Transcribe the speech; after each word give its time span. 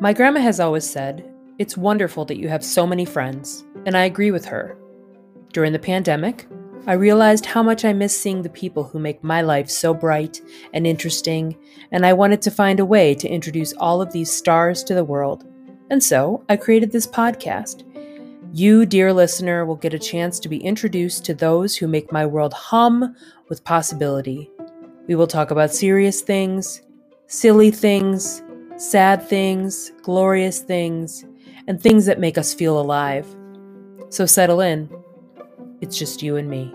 My 0.00 0.12
grandma 0.12 0.40
has 0.40 0.60
always 0.60 0.88
said, 0.88 1.32
It's 1.58 1.76
wonderful 1.76 2.24
that 2.26 2.38
you 2.38 2.48
have 2.48 2.64
so 2.64 2.86
many 2.86 3.04
friends, 3.04 3.64
and 3.86 3.96
I 3.96 4.04
agree 4.04 4.30
with 4.30 4.44
her. 4.44 4.76
During 5.52 5.72
the 5.72 5.78
pandemic, 5.78 6.46
I 6.86 6.94
realized 6.94 7.46
how 7.46 7.62
much 7.62 7.84
I 7.84 7.92
miss 7.92 8.20
seeing 8.20 8.42
the 8.42 8.48
people 8.48 8.84
who 8.84 8.98
make 8.98 9.22
my 9.22 9.42
life 9.42 9.70
so 9.70 9.94
bright 9.94 10.40
and 10.72 10.86
interesting, 10.86 11.56
and 11.92 12.04
I 12.04 12.12
wanted 12.12 12.42
to 12.42 12.50
find 12.50 12.80
a 12.80 12.84
way 12.84 13.14
to 13.14 13.28
introduce 13.28 13.72
all 13.74 14.02
of 14.02 14.12
these 14.12 14.30
stars 14.30 14.82
to 14.84 14.94
the 14.94 15.04
world. 15.04 15.44
And 15.90 16.02
so 16.02 16.44
I 16.48 16.56
created 16.56 16.90
this 16.90 17.06
podcast. 17.06 17.84
You, 18.54 18.84
dear 18.84 19.14
listener, 19.14 19.64
will 19.64 19.76
get 19.76 19.94
a 19.94 19.98
chance 19.98 20.38
to 20.40 20.48
be 20.50 20.58
introduced 20.58 21.24
to 21.24 21.32
those 21.32 21.74
who 21.74 21.88
make 21.88 22.12
my 22.12 22.26
world 22.26 22.52
hum 22.52 23.16
with 23.48 23.64
possibility. 23.64 24.50
We 25.06 25.14
will 25.14 25.26
talk 25.26 25.50
about 25.50 25.72
serious 25.72 26.20
things, 26.20 26.82
silly 27.28 27.70
things, 27.70 28.42
sad 28.76 29.26
things, 29.26 29.90
glorious 30.02 30.60
things, 30.60 31.24
and 31.66 31.80
things 31.80 32.04
that 32.04 32.20
make 32.20 32.36
us 32.36 32.52
feel 32.52 32.78
alive. 32.78 33.26
So 34.10 34.26
settle 34.26 34.60
in. 34.60 34.90
It's 35.80 35.96
just 35.96 36.22
you 36.22 36.36
and 36.36 36.50
me. 36.50 36.74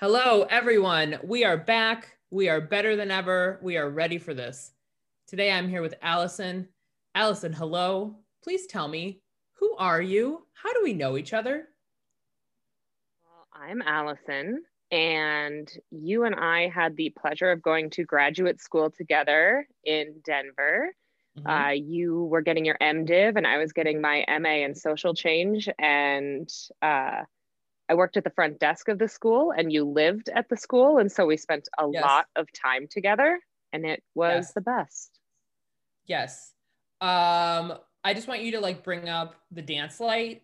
Hello, 0.00 0.48
everyone. 0.50 1.20
We 1.22 1.44
are 1.44 1.56
back. 1.56 2.18
We 2.32 2.48
are 2.48 2.60
better 2.60 2.96
than 2.96 3.12
ever. 3.12 3.60
We 3.62 3.76
are 3.76 3.88
ready 3.88 4.18
for 4.18 4.34
this. 4.34 4.73
Today 5.34 5.50
I'm 5.50 5.68
here 5.68 5.82
with 5.82 5.96
Allison. 6.00 6.68
Allison, 7.16 7.52
hello. 7.52 8.14
Please 8.44 8.68
tell 8.68 8.86
me, 8.86 9.20
who 9.54 9.74
are 9.78 10.00
you? 10.00 10.46
How 10.52 10.72
do 10.72 10.78
we 10.84 10.92
know 10.92 11.16
each 11.16 11.32
other? 11.32 11.66
Well, 13.24 13.48
I'm 13.52 13.82
Allison, 13.82 14.62
and 14.92 15.68
you 15.90 16.22
and 16.22 16.36
I 16.36 16.68
had 16.68 16.96
the 16.96 17.12
pleasure 17.18 17.50
of 17.50 17.62
going 17.62 17.90
to 17.90 18.04
graduate 18.04 18.60
school 18.60 18.92
together 18.92 19.66
in 19.82 20.20
Denver. 20.24 20.94
Mm-hmm. 21.36 21.50
Uh, 21.50 21.70
you 21.70 22.26
were 22.26 22.42
getting 22.42 22.64
your 22.64 22.78
MDiv, 22.80 23.34
and 23.34 23.44
I 23.44 23.58
was 23.58 23.72
getting 23.72 24.00
my 24.00 24.24
MA 24.38 24.64
in 24.64 24.76
social 24.76 25.14
change. 25.14 25.68
And 25.80 26.48
uh, 26.80 27.22
I 27.88 27.94
worked 27.94 28.16
at 28.16 28.22
the 28.22 28.30
front 28.30 28.60
desk 28.60 28.86
of 28.86 29.00
the 29.00 29.08
school, 29.08 29.50
and 29.50 29.72
you 29.72 29.82
lived 29.84 30.30
at 30.32 30.48
the 30.48 30.56
school. 30.56 30.98
And 30.98 31.10
so 31.10 31.26
we 31.26 31.36
spent 31.36 31.68
a 31.76 31.88
yes. 31.90 32.04
lot 32.04 32.26
of 32.36 32.46
time 32.52 32.86
together, 32.88 33.40
and 33.72 33.84
it 33.84 34.00
was 34.14 34.44
yes. 34.44 34.52
the 34.54 34.60
best. 34.60 35.13
Yes. 36.06 36.52
Um, 37.00 37.74
I 38.02 38.14
just 38.14 38.28
want 38.28 38.42
you 38.42 38.52
to 38.52 38.60
like 38.60 38.82
bring 38.82 39.08
up 39.08 39.34
the 39.50 39.62
dance 39.62 40.00
light 40.00 40.42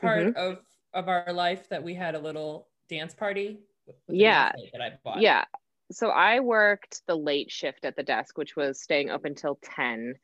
part 0.00 0.26
mm-hmm. 0.26 0.38
of 0.38 0.58
of 0.92 1.08
our 1.08 1.32
life 1.32 1.68
that 1.68 1.82
we 1.82 1.94
had 1.94 2.14
a 2.14 2.18
little 2.18 2.68
dance 2.88 3.14
party. 3.14 3.60
Yeah. 4.08 4.52
That 4.72 4.82
I 4.82 4.92
bought. 5.04 5.20
Yeah. 5.20 5.44
So 5.92 6.08
I 6.08 6.40
worked 6.40 7.02
the 7.06 7.16
late 7.16 7.50
shift 7.50 7.84
at 7.84 7.96
the 7.96 8.02
desk, 8.02 8.38
which 8.38 8.56
was 8.56 8.80
staying 8.80 9.10
open 9.10 9.34
till 9.34 9.58
10 9.62 10.14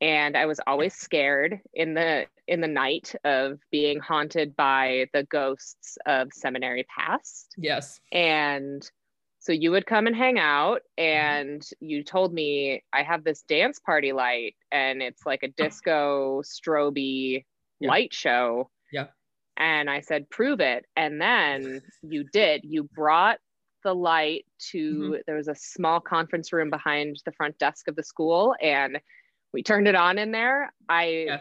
and 0.00 0.36
i 0.36 0.46
was 0.46 0.60
always 0.66 0.94
scared 0.94 1.60
in 1.74 1.94
the 1.94 2.26
in 2.46 2.60
the 2.60 2.68
night 2.68 3.14
of 3.24 3.58
being 3.70 3.98
haunted 3.98 4.54
by 4.56 5.06
the 5.12 5.24
ghosts 5.24 5.96
of 6.06 6.28
seminary 6.32 6.84
past 6.94 7.54
yes 7.56 8.00
and 8.12 8.90
so 9.46 9.52
you 9.52 9.70
would 9.70 9.86
come 9.86 10.08
and 10.08 10.16
hang 10.16 10.38
out 10.38 10.82
and 10.98 11.68
you 11.80 12.02
told 12.02 12.32
me 12.32 12.82
i 12.92 13.02
have 13.02 13.22
this 13.22 13.42
dance 13.42 13.78
party 13.78 14.12
light 14.12 14.56
and 14.72 15.00
it's 15.02 15.24
like 15.24 15.42
a 15.42 15.48
disco 15.48 16.42
stroby 16.42 17.44
yeah. 17.78 17.88
light 17.88 18.12
show 18.12 18.68
yeah 18.92 19.06
and 19.56 19.88
i 19.88 20.00
said 20.00 20.28
prove 20.30 20.60
it 20.60 20.84
and 20.96 21.20
then 21.20 21.80
you 22.02 22.24
did 22.32 22.62
you 22.64 22.84
brought 22.94 23.38
the 23.84 23.94
light 23.94 24.44
to 24.58 24.94
mm-hmm. 24.94 25.14
there 25.26 25.36
was 25.36 25.48
a 25.48 25.54
small 25.54 26.00
conference 26.00 26.52
room 26.52 26.70
behind 26.70 27.16
the 27.24 27.32
front 27.32 27.56
desk 27.58 27.86
of 27.86 27.94
the 27.94 28.02
school 28.02 28.54
and 28.60 28.98
we 29.56 29.62
turned 29.62 29.88
it 29.88 29.94
on 29.94 30.18
in 30.18 30.32
there. 30.32 30.70
I 30.86 31.04
yeah. 31.26 31.40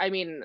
I 0.00 0.10
mean, 0.10 0.42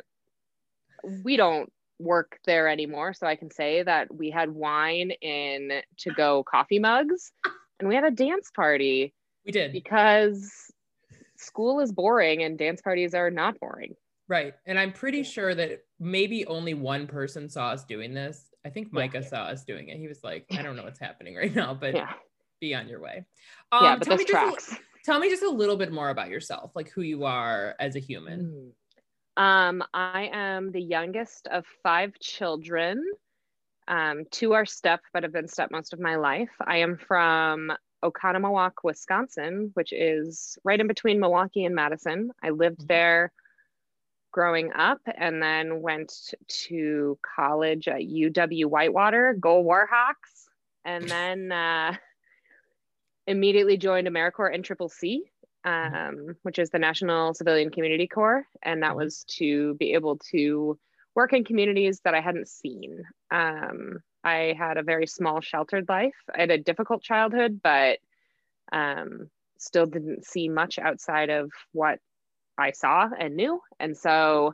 we 1.24 1.36
don't 1.36 1.72
work 2.02 2.40
there 2.46 2.68
anymore, 2.68 3.14
so 3.14 3.28
I 3.28 3.36
can 3.36 3.52
say 3.52 3.84
that 3.84 4.14
we 4.14 4.30
had 4.30 4.52
wine 4.52 5.12
in 5.22 5.82
to 6.00 6.12
go 6.12 6.44
coffee 6.44 6.80
mugs 6.80 7.32
and 7.80 7.90
we 7.90 7.96
had 7.96 8.04
a 8.04 8.12
dance 8.12 8.52
party. 8.56 9.14
We 9.46 9.52
did. 9.52 9.72
Because 9.72 10.52
school 11.38 11.80
is 11.80 11.92
boring 11.92 12.44
and 12.44 12.58
dance 12.58 12.82
parties 12.82 13.14
are 13.14 13.32
not 13.32 13.60
boring. 13.60 13.96
Right. 14.28 14.54
And 14.66 14.80
I'm 14.80 14.94
pretty 14.94 15.24
sure 15.24 15.54
that 15.56 15.84
maybe 16.00 16.46
only 16.46 16.74
one 16.74 17.08
person 17.08 17.50
saw 17.50 17.70
us 17.70 17.84
doing 17.84 18.14
this. 18.14 18.46
I 18.66 18.70
think 18.70 18.94
Micah 18.94 19.20
yeah. 19.22 19.28
saw 19.28 19.44
us 19.46 19.66
doing 19.66 19.90
it. 19.90 19.98
He 19.98 20.08
was 20.08 20.24
like, 20.24 20.46
I 20.52 20.62
don't 20.62 20.76
know 20.76 20.84
what's 20.84 21.00
happening 21.00 21.36
right 21.36 21.54
now, 21.54 21.74
but 21.74 21.96
yeah. 21.96 22.14
be 22.62 22.74
on 22.74 22.88
your 22.88 23.02
way. 23.02 23.26
Um, 23.72 23.84
yeah, 23.84 23.96
but 23.98 24.08
this 24.08 24.26
tracks. 24.26 24.72
A, 24.72 24.78
tell 25.04 25.20
me 25.20 25.30
just 25.30 25.44
a 25.44 25.50
little 25.50 25.76
bit 25.76 25.92
more 25.92 26.10
about 26.10 26.30
yourself, 26.30 26.72
like 26.76 26.90
who 26.90 27.02
you 27.02 27.26
are 27.26 27.76
as 27.80 27.96
a 27.96 28.00
human. 28.00 28.72
Um, 29.38 29.84
I 29.94 30.30
am 30.34 30.72
the 30.72 30.82
youngest 30.82 31.48
of 31.48 31.66
five 31.84 32.18
children. 32.20 33.04
Um, 33.88 34.24
two 34.30 34.54
are 34.54 34.66
step, 34.66 35.02
but 35.14 35.24
have 35.24 35.34
been 35.34 35.48
step 35.48 35.72
most 35.72 35.94
of 35.94 36.00
my 36.00 36.16
life. 36.16 36.52
I 36.66 36.78
am 36.78 36.98
from 36.98 37.72
Oconomowoc, 38.04 38.72
Wisconsin, 38.84 39.72
which 39.74 39.94
is 39.94 40.58
right 40.64 40.80
in 40.80 40.88
between 40.88 41.20
Milwaukee 41.20 41.66
and 41.66 41.76
Madison. 41.76 42.32
I 42.44 42.50
lived 42.50 42.80
mm-hmm. 42.80 42.88
there 42.88 43.32
growing 44.32 44.72
up 44.74 45.02
and 45.18 45.42
then 45.42 45.82
went 45.82 46.34
to 46.48 47.18
college 47.36 47.88
at 47.88 48.02
UW 48.02 48.66
Whitewater, 48.66 49.36
go 49.40 49.64
Warhawks, 49.64 50.48
and 50.86 51.08
then 51.08 51.52
uh, 51.52 51.94
immediately 53.28 53.78
joined 53.78 54.08
AmeriCorps 54.08 54.56
and 54.56 54.64
mm-hmm. 54.66 55.28
Um, 55.64 56.36
which 56.44 56.60
is 56.60 56.70
the 56.70 56.80
National 56.80 57.34
Civilian 57.34 57.70
Community 57.70 58.08
Corps. 58.08 58.46
And 58.64 58.84
that 58.84 58.90
mm-hmm. 58.90 59.00
was 59.00 59.24
to 59.38 59.76
be 59.76 59.94
able 59.94 60.18
to 60.32 60.78
work 61.16 61.34
in 61.34 61.44
communities 61.44 62.02
that 62.04 62.16
I 62.16 62.22
hadn't 62.22 62.48
seen. 62.48 63.04
Um, 63.32 64.00
I 64.24 64.56
had 64.58 64.78
a 64.78 64.84
very 64.84 65.08
small, 65.08 65.42
sheltered 65.42 65.90
life. 65.90 66.16
I 66.34 66.42
had 66.42 66.52
a 66.52 66.58
difficult 66.58 67.04
childhood, 67.04 67.60
but 67.64 68.00
um, 68.72 69.30
still 69.58 69.86
didn't 69.86 70.26
see 70.26 70.48
much 70.48 70.80
outside 70.80 71.30
of 71.30 71.52
what 71.74 72.00
I 72.58 72.72
saw 72.72 73.10
and 73.18 73.36
knew. 73.36 73.60
And 73.80 73.98
so 73.98 74.54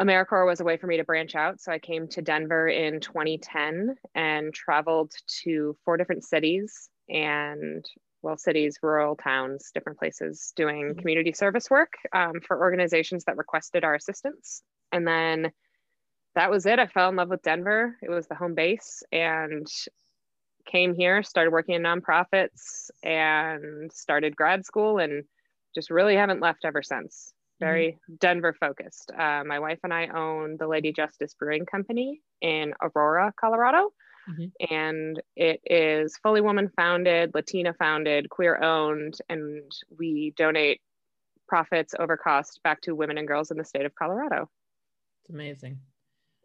AmeriCorps 0.00 0.46
was 0.46 0.60
a 0.60 0.64
way 0.64 0.76
for 0.76 0.86
me 0.86 0.96
to 0.96 1.04
branch 1.04 1.34
out. 1.34 1.60
So 1.60 1.72
I 1.72 1.78
came 1.78 2.08
to 2.08 2.22
Denver 2.22 2.68
in 2.68 3.00
2010 3.00 3.94
and 4.14 4.52
traveled 4.52 5.12
to 5.44 5.76
four 5.84 5.96
different 5.96 6.24
cities 6.24 6.88
and 7.08 7.84
well, 8.24 8.38
cities, 8.38 8.78
rural 8.82 9.16
towns, 9.16 9.70
different 9.74 9.98
places 9.98 10.52
doing 10.56 10.82
mm-hmm. 10.82 10.98
community 10.98 11.32
service 11.32 11.70
work 11.70 11.92
um, 12.14 12.40
for 12.46 12.58
organizations 12.58 13.24
that 13.24 13.36
requested 13.36 13.84
our 13.84 13.94
assistance. 13.94 14.62
And 14.90 15.06
then 15.06 15.52
that 16.34 16.50
was 16.50 16.66
it. 16.66 16.78
I 16.78 16.86
fell 16.86 17.10
in 17.10 17.16
love 17.16 17.28
with 17.28 17.42
Denver. 17.42 17.96
It 18.02 18.10
was 18.10 18.26
the 18.26 18.34
home 18.34 18.54
base 18.54 19.02
and 19.12 19.66
came 20.66 20.94
here, 20.94 21.22
started 21.22 21.50
working 21.50 21.74
in 21.74 21.82
nonprofits 21.82 22.90
and 23.02 23.92
started 23.92 24.34
grad 24.34 24.64
school 24.64 24.98
and 24.98 25.24
just 25.74 25.90
really 25.90 26.16
haven't 26.16 26.40
left 26.40 26.64
ever 26.64 26.82
since. 26.82 27.32
Very 27.60 27.92
mm-hmm. 27.92 28.14
Denver 28.20 28.54
focused. 28.58 29.12
Uh, 29.12 29.44
my 29.44 29.58
wife 29.58 29.78
and 29.84 29.92
I 29.92 30.08
own 30.08 30.56
the 30.58 30.66
Lady 30.66 30.92
Justice 30.92 31.34
Brewing 31.38 31.66
Company 31.66 32.20
in 32.40 32.72
Aurora, 32.80 33.32
Colorado. 33.38 33.92
Mm-hmm. 34.28 34.74
And 34.74 35.22
it 35.36 35.60
is 35.64 36.16
fully 36.22 36.40
woman 36.40 36.70
founded, 36.76 37.32
Latina 37.34 37.74
founded, 37.74 38.30
queer 38.30 38.62
owned, 38.62 39.18
and 39.28 39.70
we 39.98 40.32
donate 40.36 40.80
profits 41.46 41.94
over 41.98 42.16
cost 42.16 42.60
back 42.62 42.80
to 42.82 42.94
women 42.94 43.18
and 43.18 43.28
girls 43.28 43.50
in 43.50 43.58
the 43.58 43.64
state 43.64 43.84
of 43.84 43.94
Colorado. 43.94 44.48
It's 45.22 45.30
amazing. 45.30 45.78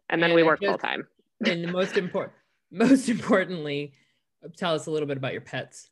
And 0.08 0.22
then 0.22 0.30
and 0.30 0.36
we 0.36 0.42
work 0.42 0.60
full 0.60 0.78
time. 0.78 1.06
and 1.46 1.72
most 1.72 1.96
important, 1.96 2.36
most 2.70 3.08
importantly, 3.08 3.92
tell 4.56 4.74
us 4.74 4.86
a 4.86 4.90
little 4.90 5.08
bit 5.08 5.16
about 5.16 5.32
your 5.32 5.40
pets. 5.40 5.88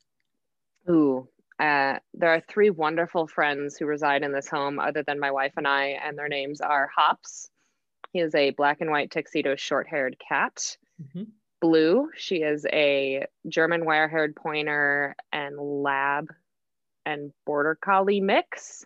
Ooh, 0.91 1.29
uh, 1.59 1.99
there 2.15 2.31
are 2.31 2.43
three 2.49 2.71
wonderful 2.71 3.27
friends 3.27 3.77
who 3.77 3.87
reside 3.87 4.23
in 4.23 4.33
this 4.33 4.49
home, 4.49 4.79
other 4.79 5.03
than 5.03 5.19
my 5.19 5.31
wife 5.31 5.53
and 5.57 5.67
I, 5.67 5.99
and 6.05 6.17
their 6.17 6.29
names 6.29 6.61
are 6.61 6.91
Hops. 6.95 7.51
He 8.13 8.21
is 8.21 8.35
a 8.35 8.51
black 8.51 8.81
and 8.81 8.91
white 8.91 9.11
tuxedo 9.11 9.57
short 9.57 9.87
haired 9.89 10.17
cat. 10.27 10.77
Mm-hmm. 11.03 11.25
Blue. 11.61 12.09
She 12.17 12.37
is 12.37 12.67
a 12.73 13.27
German 13.49 13.85
wire 13.85 14.09
haired 14.09 14.37
pointer 14.37 15.17
and 15.33 15.59
lab 15.59 16.29
and 17.05 17.33
border 17.47 17.75
collie 17.75 18.21
mix. 18.21 18.85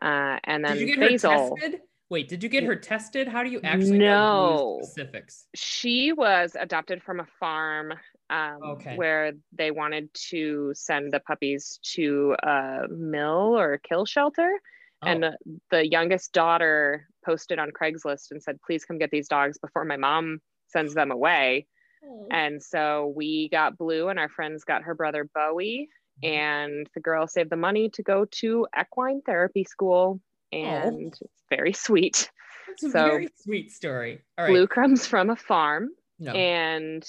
Uh, 0.00 0.38
and 0.44 0.64
then 0.64 0.76
did 0.76 0.88
you 0.88 0.96
get 0.96 1.10
Basil. 1.10 1.30
Her 1.30 1.60
tested? 1.60 1.80
Wait, 2.10 2.28
did 2.28 2.42
you 2.42 2.48
get 2.50 2.64
her 2.64 2.76
tested? 2.76 3.26
How 3.26 3.42
do 3.42 3.48
you 3.48 3.60
actually 3.64 3.98
know 3.98 4.80
specifics? 4.82 5.46
She 5.54 6.12
was 6.12 6.54
adopted 6.60 7.02
from 7.02 7.20
a 7.20 7.26
farm 7.40 7.94
um, 8.28 8.58
okay. 8.62 8.96
where 8.96 9.32
they 9.56 9.70
wanted 9.70 10.12
to 10.30 10.72
send 10.74 11.12
the 11.12 11.20
puppies 11.20 11.78
to 11.94 12.36
a 12.42 12.86
mill 12.90 13.56
or 13.56 13.74
a 13.74 13.78
kill 13.78 14.04
shelter. 14.04 14.50
Oh. 15.02 15.06
And 15.06 15.24
the 15.70 15.88
youngest 15.88 16.32
daughter 16.32 17.08
posted 17.24 17.58
on 17.58 17.70
Craigslist 17.70 18.30
and 18.30 18.42
said, 18.42 18.60
please 18.60 18.84
come 18.84 18.98
get 18.98 19.10
these 19.10 19.28
dogs 19.28 19.56
before 19.56 19.84
my 19.84 19.96
mom 19.96 20.40
sends 20.68 20.92
them 20.94 21.10
away. 21.10 21.66
Oh. 22.04 22.26
And 22.30 22.62
so 22.62 23.12
we 23.14 23.48
got 23.48 23.78
Blue, 23.78 24.08
and 24.08 24.18
our 24.18 24.28
friends 24.28 24.64
got 24.64 24.82
her 24.82 24.94
brother 24.94 25.28
Bowie. 25.34 25.88
Mm-hmm. 26.22 26.34
And 26.34 26.90
the 26.94 27.00
girl 27.00 27.26
saved 27.26 27.50
the 27.50 27.56
money 27.56 27.88
to 27.90 28.02
go 28.02 28.26
to 28.40 28.66
equine 28.78 29.22
therapy 29.22 29.64
school. 29.64 30.20
Oh. 30.52 30.56
And 30.56 31.14
oh. 31.14 31.24
it's 31.24 31.44
very 31.48 31.72
sweet. 31.72 32.30
It's 32.68 32.82
a 32.84 32.90
so, 32.90 33.04
very 33.04 33.28
sweet 33.36 33.70
story. 33.70 34.22
All 34.38 34.44
right. 34.44 34.50
Blue 34.50 34.66
comes 34.66 35.06
from 35.06 35.30
a 35.30 35.36
farm 35.36 35.90
no. 36.18 36.32
and, 36.32 37.04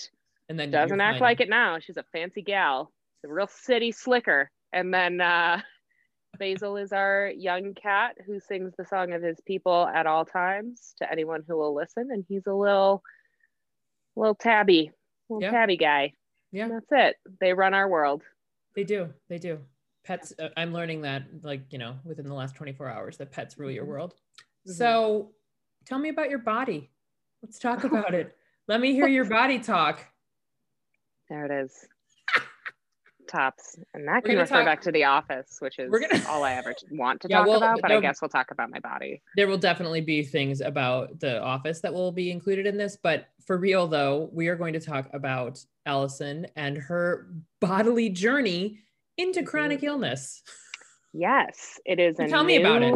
and 0.50 0.60
then 0.60 0.72
doesn't 0.72 1.00
act 1.00 1.22
like 1.22 1.42
it 1.42 1.50
now. 1.50 1.80
She's 1.80 1.98
a 1.98 2.06
fancy 2.12 2.42
gal, 2.42 2.92
a 3.24 3.28
real 3.28 3.48
city 3.48 3.92
slicker. 3.92 4.50
And 4.72 4.94
then 4.94 5.22
uh, 5.22 5.62
Basil 6.40 6.78
is 6.78 6.92
our 6.92 7.32
young 7.36 7.74
cat 7.74 8.18
who 8.26 8.40
sings 8.40 8.74
the 8.78 8.86
song 8.86 9.14
of 9.14 9.22
his 9.22 9.40
people 9.46 9.88
at 9.88 10.08
all 10.08 10.26
times 10.26 10.96
to 10.98 11.10
anyone 11.10 11.44
who 11.48 11.58
will 11.58 11.76
listen. 11.76 12.10
And 12.12 12.26
he's 12.28 12.48
a 12.48 12.54
little, 12.54 13.04
little 14.16 14.36
tabby, 14.36 14.92
little 15.30 15.44
yeah. 15.44 15.52
tabby 15.52 15.78
guy. 15.78 16.14
Yeah. 16.52 16.66
And 16.66 16.74
that's 16.74 16.88
it. 16.92 17.16
They 17.40 17.54
run 17.54 17.74
our 17.74 17.90
world. 17.90 18.22
They 18.76 18.84
do. 18.84 19.10
They 19.30 19.38
do. 19.38 19.60
Pets, 20.04 20.34
uh, 20.40 20.50
I'm 20.58 20.74
learning 20.74 21.02
that, 21.02 21.24
like, 21.44 21.62
you 21.70 21.78
know, 21.78 21.96
within 22.04 22.28
the 22.28 22.34
last 22.34 22.56
24 22.56 22.90
hours, 22.90 23.18
that 23.18 23.32
pets 23.32 23.58
rule 23.58 23.72
your 23.72 23.84
mm-hmm. 23.84 23.92
world. 23.92 24.14
Mm-hmm. 24.68 24.74
So 24.74 25.32
tell 25.86 26.00
me 26.00 26.10
about 26.10 26.30
your 26.30 26.40
body. 26.40 26.90
Let's 27.42 27.60
talk 27.60 27.84
about 27.84 28.14
it. 28.14 28.36
Let 28.68 28.80
me 28.80 28.94
hear 28.94 29.08
your 29.08 29.26
body 29.26 29.60
talk. 29.60 30.06
There 31.30 31.46
it 31.46 31.66
is 31.66 31.88
tops, 33.28 33.78
and 33.94 34.08
that 34.08 34.24
can 34.24 34.38
refer 34.38 34.58
talk, 34.58 34.66
back 34.66 34.82
to 34.82 34.92
The 34.92 35.06
Office, 35.06 35.58
which 35.60 35.80
is 35.80 35.90
gonna, 35.90 36.24
all 36.30 36.44
I 36.44 36.54
ever 36.54 36.74
want 36.92 37.22
to 37.22 37.30
yeah, 37.30 37.40
talk 37.40 37.48
well, 37.48 37.58
about. 37.58 37.82
But 37.82 37.92
I 37.92 38.00
guess 38.00 38.22
we'll 38.22 38.30
talk 38.30 38.52
about 38.52 38.70
my 38.70 38.80
body. 38.80 39.22
There 39.36 39.48
will 39.48 39.58
definitely 39.58 40.02
be 40.02 40.24
things 40.24 40.62
about 40.62 41.20
The 41.20 41.42
Office 41.42 41.82
that 41.82 41.94
will 41.94 42.12
be 42.12 42.32
included 42.32 42.68
in 42.68 42.78
this, 42.78 42.98
but 43.02 43.28
for 43.46 43.58
real 43.58 43.88
though, 43.88 44.30
we 44.32 44.48
are 44.48 44.56
going 44.56 44.74
to 44.74 44.80
talk 44.80 45.10
about 45.14 45.60
Allison 45.86 46.48
and 46.56 46.78
her 46.78 47.28
bodily 47.60 48.10
journey 48.10 48.80
into 49.18 49.44
chronic 49.44 49.84
illness. 49.84 50.42
Yes, 51.14 51.80
it 51.86 52.00
is. 52.00 52.20
A 52.20 52.28
tell 52.28 52.44
new, 52.44 52.48
me 52.48 52.56
about 52.58 52.82
it. 52.82 52.96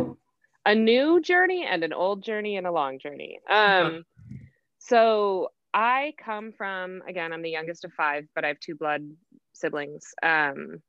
A 0.65 0.75
new 0.75 1.21
journey 1.21 1.65
and 1.69 1.83
an 1.83 1.93
old 1.93 2.23
journey 2.23 2.57
and 2.57 2.65
a 2.67 2.71
long 2.71 2.99
journey. 2.99 3.39
Um, 3.49 4.03
so 4.79 5.49
I 5.73 6.13
come 6.17 6.51
from 6.51 7.03
again, 7.07 7.31
I'm 7.31 7.41
the 7.41 7.51
youngest 7.51 7.85
of 7.85 7.93
five, 7.93 8.25
but 8.33 8.43
I 8.43 8.47
have 8.47 8.59
two 8.59 8.75
blood 8.75 9.07
siblings. 9.53 10.05
Um, 10.23 10.81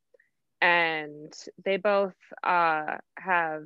and 0.61 1.33
they 1.65 1.77
both 1.77 2.17
uh, 2.43 2.97
have 3.19 3.65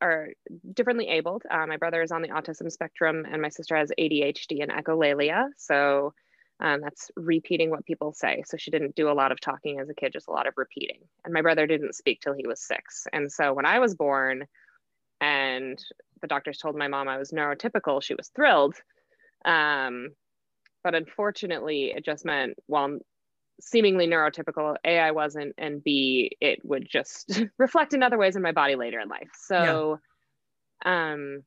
are 0.00 0.28
differently 0.74 1.08
abled. 1.08 1.42
Uh, 1.50 1.66
my 1.66 1.76
brother 1.76 2.02
is 2.02 2.12
on 2.12 2.22
the 2.22 2.28
autism 2.28 2.70
spectrum, 2.70 3.26
and 3.30 3.42
my 3.42 3.48
sister 3.48 3.76
has 3.76 3.90
ADHD 3.98 4.62
and 4.62 4.70
echolalia. 4.70 5.48
So 5.56 6.14
um, 6.60 6.80
that's 6.82 7.10
repeating 7.16 7.70
what 7.70 7.86
people 7.86 8.12
say. 8.12 8.42
So 8.46 8.56
she 8.56 8.70
didn't 8.70 8.94
do 8.94 9.10
a 9.10 9.14
lot 9.14 9.32
of 9.32 9.40
talking 9.40 9.80
as 9.80 9.88
a 9.88 9.94
kid, 9.94 10.12
just 10.12 10.28
a 10.28 10.32
lot 10.32 10.46
of 10.46 10.54
repeating. 10.56 11.00
And 11.24 11.32
my 11.32 11.42
brother 11.42 11.66
didn't 11.66 11.94
speak 11.94 12.20
till 12.20 12.34
he 12.34 12.46
was 12.46 12.60
six. 12.60 13.06
And 13.12 13.30
so 13.32 13.52
when 13.52 13.66
I 13.66 13.78
was 13.78 13.94
born, 13.94 14.46
and 15.20 15.82
the 16.20 16.26
doctors 16.26 16.58
told 16.58 16.76
my 16.76 16.88
mom 16.88 17.08
I 17.08 17.18
was 17.18 17.30
neurotypical, 17.30 18.02
she 18.02 18.14
was 18.14 18.28
thrilled. 18.28 18.76
Um, 19.44 20.10
but 20.82 20.94
unfortunately, 20.94 21.92
it 21.96 22.04
just 22.04 22.24
meant, 22.24 22.54
well, 22.68 22.98
seemingly 23.60 24.06
neurotypical 24.06 24.76
a 24.84 24.98
i 24.98 25.10
wasn't 25.10 25.54
and 25.58 25.82
b 25.82 26.36
it 26.40 26.64
would 26.64 26.88
just 26.88 27.40
reflect 27.58 27.94
in 27.94 28.02
other 28.02 28.18
ways 28.18 28.36
in 28.36 28.42
my 28.42 28.52
body 28.52 28.74
later 28.74 29.00
in 29.00 29.08
life 29.08 29.30
so 29.34 29.98
yeah. 30.84 31.12
um 31.12 31.42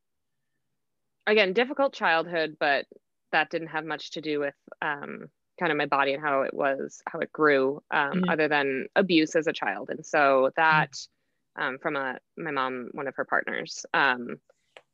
again 1.28 1.54
difficult 1.54 1.94
childhood 1.94 2.58
but 2.60 2.86
that 3.32 3.50
didn't 3.50 3.70
have 3.70 3.86
much 3.86 4.12
to 4.12 4.22
do 4.22 4.40
with 4.40 4.56
um 4.82 5.28
kind 5.60 5.72
of 5.72 5.78
my 5.78 5.86
body 5.86 6.14
and 6.14 6.24
how 6.24 6.42
it 6.42 6.54
was 6.54 7.02
how 7.08 7.20
it 7.20 7.32
grew 7.32 7.82
um, 7.92 8.12
mm-hmm. 8.12 8.30
other 8.30 8.48
than 8.48 8.88
abuse 8.96 9.36
as 9.36 9.48
a 9.48 9.54
child 9.54 9.90
and 9.90 10.06
so 10.06 10.50
that 10.56 10.92
mm-hmm. 10.92 11.64
um, 11.64 11.78
from 11.80 11.96
a 11.96 12.18
my 12.38 12.52
mom 12.52 12.90
one 12.94 13.08
of 13.08 13.16
her 13.16 13.26
partners 13.26 13.86
um, 13.94 14.38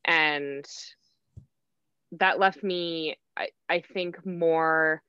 and 0.06 0.66
that 2.14 2.40
left 2.40 2.64
me 2.64 3.18
I, 3.38 3.50
I 3.70 3.82
think 3.82 4.26
more 4.26 5.02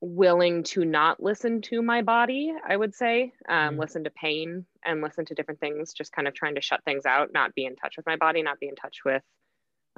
willing 0.00 0.62
to 0.62 0.84
not 0.84 1.22
listen 1.22 1.60
to 1.60 1.82
my 1.82 2.02
body, 2.02 2.52
I 2.66 2.76
would 2.76 2.94
say, 2.94 3.32
um, 3.48 3.56
mm-hmm. 3.56 3.80
listen 3.80 4.04
to 4.04 4.10
pain 4.10 4.64
and 4.84 5.02
listen 5.02 5.26
to 5.26 5.34
different 5.34 5.60
things, 5.60 5.92
just 5.92 6.12
kind 6.12 6.26
of 6.26 6.34
trying 6.34 6.54
to 6.54 6.62
shut 6.62 6.82
things 6.84 7.04
out, 7.04 7.32
not 7.32 7.54
be 7.54 7.66
in 7.66 7.76
touch 7.76 7.96
with 7.96 8.06
my 8.06 8.16
body, 8.16 8.42
not 8.42 8.58
be 8.58 8.68
in 8.68 8.76
touch 8.76 8.98
with 9.04 9.22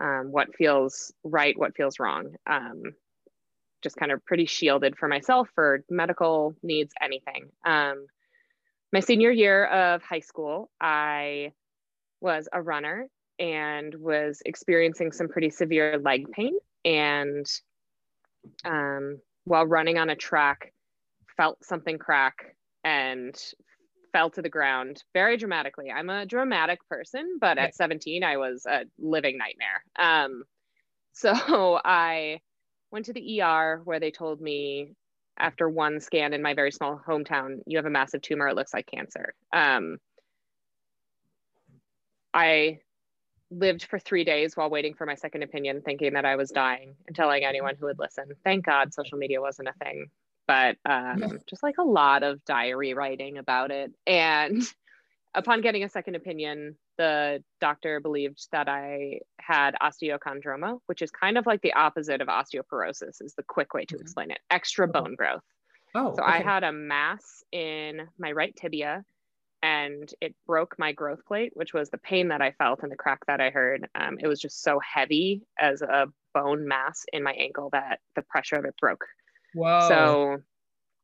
um, 0.00 0.28
what 0.32 0.54
feels 0.56 1.12
right, 1.22 1.56
what 1.56 1.76
feels 1.76 2.00
wrong. 2.00 2.34
Um, 2.46 2.82
just 3.82 3.96
kind 3.96 4.12
of 4.12 4.24
pretty 4.24 4.46
shielded 4.46 4.96
for 4.96 5.08
myself 5.08 5.48
for 5.54 5.84
medical 5.90 6.54
needs, 6.62 6.92
anything. 7.00 7.50
Um, 7.64 8.06
my 8.92 9.00
senior 9.00 9.30
year 9.30 9.64
of 9.66 10.02
high 10.02 10.20
school, 10.20 10.70
I 10.80 11.52
was 12.20 12.48
a 12.52 12.62
runner 12.62 13.08
and 13.38 13.94
was 13.94 14.40
experiencing 14.44 15.12
some 15.12 15.28
pretty 15.28 15.50
severe 15.50 15.98
leg 15.98 16.30
pain 16.30 16.54
and 16.84 17.46
um, 18.64 19.18
while 19.44 19.66
running 19.66 19.98
on 19.98 20.10
a 20.10 20.16
track, 20.16 20.72
felt 21.36 21.64
something 21.64 21.98
crack 21.98 22.56
and 22.84 23.36
fell 24.12 24.30
to 24.30 24.42
the 24.42 24.48
ground 24.48 25.02
very 25.14 25.36
dramatically. 25.36 25.90
I'm 25.90 26.10
a 26.10 26.26
dramatic 26.26 26.86
person, 26.88 27.38
but 27.40 27.58
at 27.58 27.74
17, 27.74 28.22
I 28.22 28.36
was 28.36 28.66
a 28.66 28.84
living 28.98 29.38
nightmare. 29.38 29.84
Um, 29.98 30.44
so 31.12 31.80
I 31.84 32.40
went 32.90 33.06
to 33.06 33.12
the 33.12 33.40
ER 33.40 33.80
where 33.84 34.00
they 34.00 34.10
told 34.10 34.40
me 34.40 34.94
after 35.38 35.68
one 35.68 36.00
scan 36.00 36.34
in 36.34 36.42
my 36.42 36.54
very 36.54 36.70
small 36.70 37.00
hometown, 37.06 37.60
you 37.66 37.78
have 37.78 37.86
a 37.86 37.90
massive 37.90 38.22
tumor. 38.22 38.48
It 38.48 38.56
looks 38.56 38.74
like 38.74 38.86
cancer. 38.86 39.34
Um, 39.52 39.98
I 42.34 42.80
lived 43.52 43.84
for 43.84 43.98
three 43.98 44.24
days 44.24 44.56
while 44.56 44.70
waiting 44.70 44.94
for 44.94 45.06
my 45.06 45.14
second 45.14 45.42
opinion, 45.42 45.82
thinking 45.82 46.14
that 46.14 46.24
I 46.24 46.36
was 46.36 46.50
dying 46.50 46.94
and 47.06 47.14
telling 47.14 47.44
anyone 47.44 47.76
who 47.78 47.86
would 47.86 47.98
listen. 47.98 48.24
Thank 48.44 48.64
God 48.64 48.94
social 48.94 49.18
media 49.18 49.40
wasn't 49.40 49.68
a 49.68 49.84
thing, 49.84 50.10
but 50.46 50.76
um, 50.84 51.18
yeah. 51.18 51.28
just 51.48 51.62
like 51.62 51.78
a 51.78 51.84
lot 51.84 52.22
of 52.22 52.44
diary 52.44 52.94
writing 52.94 53.38
about 53.38 53.70
it. 53.70 53.92
And 54.06 54.62
upon 55.34 55.60
getting 55.60 55.84
a 55.84 55.88
second 55.88 56.14
opinion, 56.14 56.76
the 56.98 57.42
doctor 57.60 58.00
believed 58.00 58.46
that 58.52 58.68
I 58.68 59.20
had 59.38 59.74
osteochondroma, 59.82 60.80
which 60.86 61.02
is 61.02 61.10
kind 61.10 61.38
of 61.38 61.46
like 61.46 61.62
the 61.62 61.72
opposite 61.72 62.20
of 62.20 62.28
osteoporosis, 62.28 63.22
is 63.22 63.34
the 63.36 63.42
quick 63.42 63.74
way 63.74 63.84
to 63.86 63.94
mm-hmm. 63.94 64.02
explain 64.02 64.30
it 64.30 64.40
extra 64.50 64.86
bone 64.88 65.14
growth. 65.14 65.42
Oh, 65.94 66.14
so 66.16 66.22
okay. 66.22 66.32
I 66.32 66.42
had 66.42 66.64
a 66.64 66.72
mass 66.72 67.44
in 67.52 68.08
my 68.18 68.32
right 68.32 68.54
tibia 68.56 69.04
and 69.62 70.12
it 70.20 70.34
broke 70.46 70.76
my 70.78 70.92
growth 70.92 71.24
plate, 71.24 71.52
which 71.54 71.72
was 71.72 71.88
the 71.90 71.98
pain 71.98 72.28
that 72.28 72.42
I 72.42 72.50
felt 72.52 72.82
and 72.82 72.90
the 72.90 72.96
crack 72.96 73.20
that 73.26 73.40
I 73.40 73.50
heard. 73.50 73.88
Um, 73.94 74.18
it 74.20 74.26
was 74.26 74.40
just 74.40 74.62
so 74.62 74.80
heavy 74.80 75.42
as 75.58 75.82
a 75.82 76.06
bone 76.34 76.66
mass 76.66 77.04
in 77.12 77.22
my 77.22 77.32
ankle 77.32 77.68
that 77.72 78.00
the 78.16 78.22
pressure 78.22 78.56
of 78.56 78.64
it 78.64 78.74
broke. 78.80 79.04
Wow. 79.54 79.88
So, 79.88 80.38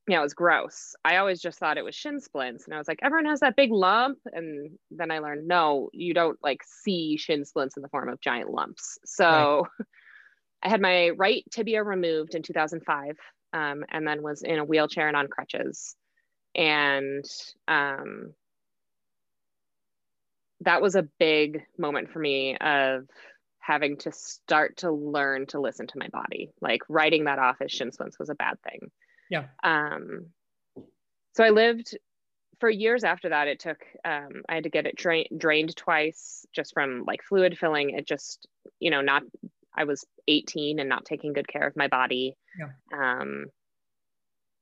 yeah, 0.08 0.18
it 0.18 0.22
was 0.22 0.34
gross. 0.34 0.96
I 1.04 1.18
always 1.18 1.40
just 1.40 1.58
thought 1.58 1.78
it 1.78 1.84
was 1.84 1.94
shin 1.94 2.20
splints. 2.20 2.64
And 2.64 2.74
I 2.74 2.78
was 2.78 2.88
like, 2.88 2.98
everyone 3.02 3.26
has 3.26 3.40
that 3.40 3.56
big 3.56 3.70
lump. 3.70 4.18
And 4.32 4.78
then 4.90 5.10
I 5.12 5.20
learned, 5.20 5.46
no, 5.46 5.90
you 5.92 6.12
don't 6.12 6.38
like 6.42 6.62
see 6.64 7.16
shin 7.16 7.44
splints 7.44 7.76
in 7.76 7.82
the 7.82 7.88
form 7.88 8.08
of 8.08 8.20
giant 8.20 8.50
lumps. 8.50 8.98
So 9.04 9.68
right. 9.78 9.86
I 10.64 10.68
had 10.68 10.80
my 10.80 11.10
right 11.10 11.44
tibia 11.52 11.84
removed 11.84 12.34
in 12.34 12.42
2005 12.42 13.16
um, 13.52 13.84
and 13.88 14.06
then 14.06 14.22
was 14.22 14.42
in 14.42 14.58
a 14.58 14.64
wheelchair 14.64 15.06
and 15.06 15.16
on 15.16 15.28
crutches. 15.28 15.94
And 16.56 17.24
um, 17.68 18.32
that 20.62 20.82
was 20.82 20.94
a 20.94 21.08
big 21.18 21.62
moment 21.76 22.10
for 22.10 22.18
me 22.18 22.56
of 22.56 23.06
having 23.60 23.98
to 23.98 24.12
start 24.12 24.78
to 24.78 24.90
learn 24.90 25.46
to 25.46 25.60
listen 25.60 25.86
to 25.86 25.98
my 25.98 26.08
body. 26.08 26.50
Like 26.60 26.82
writing 26.88 27.24
that 27.24 27.38
off 27.38 27.56
as 27.60 27.70
shin 27.70 27.92
splints 27.92 28.18
was 28.18 28.30
a 28.30 28.34
bad 28.34 28.56
thing. 28.62 28.90
Yeah. 29.30 29.44
Um, 29.62 30.28
so 31.34 31.44
I 31.44 31.50
lived 31.50 31.96
for 32.60 32.70
years 32.70 33.04
after 33.04 33.28
that. 33.28 33.46
It 33.46 33.60
took, 33.60 33.78
um, 34.04 34.42
I 34.48 34.54
had 34.54 34.64
to 34.64 34.70
get 34.70 34.86
it 34.86 34.96
dra- 34.96 35.28
drained 35.36 35.76
twice 35.76 36.46
just 36.54 36.72
from 36.72 37.04
like 37.06 37.22
fluid 37.22 37.58
filling. 37.58 37.90
It 37.90 38.06
just, 38.06 38.48
you 38.80 38.90
know, 38.90 39.02
not, 39.02 39.22
I 39.76 39.84
was 39.84 40.04
18 40.26 40.80
and 40.80 40.88
not 40.88 41.04
taking 41.04 41.34
good 41.34 41.46
care 41.46 41.66
of 41.66 41.76
my 41.76 41.88
body. 41.88 42.36
Yeah. 42.58 42.70
Um, 42.92 43.46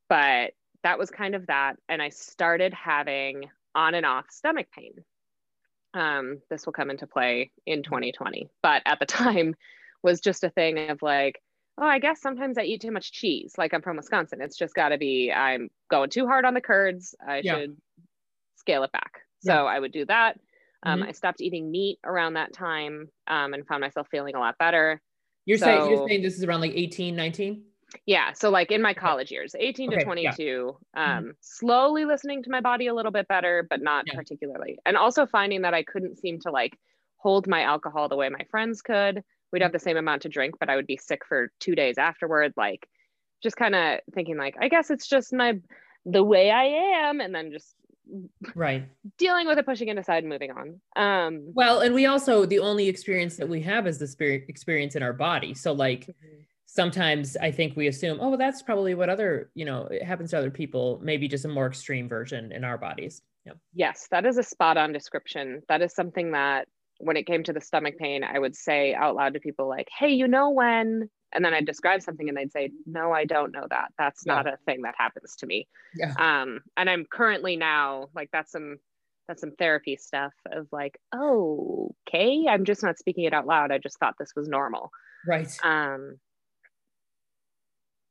but 0.08 0.52
that 0.82 0.98
was 0.98 1.10
kind 1.10 1.34
of 1.34 1.46
that. 1.46 1.76
And 1.88 2.02
I 2.02 2.10
started 2.10 2.74
having 2.74 3.44
on 3.74 3.94
and 3.94 4.04
off 4.04 4.26
stomach 4.30 4.66
pain 4.74 4.92
um, 5.96 6.38
this 6.50 6.66
will 6.66 6.72
come 6.72 6.90
into 6.90 7.06
play 7.06 7.50
in 7.66 7.82
2020 7.82 8.38
mm-hmm. 8.38 8.46
but 8.62 8.82
at 8.84 8.98
the 9.00 9.06
time 9.22 9.54
was 10.02 10.20
just 10.20 10.44
a 10.44 10.50
thing 10.50 10.90
of 10.90 11.00
like 11.02 11.40
oh 11.78 11.86
i 11.86 11.98
guess 11.98 12.20
sometimes 12.20 12.58
i 12.58 12.62
eat 12.62 12.80
too 12.80 12.92
much 12.92 13.12
cheese 13.12 13.54
like 13.58 13.74
i'm 13.74 13.82
from 13.82 13.96
wisconsin 13.96 14.40
it's 14.40 14.56
just 14.56 14.74
got 14.74 14.90
to 14.90 14.98
be 14.98 15.32
i'm 15.32 15.68
going 15.90 16.10
too 16.10 16.26
hard 16.26 16.44
on 16.44 16.54
the 16.54 16.60
curds 16.60 17.14
i 17.26 17.40
yeah. 17.42 17.54
should 17.54 17.76
scale 18.56 18.82
it 18.82 18.92
back 18.92 19.20
so 19.40 19.52
yeah. 19.52 19.62
i 19.62 19.78
would 19.78 19.92
do 19.92 20.04
that 20.06 20.38
Um, 20.82 21.00
Mhm. 21.00 21.08
I 21.08 21.12
stopped 21.12 21.40
eating 21.40 21.70
meat 21.70 21.98
around 22.04 22.34
that 22.34 22.52
time 22.52 23.08
um, 23.26 23.54
and 23.54 23.66
found 23.66 23.80
myself 23.80 24.06
feeling 24.10 24.34
a 24.34 24.38
lot 24.38 24.56
better. 24.58 25.00
You're 25.46 25.58
saying 25.58 25.90
you're 25.90 26.06
saying 26.06 26.22
this 26.22 26.36
is 26.36 26.44
around 26.44 26.60
like 26.60 26.72
18, 26.74 27.16
19? 27.16 27.64
Yeah. 28.04 28.32
So, 28.32 28.50
like 28.50 28.70
in 28.70 28.82
my 28.82 28.94
college 28.94 29.30
years, 29.30 29.54
18 29.58 29.88
Okay, 29.88 29.96
to 29.98 30.02
yeah. 30.02 30.04
22, 30.04 30.78
um, 30.96 31.32
slowly 31.40 32.04
listening 32.04 32.42
to 32.42 32.50
my 32.50 32.60
body 32.60 32.86
a 32.88 32.94
little 32.94 33.12
bit 33.12 33.28
better, 33.28 33.66
but 33.68 33.80
not 33.80 34.04
Yeah. 34.06 34.14
particularly. 34.14 34.78
And 34.84 34.96
also 34.96 35.26
finding 35.26 35.62
that 35.62 35.74
I 35.74 35.82
couldn't 35.82 36.18
seem 36.18 36.38
to 36.40 36.50
like 36.50 36.78
hold 37.16 37.46
my 37.48 37.62
alcohol 37.62 38.08
the 38.08 38.16
way 38.16 38.28
my 38.28 38.44
friends 38.50 38.82
could. 38.82 39.22
We'd 39.52 39.62
have 39.62 39.72
the 39.72 39.78
same 39.78 39.96
amount 39.96 40.22
to 40.22 40.28
drink, 40.28 40.56
but 40.60 40.68
I 40.68 40.76
would 40.76 40.86
be 40.86 40.96
sick 40.96 41.22
for 41.26 41.50
two 41.60 41.74
days 41.74 41.98
afterward. 41.98 42.52
Like, 42.56 42.88
just 43.42 43.56
kind 43.56 43.74
of 43.74 44.00
thinking, 44.14 44.36
like, 44.36 44.56
I 44.60 44.68
guess 44.68 44.90
it's 44.90 45.08
just 45.08 45.32
my 45.32 45.54
the 46.04 46.22
way 46.22 46.50
I 46.50 46.64
am, 47.08 47.20
and 47.20 47.34
then 47.34 47.50
just 47.52 47.74
Right. 48.54 48.84
dealing 49.18 49.48
with 49.48 49.58
it, 49.58 49.64
pushing 49.66 49.88
it 49.88 49.98
aside, 49.98 50.22
and 50.22 50.28
moving 50.28 50.52
on. 50.52 50.80
Um, 50.94 51.50
Well, 51.54 51.80
and 51.80 51.94
we 51.94 52.06
also 52.06 52.46
the 52.46 52.60
only 52.60 52.88
experience 52.88 53.36
that 53.38 53.48
we 53.48 53.60
have 53.62 53.86
is 53.86 53.98
the 53.98 54.06
spirit 54.06 54.44
experience 54.48 54.94
in 54.94 55.02
our 55.02 55.12
body. 55.12 55.54
So 55.54 55.72
like 55.72 56.08
sometimes 56.76 57.36
I 57.38 57.50
think 57.50 57.76
we 57.76 57.88
assume, 57.88 58.18
oh, 58.20 58.28
well, 58.28 58.38
that's 58.38 58.62
probably 58.62 58.94
what 58.94 59.08
other, 59.08 59.50
you 59.54 59.64
know, 59.64 59.86
it 59.86 60.04
happens 60.04 60.30
to 60.30 60.38
other 60.38 60.50
people, 60.50 61.00
maybe 61.02 61.26
just 61.26 61.44
a 61.44 61.48
more 61.48 61.66
extreme 61.66 62.08
version 62.08 62.52
in 62.52 62.62
our 62.62 62.78
bodies. 62.78 63.22
Yeah. 63.44 63.54
Yes, 63.74 64.06
that 64.10 64.26
is 64.26 64.38
a 64.38 64.42
spot 64.42 64.76
on 64.76 64.92
description. 64.92 65.62
That 65.68 65.82
is 65.82 65.94
something 65.94 66.32
that 66.32 66.68
when 66.98 67.16
it 67.16 67.26
came 67.26 67.42
to 67.44 67.52
the 67.52 67.60
stomach 67.60 67.96
pain, 67.98 68.22
I 68.22 68.38
would 68.38 68.54
say 68.54 68.94
out 68.94 69.16
loud 69.16 69.34
to 69.34 69.40
people 69.40 69.68
like, 69.68 69.88
hey, 69.98 70.10
you 70.10 70.28
know 70.28 70.50
when? 70.50 71.08
And 71.32 71.44
then 71.44 71.54
I'd 71.54 71.66
describe 71.66 72.02
something 72.02 72.28
and 72.28 72.36
they'd 72.36 72.52
say, 72.52 72.70
no, 72.86 73.12
I 73.12 73.24
don't 73.24 73.52
know 73.52 73.66
that. 73.68 73.88
That's 73.98 74.22
Yeah. 74.24 74.34
not 74.34 74.46
a 74.46 74.56
thing 74.66 74.82
that 74.82 74.94
happens 74.96 75.36
to 75.36 75.46
me. 75.46 75.68
Yeah. 75.96 76.14
Um, 76.18 76.60
and 76.76 76.88
I'm 76.88 77.04
currently 77.10 77.56
now 77.56 78.08
like 78.14 78.30
that's 78.32 78.52
some 78.52 78.76
that's 79.28 79.40
some 79.40 79.52
therapy 79.58 79.96
stuff 79.96 80.32
of 80.52 80.68
like, 80.70 80.98
oh, 81.12 81.90
okay, 82.08 82.46
I'm 82.48 82.64
just 82.64 82.82
not 82.84 82.96
speaking 82.96 83.24
it 83.24 83.32
out 83.34 83.44
loud. 83.46 83.72
I 83.72 83.78
just 83.78 83.98
thought 83.98 84.14
this 84.18 84.32
was 84.36 84.46
normal. 84.48 84.90
Right. 85.26 85.52
Um, 85.64 86.18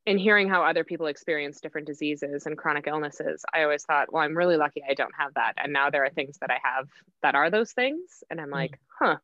and 0.07 0.19
hearing 0.19 0.47
how 0.47 0.63
other 0.63 0.83
people 0.83 1.07
experience 1.07 1.59
different 1.59 1.87
diseases 1.87 2.45
and 2.45 2.57
chronic 2.57 2.85
illnesses, 2.87 3.43
I 3.53 3.63
always 3.63 3.83
thought, 3.83 4.11
well, 4.11 4.23
I'm 4.23 4.37
really 4.37 4.57
lucky 4.57 4.83
I 4.87 4.93
don't 4.93 5.13
have 5.17 5.33
that. 5.33 5.53
And 5.57 5.73
now 5.73 5.89
there 5.89 6.05
are 6.05 6.09
things 6.09 6.37
that 6.41 6.51
I 6.51 6.59
have 6.63 6.87
that 7.23 7.35
are 7.35 7.49
those 7.49 7.71
things. 7.71 8.23
And 8.29 8.39
I'm 8.39 8.51
like, 8.51 8.79
huh, 8.99 9.17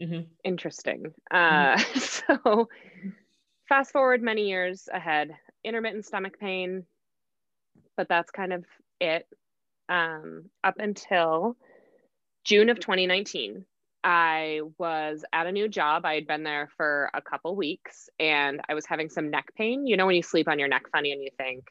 hmm 0.00 0.20
interesting. 0.44 1.12
Uh, 1.30 1.76
so 1.96 2.68
fast 3.68 3.92
forward 3.92 4.22
many 4.22 4.48
years 4.48 4.88
ahead, 4.92 5.30
intermittent 5.64 6.04
stomach 6.04 6.38
pain, 6.38 6.84
but 7.96 8.08
that's 8.08 8.30
kind 8.30 8.52
of 8.52 8.64
it. 9.00 9.26
Um, 9.88 10.50
up 10.64 10.78
until 10.78 11.56
June 12.44 12.70
of 12.70 12.80
2019, 12.80 13.64
I 14.06 14.60
was 14.78 15.24
at 15.32 15.48
a 15.48 15.52
new 15.52 15.68
job. 15.68 16.04
I 16.06 16.14
had 16.14 16.28
been 16.28 16.44
there 16.44 16.68
for 16.76 17.10
a 17.12 17.20
couple 17.20 17.56
weeks 17.56 18.08
and 18.20 18.60
I 18.68 18.74
was 18.74 18.86
having 18.86 19.10
some 19.10 19.30
neck 19.30 19.46
pain. 19.56 19.84
You 19.84 19.96
know, 19.96 20.06
when 20.06 20.14
you 20.14 20.22
sleep 20.22 20.46
on 20.46 20.60
your 20.60 20.68
neck 20.68 20.84
funny 20.92 21.10
and 21.10 21.20
you 21.20 21.30
think, 21.36 21.64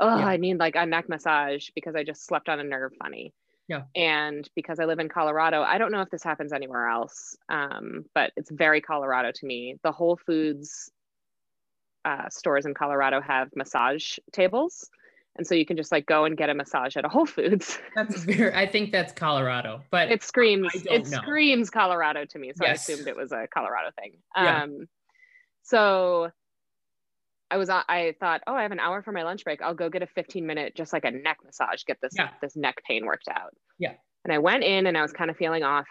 oh, 0.00 0.18
Yeah. 0.18 0.26
I 0.26 0.38
need 0.38 0.58
like 0.58 0.74
a 0.74 0.84
neck 0.84 1.08
massage 1.08 1.68
because 1.76 1.94
I 1.94 2.02
just 2.02 2.26
slept 2.26 2.48
on 2.48 2.58
a 2.58 2.64
nerve 2.64 2.90
funny. 3.00 3.32
Yeah. 3.68 3.82
And 3.94 4.48
because 4.56 4.80
I 4.80 4.86
live 4.86 4.98
in 4.98 5.08
Colorado, 5.08 5.62
I 5.62 5.78
don't 5.78 5.92
know 5.92 6.00
if 6.00 6.10
this 6.10 6.24
happens 6.24 6.52
anywhere 6.52 6.88
else, 6.88 7.36
um, 7.48 8.06
but 8.12 8.32
it's 8.36 8.50
very 8.50 8.80
Colorado 8.80 9.30
to 9.30 9.46
me. 9.46 9.76
The 9.84 9.92
Whole 9.92 10.16
Foods 10.16 10.90
uh, 12.04 12.28
stores 12.28 12.66
in 12.66 12.74
Colorado 12.74 13.20
have 13.20 13.54
massage 13.54 14.18
tables. 14.32 14.90
And 15.38 15.46
so 15.46 15.54
you 15.54 15.64
can 15.64 15.76
just 15.76 15.92
like 15.92 16.04
go 16.04 16.24
and 16.24 16.36
get 16.36 16.50
a 16.50 16.54
massage 16.54 16.96
at 16.96 17.04
a 17.04 17.08
Whole 17.08 17.24
Foods. 17.24 17.78
That's 17.94 18.24
very, 18.24 18.52
I 18.52 18.66
think 18.66 18.90
that's 18.90 19.12
Colorado, 19.12 19.82
but 19.90 20.10
it 20.10 20.24
screams 20.24 20.68
it 20.74 21.08
know. 21.08 21.18
screams 21.18 21.70
Colorado 21.70 22.24
to 22.24 22.38
me. 22.38 22.52
So 22.56 22.64
Yes. 22.64 22.88
I 22.90 22.92
assumed 22.92 23.06
it 23.08 23.16
was 23.16 23.30
a 23.30 23.46
Colorado 23.54 23.90
thing. 23.98 24.14
Yeah. 24.36 24.64
Um 24.64 24.88
so 25.62 26.30
I 27.50 27.56
was 27.56 27.70
on 27.70 27.84
I 27.88 28.14
thought, 28.18 28.42
oh, 28.48 28.54
I 28.54 28.62
have 28.62 28.72
an 28.72 28.80
hour 28.80 29.00
for 29.02 29.12
my 29.12 29.22
lunch 29.22 29.44
break. 29.44 29.62
I'll 29.62 29.74
go 29.74 29.88
get 29.88 30.02
a 30.02 30.08
15 30.08 30.44
minute 30.44 30.74
just 30.74 30.92
like 30.92 31.04
a 31.04 31.10
neck 31.12 31.38
massage, 31.44 31.84
get 31.84 31.98
this 32.02 32.12
Yeah. 32.16 32.30
this 32.42 32.56
neck 32.56 32.82
pain 32.86 33.06
worked 33.06 33.28
out. 33.28 33.54
Yeah. 33.78 33.92
And 34.24 34.32
I 34.32 34.38
went 34.38 34.64
in 34.64 34.86
and 34.88 34.98
I 34.98 35.02
was 35.02 35.12
kind 35.12 35.30
of 35.30 35.36
feeling 35.36 35.62
off. 35.62 35.86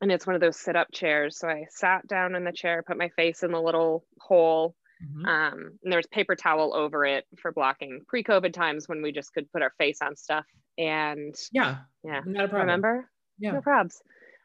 And 0.00 0.10
it's 0.10 0.26
one 0.26 0.34
of 0.36 0.40
those 0.40 0.58
sit 0.58 0.74
up 0.74 0.88
chairs. 0.92 1.38
So 1.38 1.48
I 1.48 1.66
sat 1.68 2.06
down 2.06 2.34
in 2.34 2.44
the 2.44 2.52
chair, 2.52 2.82
put 2.86 2.96
my 2.96 3.10
face 3.10 3.42
in 3.42 3.52
the 3.52 3.60
little 3.60 4.04
hole. 4.20 4.74
Mhm. 5.02 5.26
Um, 5.26 5.78
and 5.82 5.92
there 5.92 5.98
was 5.98 6.06
paper 6.06 6.34
towel 6.36 6.74
over 6.74 7.04
it 7.04 7.26
for 7.40 7.52
blocking 7.52 8.04
pre-COVID 8.08 8.52
times 8.52 8.88
when 8.88 9.02
we 9.02 9.12
just 9.12 9.32
could 9.32 9.50
put 9.52 9.62
our 9.62 9.72
face 9.78 10.00
on 10.02 10.16
stuff. 10.16 10.46
And 10.76 11.34
yeah, 11.52 11.84
yeah, 12.04 12.20
not 12.24 12.44
a 12.46 12.48
problem. 12.48 12.60
remember? 12.60 13.10
Yeah. 13.38 13.52
No 13.52 13.60
probs. 13.60 14.00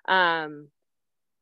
Um, 0.08 0.70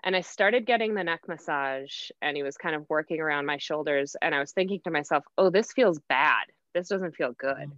and 0.03 0.15
I 0.15 0.21
started 0.21 0.65
getting 0.65 0.95
the 0.95 1.03
neck 1.03 1.21
massage, 1.27 2.09
and 2.21 2.35
he 2.37 2.43
was 2.43 2.57
kind 2.57 2.75
of 2.75 2.89
working 2.89 3.19
around 3.19 3.45
my 3.45 3.57
shoulders. 3.57 4.15
And 4.21 4.33
I 4.33 4.39
was 4.39 4.51
thinking 4.53 4.81
to 4.85 4.91
myself, 4.91 5.23
oh, 5.37 5.49
this 5.49 5.73
feels 5.73 5.99
bad. 6.09 6.45
This 6.73 6.87
doesn't 6.89 7.15
feel 7.15 7.33
good. 7.33 7.69
Mhm. 7.69 7.77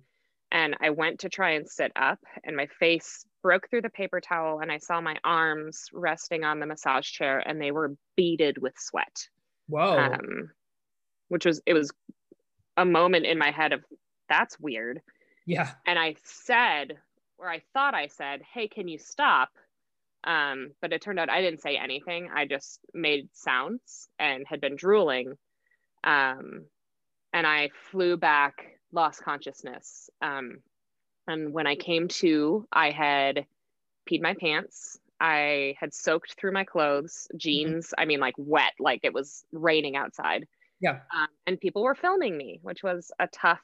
And 0.51 0.77
I 0.79 0.91
went 0.91 1.19
to 1.21 1.29
try 1.29 1.51
and 1.51 1.67
sit 1.67 1.91
up, 1.95 2.19
and 2.43 2.55
my 2.55 2.67
face 2.67 3.25
broke 3.41 3.69
through 3.69 3.81
the 3.81 3.89
paper 3.89 4.21
towel, 4.21 4.59
and 4.59 4.71
I 4.71 4.77
saw 4.77 5.01
my 5.01 5.17
arms 5.23 5.89
resting 5.91 6.43
on 6.43 6.59
the 6.59 6.67
massage 6.67 7.09
chair, 7.09 7.39
and 7.39 7.59
they 7.61 7.71
were 7.71 7.95
beaded 8.15 8.59
with 8.59 8.77
sweat. 8.77 9.27
Whoa. 9.67 9.97
Um, 9.97 10.51
which 11.29 11.45
was, 11.45 11.61
it 11.65 11.73
was 11.73 11.91
a 12.77 12.85
moment 12.85 13.25
in 13.25 13.37
my 13.37 13.51
head 13.51 13.73
of, 13.73 13.83
that's 14.29 14.59
weird 14.59 15.01
yeah. 15.45 15.71
and 15.85 15.99
I 15.99 16.15
said, 16.23 16.97
or 17.37 17.49
I 17.49 17.61
thought 17.73 17.93
I 17.93 18.07
said, 18.07 18.41
"Hey, 18.41 18.67
can 18.67 18.87
you 18.87 18.97
stop?" 18.97 19.49
Um, 20.23 20.71
but 20.81 20.93
it 20.93 21.01
turned 21.01 21.19
out 21.19 21.29
I 21.29 21.41
didn't 21.41 21.61
say 21.61 21.77
anything. 21.77 22.29
I 22.33 22.45
just 22.45 22.79
made 22.93 23.27
sounds 23.33 24.07
and 24.19 24.45
had 24.47 24.61
been 24.61 24.75
drooling. 24.75 25.37
Um, 26.03 26.65
and 27.33 27.45
I 27.45 27.71
flew 27.91 28.15
back, 28.15 28.79
lost 28.93 29.23
consciousness. 29.23 30.09
Um, 30.21 30.59
and 31.27 31.51
when 31.53 31.67
I 31.67 31.75
came 31.75 32.07
to, 32.07 32.65
I 32.71 32.91
had 32.91 33.45
peed 34.09 34.21
my 34.21 34.33
pants. 34.39 34.97
I 35.19 35.75
had 35.79 35.93
soaked 35.93 36.35
through 36.35 36.53
my 36.53 36.63
clothes, 36.63 37.27
jeans. 37.35 37.93
I 37.97 38.05
mean, 38.05 38.19
like 38.19 38.35
wet, 38.37 38.73
like 38.79 39.01
it 39.03 39.13
was 39.13 39.43
raining 39.51 39.97
outside. 39.97 40.47
Yeah. 40.83 41.01
Um, 41.15 41.27
and 41.47 41.59
people 41.59 41.83
were 41.83 41.95
filming 41.95 42.37
me, 42.37 42.59
which 42.63 42.83
was 42.83 43.11
a 43.19 43.27
tough 43.27 43.61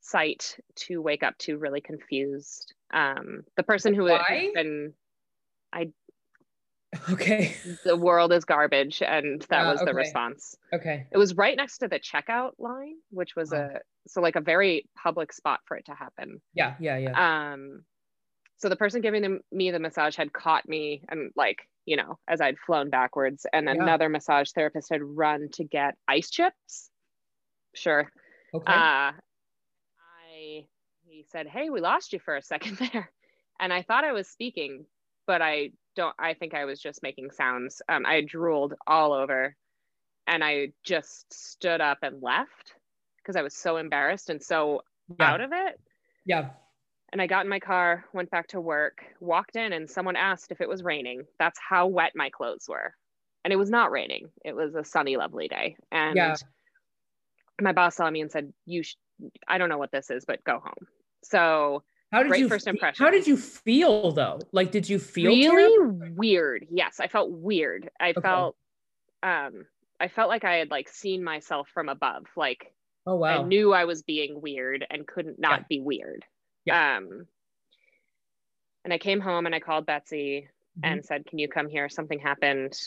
sight 0.00 0.58
to 0.76 1.02
wake 1.02 1.22
up 1.22 1.38
to, 1.38 1.58
really 1.58 1.80
confused. 1.80 2.74
Um, 2.92 3.44
the 3.56 3.62
person 3.62 3.94
who 3.94 4.06
Why? 4.06 4.50
had 4.52 4.52
been, 4.54 4.94
I, 5.72 5.92
Okay. 7.12 7.54
the 7.84 7.96
world 7.96 8.32
is 8.32 8.44
garbage, 8.44 9.02
and 9.02 9.42
that 9.50 9.62
Ah, 9.62 9.66
was 9.66 9.82
the 9.82 9.94
okay. 9.94 9.94
response. 9.94 10.54
Okay. 10.72 11.08
It 11.10 11.18
was 11.18 11.34
right 11.34 11.56
next 11.56 11.78
to 11.78 11.88
the 11.88 12.00
checkout 12.00 12.52
line, 12.58 12.96
which 13.10 13.36
was 13.36 13.52
Oh. 13.52 13.56
a 13.56 13.80
so 14.06 14.20
like 14.22 14.36
a 14.36 14.40
very 14.40 14.88
public 14.96 15.32
spot 15.32 15.60
for 15.66 15.76
it 15.76 15.84
to 15.86 15.94
happen. 15.94 16.40
Yeah. 16.54 16.76
Yeah. 16.80 16.96
Yeah. 16.98 17.18
Um, 17.52 17.84
so 18.58 18.68
the 18.68 18.76
person 18.76 19.02
giving 19.02 19.22
them, 19.22 19.40
me 19.52 19.70
the 19.70 19.78
massage 19.80 20.16
had 20.16 20.32
caught 20.32 20.68
me 20.68 21.04
and 21.10 21.32
like 21.36 21.68
you 21.88 21.96
know 21.96 22.18
as 22.28 22.40
I'd 22.40 22.58
flown 22.66 22.90
backwards, 22.90 23.46
and 23.52 23.66
Yeah. 23.66 23.72
another 23.72 24.08
massage 24.08 24.50
therapist 24.52 24.90
had 24.90 25.02
run 25.02 25.48
to 25.54 25.64
get 25.64 25.96
ice 26.06 26.30
chips. 26.30 26.90
Sure. 27.74 28.10
okay. 28.54 28.72
Uh, 28.72 29.12
I 29.98 30.66
he 31.06 31.24
said, 31.30 31.46
"Hey, 31.46 31.70
we 31.70 31.80
lost 31.80 32.12
you 32.12 32.18
for 32.18 32.36
a 32.36 32.42
second 32.42 32.76
there," 32.92 33.10
and 33.60 33.72
I 33.72 33.82
thought 33.82 34.04
I 34.04 34.12
was 34.12 34.28
speaking, 34.28 34.84
but 35.26 35.40
I 35.42 35.70
don't. 35.96 36.14
I 36.18 36.34
think 36.34 36.54
I 36.54 36.64
was 36.64 36.80
just 36.80 37.02
making 37.02 37.30
sounds. 37.30 37.82
Um, 37.88 38.04
I 38.06 38.20
drooled 38.20 38.74
all 38.86 39.12
over, 39.12 39.56
and 40.26 40.44
I 40.44 40.72
just 40.84 41.32
stood 41.32 41.80
up 41.80 41.98
and 42.02 42.22
left 42.22 42.74
because 43.22 43.36
I 43.36 43.42
was 43.42 43.54
so 43.54 43.76
embarrassed 43.76 44.30
and 44.30 44.42
so 44.42 44.82
yeah. 45.18 45.32
out 45.32 45.40
of 45.40 45.50
it. 45.52 45.80
yeah. 46.24 46.50
And 47.12 47.22
I 47.22 47.26
got 47.26 47.44
in 47.46 47.50
my 47.50 47.60
car, 47.60 48.04
went 48.12 48.30
back 48.30 48.48
to 48.48 48.60
work, 48.60 49.04
walked 49.20 49.56
in, 49.56 49.72
and 49.72 49.90
someone 49.90 50.16
asked 50.16 50.52
if 50.52 50.60
it 50.60 50.68
was 50.68 50.82
raining. 50.82 51.26
That's 51.38 51.58
how 51.58 51.86
wet 51.86 52.12
my 52.14 52.28
clothes 52.30 52.66
were. 52.68 52.94
And 53.44 53.52
it 53.52 53.56
was 53.56 53.70
not 53.70 53.90
raining. 53.90 54.30
It 54.44 54.54
was 54.54 54.74
a 54.74 54.84
sunny, 54.84 55.16
lovely 55.16 55.48
day. 55.48 55.76
And 55.90 56.16
Yeah. 56.16 56.36
my 57.60 57.72
boss 57.72 57.96
saw 57.96 58.10
me 58.10 58.20
and 58.20 58.30
said, 58.30 58.52
"You, 58.66 58.82
sh- 58.82 58.96
I 59.46 59.58
don't 59.58 59.68
know 59.68 59.78
what 59.78 59.92
this 59.92 60.10
is, 60.10 60.24
but 60.24 60.44
go 60.44 60.60
home." 60.60 60.86
So 61.22 61.84
How 62.12 62.22
did 62.22 62.30
Great 62.30 62.38
you 62.38 62.48
first 62.48 62.66
impression. 62.66 63.04
How 63.04 63.10
did 63.10 63.26
you 63.26 63.36
feel 63.36 64.12
though? 64.12 64.40
Like, 64.52 64.70
did 64.72 64.88
you 64.88 64.98
feel 64.98 65.38
really 65.38 65.40
terrible? 65.40 65.86
weird. 66.16 66.66
Yes, 66.70 67.00
I 67.00 67.08
felt 67.08 67.30
weird. 67.30 67.90
I 68.00 68.12
Okay. 68.16 68.22
felt, 68.22 68.56
um, 69.22 69.66
I 70.00 70.08
felt 70.08 70.28
like 70.30 70.44
I 70.44 70.56
had 70.56 70.70
like 70.70 70.88
seen 70.88 71.24
myself 71.24 71.68
from 71.70 71.88
above. 71.88 72.26
Like 72.36 72.74
Oh 73.06 73.16
wow. 73.16 73.28
I 73.28 73.38
knew 73.38 73.72
I 73.74 73.86
was 73.86 74.02
being 74.04 74.40
weird 74.42 74.86
and 74.90 75.06
couldn't 75.08 75.38
not 75.40 75.68
be 75.68 75.80
weird. 75.80 76.24
Yeah. 76.68 76.96
Um, 76.96 77.26
and 78.84 78.92
I 78.92 78.98
came 78.98 79.20
home 79.20 79.46
and 79.46 79.54
I 79.54 79.60
called 79.60 79.86
Betsy 79.86 80.48
Mhm. 80.78 80.80
and 80.84 81.04
said, 81.04 81.26
"Can 81.26 81.38
you 81.38 81.48
come 81.48 81.68
here? 81.68 81.88
Something 81.88 82.18
happened." 82.18 82.78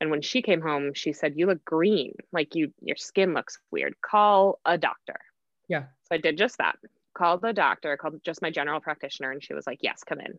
And 0.00 0.10
when 0.10 0.22
she 0.22 0.40
came 0.40 0.62
home, 0.62 0.94
she 0.94 1.12
said, 1.12 1.36
"You 1.36 1.46
look 1.46 1.64
green. 1.64 2.14
Like 2.32 2.54
you, 2.54 2.72
your 2.80 2.96
skin 2.96 3.34
looks 3.34 3.58
weird. 3.70 4.00
Call 4.00 4.60
a 4.64 4.78
doctor." 4.78 5.20
Yeah. 5.68 5.86
So 6.04 6.14
I 6.14 6.18
did 6.18 6.38
just 6.38 6.58
that. 6.58 6.78
Called 7.14 7.42
the 7.42 7.52
doctor. 7.52 7.96
Called 7.96 8.22
just 8.24 8.40
my 8.40 8.50
general 8.50 8.80
practitioner, 8.80 9.30
and 9.30 9.42
she 9.42 9.52
was 9.52 9.66
like, 9.66 9.82
"Yes, 9.82 10.04
come 10.04 10.20
in." 10.20 10.38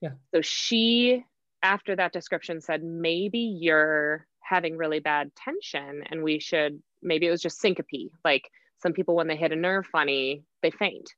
Yeah. 0.00 0.12
So 0.34 0.40
she, 0.40 1.24
after 1.62 1.94
that 1.96 2.12
description, 2.12 2.60
said, 2.60 2.82
maybe 2.82 3.38
you're 3.38 4.26
having 4.40 4.76
really 4.76 4.98
bad 4.98 5.30
tension 5.36 6.02
and 6.10 6.24
we 6.24 6.40
should, 6.40 6.82
maybe 7.02 7.26
it 7.26 7.30
was 7.30 7.40
just 7.40 7.60
syncope. 7.60 8.10
Like 8.24 8.50
some 8.78 8.92
people, 8.92 9.14
when 9.14 9.28
they 9.28 9.36
hit 9.36 9.52
a 9.52 9.56
nerve 9.56 9.86
funny, 9.86 10.42
they 10.62 10.72
faint. 10.72 11.14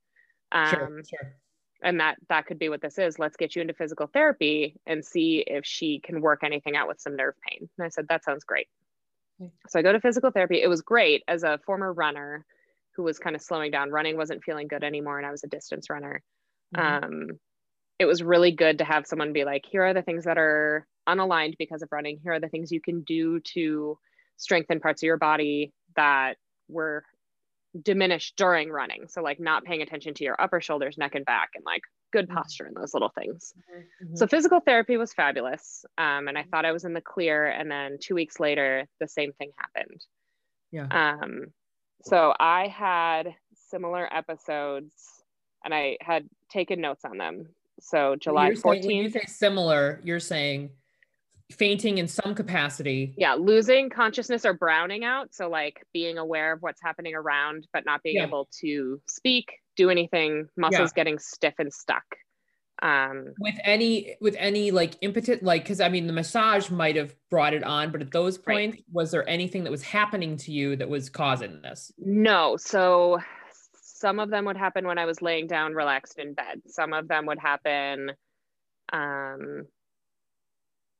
Um, 0.52 0.70
sure, 0.70 1.02
sure. 1.08 1.34
And 1.82 2.00
that 2.00 2.16
that 2.28 2.46
could 2.46 2.58
be 2.58 2.68
what 2.68 2.80
this 2.80 2.98
is. 2.98 3.18
Let's 3.18 3.36
get 3.36 3.54
you 3.54 3.62
into 3.62 3.74
physical 3.74 4.06
therapy 4.06 4.76
and 4.86 5.04
see 5.04 5.44
if 5.46 5.66
she 5.66 6.00
can 6.00 6.20
work 6.20 6.42
anything 6.42 6.76
out 6.76 6.88
with 6.88 7.00
some 7.00 7.16
nerve 7.16 7.34
pain. 7.46 7.68
And 7.76 7.84
I 7.84 7.88
said, 7.88 8.06
that 8.08 8.24
sounds 8.24 8.44
great. 8.44 8.68
Okay. 9.40 9.50
So 9.68 9.78
I 9.78 9.82
go 9.82 9.92
to 9.92 10.00
physical 10.00 10.30
therapy. 10.30 10.62
It 10.62 10.68
was 10.68 10.80
great 10.80 11.22
as 11.28 11.42
a 11.42 11.58
former 11.66 11.92
runner 11.92 12.46
who 12.92 13.02
was 13.02 13.18
kind 13.18 13.34
of 13.36 13.42
slowing 13.42 13.70
down. 13.70 13.90
Running 13.90 14.16
wasn't 14.16 14.44
feeling 14.44 14.68
good 14.68 14.84
anymore, 14.84 15.18
and 15.18 15.26
I 15.26 15.30
was 15.30 15.44
a 15.44 15.48
distance 15.48 15.90
runner. 15.90 16.22
Mhm. 16.74 17.04
Um, 17.04 17.40
it 17.98 18.06
was 18.06 18.22
really 18.22 18.52
good 18.52 18.78
to 18.78 18.84
have 18.84 19.06
someone 19.06 19.32
be 19.32 19.44
like, 19.44 19.66
here 19.66 19.82
are 19.84 19.94
the 19.94 20.02
things 20.02 20.24
that 20.24 20.38
are 20.38 20.86
unaligned 21.08 21.58
because 21.58 21.82
of 21.82 21.92
running. 21.92 22.18
Here 22.22 22.32
are 22.32 22.40
the 22.40 22.48
things 22.48 22.72
you 22.72 22.80
can 22.80 23.02
do 23.02 23.40
to 23.40 23.98
strengthen 24.36 24.80
parts 24.80 25.02
of 25.02 25.06
your 25.06 25.16
body 25.16 25.72
that 25.96 26.38
were 26.68 27.04
diminished 27.82 28.36
during 28.36 28.70
running. 28.70 29.08
So, 29.08 29.22
like, 29.22 29.40
not 29.40 29.64
paying 29.64 29.82
attention 29.82 30.14
to 30.14 30.24
your 30.24 30.40
upper 30.40 30.60
shoulders, 30.60 30.96
neck, 30.98 31.14
and 31.14 31.24
back, 31.24 31.50
and 31.54 31.64
like 31.64 31.82
good 32.12 32.28
Mhm. 32.28 32.34
posture 32.34 32.66
and 32.66 32.76
those 32.76 32.94
little 32.94 33.08
things. 33.08 33.52
Mhm. 34.02 34.16
So 34.16 34.26
physical 34.26 34.60
therapy 34.60 34.96
was 34.96 35.12
fabulous. 35.12 35.84
Um, 35.98 36.28
and 36.28 36.38
I 36.38 36.44
thought 36.44 36.64
I 36.64 36.70
was 36.72 36.84
in 36.84 36.92
the 36.92 37.00
clear. 37.00 37.46
And 37.46 37.68
then 37.70 37.98
two 38.00 38.14
weeks 38.14 38.38
later, 38.38 38.86
the 39.00 39.08
same 39.08 39.32
thing 39.32 39.50
happened. 39.56 40.04
yeah. 40.70 40.86
Um, 41.20 41.52
so 42.02 42.34
I 42.38 42.66
had 42.68 43.34
similar 43.54 44.08
episodes 44.14 44.92
and 45.64 45.72
I 45.74 45.96
had 46.00 46.28
taken 46.50 46.80
notes 46.80 47.04
on 47.04 47.16
them. 47.18 47.54
So 47.80 48.14
July 48.16 48.48
You're 48.48 48.56
saying- 48.56 48.82
when 48.82 48.96
you 48.96 49.08
14th, 49.08 49.12
say 49.12 49.26
similar, 49.26 50.00
you're 50.04 50.20
saying 50.20 50.70
fainting 51.54 51.98
in 51.98 52.08
some 52.08 52.34
capacity. 52.34 53.14
yeah, 53.16 53.34
losing 53.34 53.90
consciousness 53.90 54.44
or 54.44 54.54
browning 54.54 55.04
out. 55.04 55.32
So 55.34 55.48
like 55.48 55.84
being 55.92 56.18
aware 56.18 56.52
of 56.52 56.62
what's 56.62 56.82
happening 56.82 57.14
around, 57.14 57.66
but 57.72 57.84
not 57.84 58.02
being 58.02 58.16
Yeah. 58.16 58.26
able 58.26 58.48
to 58.60 59.00
speak, 59.08 59.52
do 59.76 59.90
anything, 59.90 60.48
muscles 60.56 60.92
getting 60.92 61.18
stiff 61.18 61.54
and 61.58 61.72
stuck. 61.72 62.04
Um, 62.82 63.34
with 63.38 63.54
any 63.62 64.16
with 64.20 64.34
any 64.36 64.72
like 64.72 64.94
impotent 65.00 65.44
like 65.44 65.62
because 65.62 65.80
i 65.80 65.88
mean 65.88 66.08
the 66.08 66.12
massage 66.12 66.70
might 66.70 66.96
have 66.96 67.14
brought 67.30 67.54
it 67.54 67.62
on 67.62 67.92
but 67.92 68.02
at 68.02 68.10
those 68.10 68.36
Right. 68.38 68.72
points 68.72 68.82
was 68.92 69.12
there 69.12 69.26
anything 69.28 69.62
that 69.62 69.70
was 69.70 69.82
happening 69.84 70.36
to 70.38 70.50
you 70.52 70.74
that 70.76 70.88
was 70.88 71.08
causing 71.08 71.62
this 71.62 71.92
No. 71.98 72.56
So 72.56 73.20
some 73.80 74.18
of 74.18 74.28
them 74.28 74.44
would 74.46 74.56
happen 74.56 74.88
when 74.88 74.98
I 74.98 75.04
was 75.04 75.22
laying 75.22 75.46
down 75.46 75.72
relaxed 75.72 76.18
in 76.18 76.34
bed. 76.34 76.62
Some 76.66 76.92
of 76.92 77.06
them 77.06 77.26
would 77.26 77.38
happen. 77.38 78.10
Um, 78.92 79.66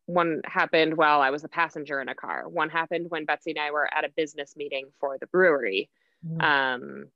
one 0.07 0.43
happened 0.45 0.97
while 0.97 1.21
I 1.21 1.31
was 1.31 1.45
a 1.45 1.49
passenger 1.49 2.01
in 2.01 2.09
a 2.09 2.15
car. 2.15 2.49
One 2.49 2.71
happened 2.71 3.11
when 3.11 3.25
Betsy 3.25 3.51
and 3.53 3.59
I 3.61 3.71
were 3.71 3.89
at 3.95 4.05
a 4.05 4.11
business 4.17 4.57
meeting 4.57 4.91
for 5.01 5.19
the 5.19 5.27
brewery. 5.27 5.91
Mhm. 6.23 6.41
Um, 6.45 7.11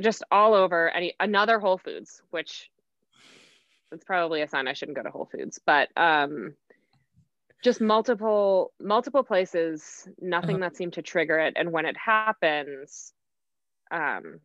just 0.00 0.22
all 0.30 0.54
over 0.54 0.90
any 0.90 1.14
another 1.20 1.58
Whole 1.58 1.78
Foods, 1.78 2.22
which 2.30 2.70
it's 3.92 4.04
probably 4.04 4.42
a 4.42 4.48
sign 4.48 4.68
I 4.68 4.72
shouldn't 4.74 4.96
go 4.96 5.02
to 5.02 5.10
Whole 5.10 5.26
Foods, 5.30 5.60
but 5.64 5.88
um, 5.96 6.54
just 7.62 7.80
multiple 7.80 8.72
multiple 8.80 9.22
places, 9.22 10.08
nothing 10.20 10.56
Uh-huh. 10.56 10.60
that 10.60 10.76
seemed 10.76 10.94
to 10.94 11.02
trigger 11.02 11.38
it. 11.38 11.54
And 11.56 11.72
when 11.72 11.86
it 11.86 11.96
happens, 11.96 13.14
um, 13.90 14.40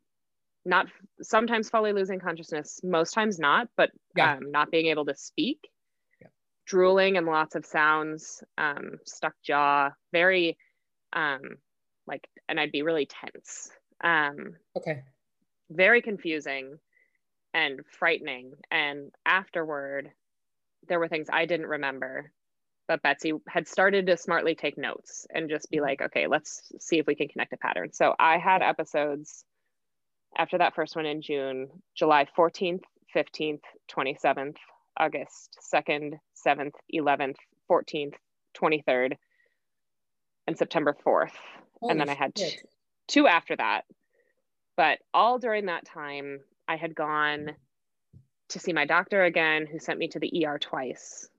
not 0.65 0.87
sometimes 1.21 1.69
fully 1.69 1.93
losing 1.93 2.19
consciousness, 2.19 2.81
most 2.83 3.13
times 3.13 3.39
not, 3.39 3.69
but 3.75 3.91
Yeah. 4.15 4.35
um, 4.37 4.51
not 4.51 4.71
being 4.71 4.87
able 4.87 5.05
to 5.05 5.15
speak. 5.15 5.69
Drooling 6.71 7.17
and 7.17 7.27
lots 7.27 7.55
of 7.55 7.65
sounds, 7.65 8.43
um, 8.57 8.99
stuck 9.05 9.33
jaw, 9.43 9.89
very 10.11 10.57
um, 11.13 11.41
like, 12.07 12.27
and 12.47 12.59
I'd 12.59 12.71
be 12.71 12.81
really 12.81 13.07
tense. 13.07 13.69
Um, 14.03 14.55
okay 14.75 15.03
very 15.71 16.01
confusing 16.01 16.77
and 17.53 17.79
frightening. 17.97 18.53
And 18.69 19.11
afterward, 19.25 20.11
there 20.87 20.99
were 20.99 21.07
things 21.07 21.27
I 21.31 21.45
didn't 21.45 21.67
remember, 21.67 22.31
but 22.87 23.01
Betsy 23.01 23.33
had 23.47 23.67
started 23.67 24.07
to 24.07 24.17
smartly 24.17 24.55
take 24.55 24.77
notes 24.77 25.25
and 25.33 25.49
just 25.49 25.69
be 25.69 25.79
like, 25.79 26.01
okay, 26.01 26.27
let's 26.27 26.71
see 26.79 26.99
if 26.99 27.07
we 27.07 27.15
can 27.15 27.27
connect 27.27 27.53
a 27.53 27.57
pattern. 27.57 27.91
So 27.93 28.13
I 28.19 28.37
had 28.37 28.61
episodes 28.61 29.45
after 30.37 30.57
that 30.57 30.75
first 30.75 30.95
one 30.95 31.05
in 31.05 31.21
June, 31.21 31.69
July 31.95 32.25
14th, 32.37 32.83
15th, 33.15 33.61
27th, 33.93 34.55
August 34.97 35.57
2nd, 35.73 36.19
7th, 36.45 36.73
11th, 36.93 37.35
14th, 37.69 38.15
23rd, 38.57 39.13
and 40.47 40.57
September 40.57 40.95
4th. 41.05 41.31
and 41.81 41.99
then 41.99 42.09
I 42.09 42.13
had 42.13 42.33
Holy 42.35 42.59
two 43.07 43.27
after 43.27 43.55
that. 43.55 43.85
But 44.77 44.99
all 45.13 45.37
during 45.39 45.65
that 45.65 45.85
time, 45.85 46.39
I 46.67 46.75
had 46.75 46.95
gone 46.95 47.51
to 48.49 48.59
see 48.59 48.73
my 48.73 48.85
doctor 48.85 49.23
again, 49.23 49.65
who 49.65 49.79
sent 49.79 49.99
me 49.99 50.07
to 50.09 50.19
the 50.19 50.45
ER 50.45 50.59
twice, 50.59 51.29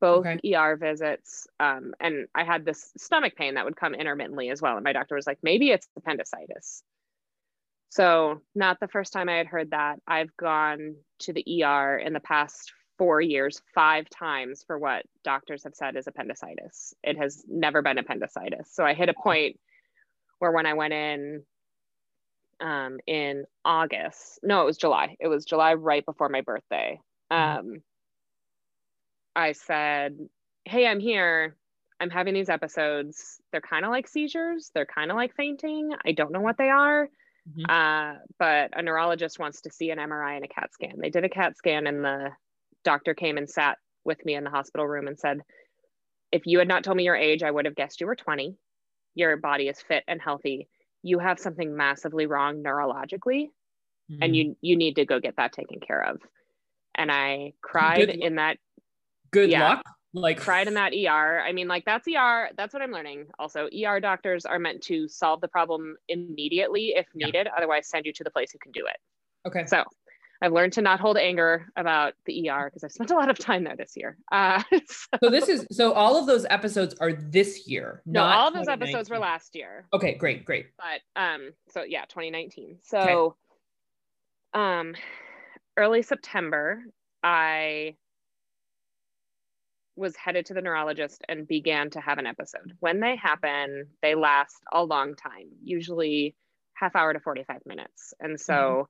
both 0.00 0.26
Okay. 0.26 0.54
ER 0.54 0.76
visits. 0.76 1.46
Um, 1.60 1.94
and 2.00 2.26
I 2.34 2.44
had 2.44 2.64
this 2.64 2.92
stomach 2.96 3.36
pain 3.36 3.54
that 3.54 3.64
would 3.64 3.76
come 3.76 3.94
intermittently 3.94 4.50
as 4.50 4.60
well. 4.60 4.76
And 4.76 4.84
my 4.84 4.92
doctor 4.92 5.14
was 5.14 5.26
like, 5.26 5.38
maybe 5.42 5.70
it's 5.70 5.88
appendicitis. 5.96 6.82
So, 7.94 8.40
not 8.56 8.80
the 8.80 8.88
first 8.88 9.12
time 9.12 9.28
I 9.28 9.36
had 9.36 9.46
heard 9.46 9.70
that. 9.70 10.00
I've 10.04 10.36
gone 10.36 10.96
to 11.20 11.32
the 11.32 11.62
ER 11.62 11.96
in 11.96 12.12
the 12.12 12.18
past 12.18 12.72
four 12.98 13.20
years, 13.20 13.62
five 13.72 14.10
times 14.10 14.64
for 14.66 14.76
what 14.80 15.06
doctors 15.22 15.62
have 15.62 15.76
said 15.76 15.94
is 15.94 16.08
appendicitis. 16.08 16.92
It 17.04 17.16
has 17.18 17.44
never 17.46 17.82
been 17.82 17.98
appendicitis. 17.98 18.68
So, 18.72 18.84
I 18.84 18.94
hit 18.94 19.10
a 19.10 19.14
point 19.14 19.60
where 20.40 20.50
when 20.50 20.66
I 20.66 20.72
went 20.74 20.92
in 20.92 21.44
um, 22.58 22.98
in 23.06 23.44
August, 23.64 24.40
no, 24.42 24.62
it 24.62 24.64
was 24.64 24.76
July. 24.76 25.14
It 25.20 25.28
was 25.28 25.44
July 25.44 25.74
right 25.74 26.04
before 26.04 26.28
my 26.28 26.40
birthday. 26.40 26.98
Mhm. 27.30 27.58
Um, 27.58 27.82
I 29.36 29.52
said, 29.52 30.18
Hey, 30.64 30.88
I'm 30.88 30.98
here. 30.98 31.54
I'm 32.00 32.10
having 32.10 32.34
these 32.34 32.48
episodes. 32.48 33.40
They're 33.52 33.60
kind 33.60 33.84
of 33.84 33.92
like 33.92 34.08
seizures, 34.08 34.72
they're 34.74 34.84
kind 34.84 35.12
of 35.12 35.16
like 35.16 35.36
fainting. 35.36 35.92
I 36.04 36.10
don't 36.10 36.32
know 36.32 36.40
what 36.40 36.58
they 36.58 36.70
are. 36.70 37.08
Mhm. 37.48 37.68
Uh, 37.68 38.18
but 38.38 38.70
a 38.78 38.82
neurologist 38.82 39.38
wants 39.38 39.60
to 39.62 39.70
see 39.70 39.90
an 39.90 39.98
MRI 39.98 40.34
and 40.36 40.44
a 40.44 40.48
CAT 40.48 40.72
scan. 40.72 40.98
They 40.98 41.10
did 41.10 41.24
a 41.24 41.28
CAT 41.28 41.56
scan, 41.56 41.86
and 41.86 42.04
the 42.04 42.30
doctor 42.84 43.14
came 43.14 43.36
and 43.38 43.48
sat 43.48 43.78
with 44.04 44.24
me 44.24 44.34
in 44.34 44.44
the 44.44 44.50
hospital 44.50 44.86
room 44.86 45.08
and 45.08 45.18
said, 45.18 45.40
If 46.32 46.46
you 46.46 46.58
had 46.58 46.68
not 46.68 46.84
told 46.84 46.96
me 46.96 47.04
your 47.04 47.16
age, 47.16 47.42
I 47.42 47.50
would 47.50 47.64
have 47.66 47.76
guessed 47.76 48.00
you 48.00 48.06
were 48.06 48.16
20. 48.16 48.56
Your 49.14 49.36
body 49.36 49.68
is 49.68 49.80
fit 49.82 50.04
and 50.08 50.20
healthy. 50.20 50.68
You 51.02 51.18
have 51.18 51.38
something 51.38 51.76
massively 51.76 52.26
wrong 52.26 52.62
neurologically, 52.62 53.50
and 54.20 54.34
Mhm. 54.34 54.36
you 54.36 54.56
you 54.62 54.76
need 54.76 54.96
to 54.96 55.04
go 55.06 55.20
get 55.20 55.36
that 55.36 55.52
taken 55.52 55.80
care 55.80 56.02
of. 56.02 56.20
And 56.94 57.12
I 57.12 57.54
cried 57.62 58.08
Good- 58.08 58.10
in 58.10 58.36
that 58.36 58.58
good 59.32 59.50
yeah. 59.50 59.68
luck 59.68 59.82
like 60.14 60.38
cried 60.38 60.68
in 60.68 60.74
that 60.74 60.92
ER. 60.94 61.40
I 61.40 61.52
mean, 61.52 61.68
like 61.68 61.84
that's 61.84 62.06
ER. 62.08 62.50
That's 62.56 62.72
what 62.72 62.82
I'm 62.82 62.92
learning. 62.92 63.26
Also, 63.38 63.68
ER 63.68 64.00
doctors 64.00 64.46
are 64.46 64.58
meant 64.58 64.82
to 64.84 65.08
solve 65.08 65.40
the 65.40 65.48
problem 65.48 65.96
immediately 66.08 66.94
if 66.96 67.06
Yeah. 67.14 67.26
needed. 67.26 67.48
Otherwise, 67.56 67.88
send 67.88 68.06
you 68.06 68.12
to 68.14 68.24
the 68.24 68.30
place 68.30 68.52
who 68.52 68.58
can 68.58 68.72
do 68.72 68.86
it. 68.86 68.96
okay 69.46 69.66
So, 69.66 69.84
I've 70.42 70.52
learned 70.52 70.74
to 70.74 70.82
not 70.82 71.00
hold 71.00 71.16
anger 71.16 71.66
about 71.76 72.14
the 72.26 72.48
ER 72.50 72.66
because 72.66 72.84
I've 72.84 72.92
spent 72.92 73.10
a 73.10 73.14
lot 73.14 73.30
of 73.30 73.38
time 73.38 73.64
there 73.64 73.76
this 73.76 73.96
year. 73.96 74.18
Uh, 74.30 74.62
so, 74.86 75.06
so 75.22 75.30
this 75.30 75.48
is 75.48 75.66
so 75.72 75.92
all 75.92 76.16
of 76.18 76.26
those 76.26 76.44
episodes 76.50 76.94
are 77.00 77.12
this 77.12 77.66
year 77.66 78.02
no, 78.06 78.20
not 78.20 78.38
all 78.38 78.48
of 78.48 78.54
those 78.54 78.68
episodes 78.68 79.08
were 79.10 79.18
last 79.18 79.54
year. 79.54 79.86
okay 79.92 80.14
great 80.14 80.44
great 80.44 80.66
but 80.76 81.00
um 81.20 81.52
so 81.68 81.82
yeah 81.82 82.04
2019 82.06 82.78
so 82.82 83.36
um 84.52 84.94
early 85.76 86.02
september 86.02 86.82
i 87.22 87.94
was 89.96 90.16
headed 90.16 90.46
to 90.46 90.54
the 90.54 90.60
neurologist 90.60 91.22
and 91.28 91.46
began 91.46 91.90
to 91.90 92.00
have 92.00 92.18
an 92.18 92.26
episode. 92.26 92.76
When 92.80 93.00
they 93.00 93.16
happen 93.16 93.86
they 94.02 94.14
last 94.14 94.56
a 94.72 94.82
long 94.82 95.14
time 95.14 95.48
usually 95.62 96.34
half 96.74 96.96
hour 96.96 97.12
to 97.12 97.20
45 97.20 97.60
minutes. 97.66 98.14
And 98.20 98.40
so 98.40 98.88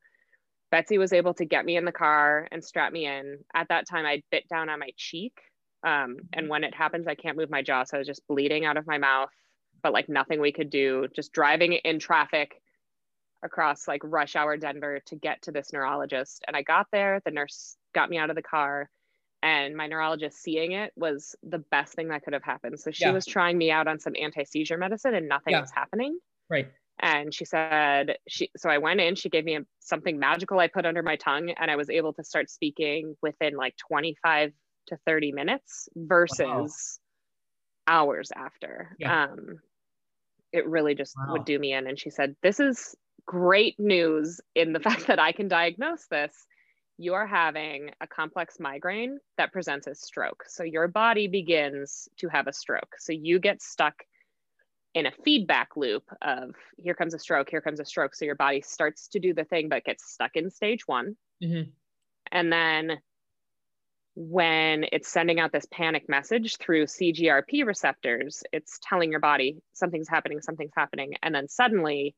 betsy 0.71 0.99
was 0.99 1.13
able 1.13 1.35
to 1.35 1.45
get 1.45 1.65
me 1.65 1.77
in 1.77 1.85
the 1.85 1.93
car 1.93 2.49
and 2.51 2.65
strap 2.65 2.93
me 2.93 3.07
in. 3.07 3.39
At 3.55 3.69
that 3.69 3.89
time 3.89 4.07
i 4.07 4.23
bit 4.31 4.49
down 4.49 4.69
on 4.69 4.81
my 4.81 4.91
cheek 4.97 5.39
um, 5.85 6.17
and 6.33 6.49
when 6.49 6.65
it 6.65 6.75
happens 6.75 7.07
i 7.07 7.15
can't 7.15 7.37
move 7.37 7.51
my 7.51 7.63
jaw 7.63 7.85
so 7.85 7.97
i 7.97 7.99
was 7.99 8.07
just 8.07 8.27
bleeding 8.27 8.65
out 8.65 8.79
of 8.79 8.87
my 8.87 8.99
mouth 8.99 9.29
but 9.83 9.93
like 9.93 10.09
nothing 10.09 10.41
we 10.41 10.53
could 10.53 10.71
do 10.71 11.07
just 11.15 11.33
driving 11.33 11.75
in 11.75 11.99
traffic 11.99 12.61
across 13.43 13.87
like 13.87 14.01
rush 14.03 14.35
hour 14.35 14.57
denver 14.57 15.01
to 15.05 15.17
get 15.17 15.43
to 15.43 15.53
this 15.53 15.73
neurologist. 15.73 16.43
And 16.47 16.57
i 16.57 16.63
got 16.63 16.87
there 16.91 17.21
the 17.25 17.31
nurse 17.31 17.77
got 17.95 18.09
me 18.09 18.17
out 18.17 18.31
of 18.31 18.37
the 18.37 18.43
car 18.43 18.89
and 19.45 19.77
my 19.77 19.87
neurologist 19.87 20.43
seeing 20.43 20.73
it 20.73 20.91
was 20.97 21.37
the 21.43 21.59
best 21.59 21.93
thing 21.93 22.09
that 22.09 22.25
could 22.25 22.33
have 22.33 22.43
happened 22.43 22.81
so 22.81 22.91
she 22.91 23.05
Yeah. 23.05 23.13
was 23.13 23.27
trying 23.27 23.59
me 23.59 23.71
out 23.71 23.87
on 23.87 24.01
some 24.01 24.15
anti-seizure 24.19 24.79
medicine 24.79 25.15
and 25.15 25.29
nothing 25.29 25.53
Yeah. 25.53 25.61
was 25.61 25.71
happening 25.71 26.19
right 26.49 26.67
and 26.99 27.33
she 27.35 27.45
said 27.45 28.17
she 28.27 28.51
so 28.57 28.71
i 28.71 28.79
went 28.79 29.01
in 29.01 29.15
she 29.15 29.29
gave 29.29 29.45
me 29.45 29.57
a, 29.57 29.67
something 29.81 30.19
magical 30.19 30.59
i 30.59 30.67
put 30.67 30.87
under 30.87 31.03
my 31.03 31.17
tongue 31.17 31.51
and 31.51 31.71
i 31.71 31.77
was 31.77 31.91
able 31.91 32.13
to 32.15 32.25
start 32.25 32.51
speaking 32.51 33.15
within 33.21 33.55
like 33.55 33.77
25 33.89 34.53
to 34.87 34.97
30 35.07 35.33
minutes 35.33 35.89
versus 35.97 36.99
wow. 37.87 37.95
hours 37.95 38.33
after 38.35 38.97
yeah. 38.99 39.25
um 39.25 39.59
it 40.53 40.67
really 40.67 40.95
just 40.95 41.15
wow. 41.19 41.33
would 41.33 41.45
do 41.45 41.59
me 41.59 41.73
in 41.73 41.87
and 41.87 41.99
she 41.99 42.11
said 42.11 42.35
this 42.43 42.61
is 42.61 42.95
great 43.27 43.79
news 43.79 44.41
in 44.55 44.73
the 44.73 44.81
fact 44.89 45.07
that 45.09 45.19
i 45.19 45.33
can 45.33 45.49
diagnose 45.49 46.07
this 46.07 46.47
you 46.97 47.15
are 47.15 47.27
having 47.27 47.91
a 48.01 48.07
complex 48.07 48.59
migraine 48.61 49.19
that 49.37 49.53
presents 49.53 49.87
as 49.87 50.01
stroke 50.01 50.45
so 50.47 50.63
your 50.63 50.89
body 50.89 51.27
begins 51.27 52.09
to 52.17 52.29
have 52.29 52.47
a 52.47 52.53
stroke 52.53 52.95
so 52.99 53.13
you 53.13 53.39
get 53.39 53.61
stuck 53.61 54.05
in 54.95 55.07
a 55.07 55.13
feedback 55.25 55.77
loop 55.77 56.05
of 56.23 56.55
here 56.79 56.95
comes 56.95 57.15
a 57.15 57.19
stroke, 57.19 57.51
here 57.51 57.61
comes 57.61 57.81
a 57.81 57.85
stroke. 57.85 58.15
So 58.15 58.25
your 58.25 58.37
body 58.37 58.61
starts 58.61 59.09
to 59.09 59.19
do 59.19 59.35
the 59.35 59.45
thing, 59.45 59.69
but 59.69 59.85
gets 59.85 60.11
stuck 60.11 60.37
in 60.37 60.51
stage 60.51 60.87
one. 60.87 61.17
Mm-hmm. 61.43 61.71
And 62.31 62.53
then 62.53 62.99
when 64.15 64.87
it's 64.93 65.09
sending 65.09 65.41
out 65.41 65.51
this 65.51 65.67
panic 65.73 66.09
message 66.09 66.59
through 66.59 66.87
CGRP 66.87 67.67
receptors, 67.67 68.45
it's 68.53 68.79
telling 68.89 69.11
your 69.11 69.21
body 69.21 69.57
something's 69.73 70.09
happening, 70.09 70.41
something's 70.41 70.75
happening. 70.77 71.15
And 71.23 71.35
then 71.35 71.49
suddenly 71.49 72.15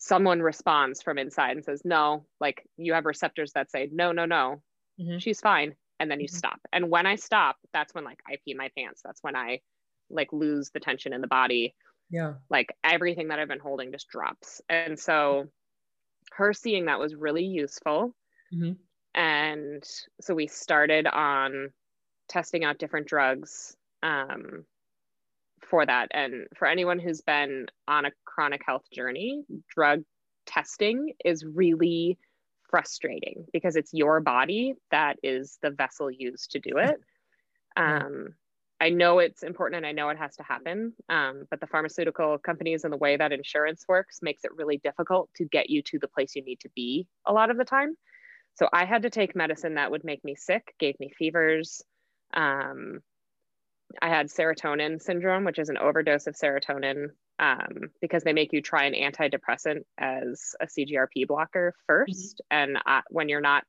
someone 0.00 0.40
responds 0.40 1.02
from 1.02 1.18
inside 1.18 1.56
and 1.56 1.64
says, 1.64 1.82
no, 1.84 2.26
like 2.40 2.66
you 2.76 2.94
have 2.94 3.04
receptors 3.04 3.52
that 3.52 3.70
say, 3.70 3.88
no, 3.92 4.10
no, 4.10 4.24
no, 4.24 4.62
mm-hmm. 5.00 5.18
she's 5.18 5.40
fine. 5.40 5.74
And 6.00 6.10
then 6.10 6.18
you 6.18 6.26
mm-hmm. 6.26 6.36
stop. 6.36 6.60
And 6.72 6.90
when 6.90 7.06
I 7.06 7.14
stop, 7.14 7.56
that's 7.72 7.94
when 7.94 8.04
like 8.04 8.18
I 8.26 8.38
pee 8.44 8.54
my 8.54 8.70
pants. 8.76 9.02
That's 9.04 9.22
when 9.22 9.36
I 9.36 9.60
like 10.10 10.32
lose 10.32 10.70
the 10.70 10.80
tension 10.80 11.12
in 11.12 11.20
the 11.20 11.28
body 11.28 11.74
yeah 12.10 12.34
like 12.50 12.74
everything 12.84 13.28
that 13.28 13.38
i've 13.38 13.48
been 13.48 13.60
holding 13.60 13.92
just 13.92 14.08
drops 14.08 14.60
and 14.68 14.98
so 14.98 15.46
her 16.32 16.52
seeing 16.52 16.86
that 16.86 16.98
was 16.98 17.14
really 17.14 17.44
useful 17.44 18.14
mm-hmm. 18.52 18.72
and 19.14 19.84
so 20.20 20.34
we 20.34 20.46
started 20.46 21.06
on 21.06 21.70
testing 22.28 22.64
out 22.64 22.78
different 22.78 23.06
drugs 23.06 23.76
um, 24.02 24.64
for 25.70 25.86
that 25.86 26.08
and 26.10 26.46
for 26.56 26.66
anyone 26.66 26.98
who's 26.98 27.20
been 27.20 27.66
on 27.88 28.04
a 28.04 28.10
chronic 28.24 28.62
health 28.66 28.84
journey 28.92 29.42
drug 29.74 30.02
testing 30.46 31.12
is 31.24 31.44
really 31.44 32.18
frustrating 32.68 33.46
because 33.52 33.76
it's 33.76 33.92
your 33.92 34.20
body 34.20 34.74
that 34.90 35.16
is 35.22 35.58
the 35.62 35.70
vessel 35.70 36.10
used 36.10 36.50
to 36.52 36.58
do 36.58 36.76
it 36.76 37.00
um, 37.76 38.34
I 38.80 38.88
know 38.88 39.18
it's 39.18 39.42
important 39.42 39.84
and 39.84 39.86
I 39.86 39.92
know 39.92 40.08
it 40.08 40.16
has 40.16 40.36
to 40.36 40.42
happen, 40.42 40.94
um, 41.10 41.46
but 41.50 41.60
the 41.60 41.66
pharmaceutical 41.66 42.38
companies 42.38 42.84
and 42.84 42.92
the 42.92 42.96
way 42.96 43.14
that 43.14 43.30
insurance 43.30 43.84
works 43.86 44.20
makes 44.22 44.42
it 44.44 44.56
really 44.56 44.78
difficult 44.78 45.28
to 45.36 45.44
get 45.44 45.68
you 45.68 45.82
to 45.82 45.98
the 45.98 46.08
place 46.08 46.34
you 46.34 46.42
need 46.42 46.60
to 46.60 46.70
be 46.74 47.06
a 47.26 47.32
lot 47.32 47.50
of 47.50 47.58
the 47.58 47.64
time. 47.64 47.94
So 48.54 48.68
I 48.72 48.86
had 48.86 49.02
to 49.02 49.10
take 49.10 49.36
medicine 49.36 49.74
that 49.74 49.90
would 49.90 50.02
make 50.02 50.24
me 50.24 50.34
sick, 50.34 50.74
gave 50.78 50.98
me 50.98 51.10
fevers. 51.16 51.82
Um, 52.32 53.00
I 54.00 54.08
had 54.08 54.28
serotonin 54.28 55.00
syndrome, 55.00 55.44
which 55.44 55.58
is 55.58 55.68
an 55.68 55.78
overdose 55.78 56.26
of 56.26 56.34
serotonin 56.36 57.08
um, 57.38 57.90
because 58.00 58.22
they 58.22 58.32
make 58.32 58.52
you 58.52 58.62
try 58.62 58.84
an 58.84 58.94
antidepressant 58.94 59.82
as 59.98 60.54
a 60.60 60.66
CGRP 60.66 61.26
blocker 61.26 61.74
1st 61.90 62.08
mm-hmm. 62.08 62.40
And 62.50 62.78
uh, 62.86 63.02
when 63.08 63.28
you're 63.28 63.40
not 63.40 63.64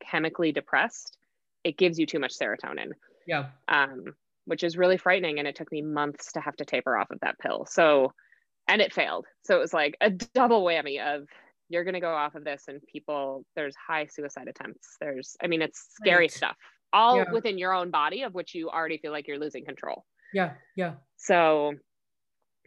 chemically 0.00 0.52
depressed, 0.52 1.16
it 1.64 1.76
gives 1.76 1.98
you 1.98 2.06
too 2.06 2.18
much 2.18 2.38
serotonin. 2.38 2.92
Yeah. 3.26 3.46
Um, 3.68 4.14
which 4.44 4.62
is 4.62 4.76
really 4.76 4.96
frightening. 4.96 5.38
And 5.38 5.48
it 5.48 5.56
took 5.56 5.72
me 5.72 5.82
months 5.82 6.32
to 6.32 6.40
have 6.40 6.56
to 6.56 6.64
taper 6.64 6.96
off 6.96 7.10
of 7.10 7.20
that 7.20 7.38
pill. 7.38 7.66
So, 7.68 8.12
and 8.68 8.80
it 8.80 8.94
failed. 8.94 9.26
So 9.44 9.56
it 9.56 9.60
was 9.60 9.74
like 9.74 9.96
a 10.00 10.10
double 10.34 10.64
whammy 10.64 11.00
of 11.00 11.26
you're 11.68 11.84
going 11.84 11.94
to 11.94 12.00
go 12.00 12.14
off 12.14 12.36
of 12.36 12.44
this 12.44 12.64
and 12.68 12.80
people, 12.86 13.44
there's 13.56 13.74
high 13.74 14.06
suicide 14.06 14.46
attempts. 14.46 14.96
There's, 15.00 15.36
I 15.42 15.48
mean, 15.48 15.62
it's 15.62 15.88
scary 16.00 16.24
right. 16.24 16.30
stuff 16.30 16.56
all 16.92 17.16
yeah. 17.16 17.30
within 17.32 17.58
your 17.58 17.72
own 17.72 17.90
body 17.90 18.22
of 18.22 18.34
which 18.34 18.54
you 18.54 18.68
already 18.68 18.98
feel 18.98 19.12
like 19.12 19.28
you're 19.28 19.38
losing 19.38 19.64
control. 19.64 20.04
Yeah. 20.32 20.52
Yeah. 20.76 20.94
So 21.16 21.74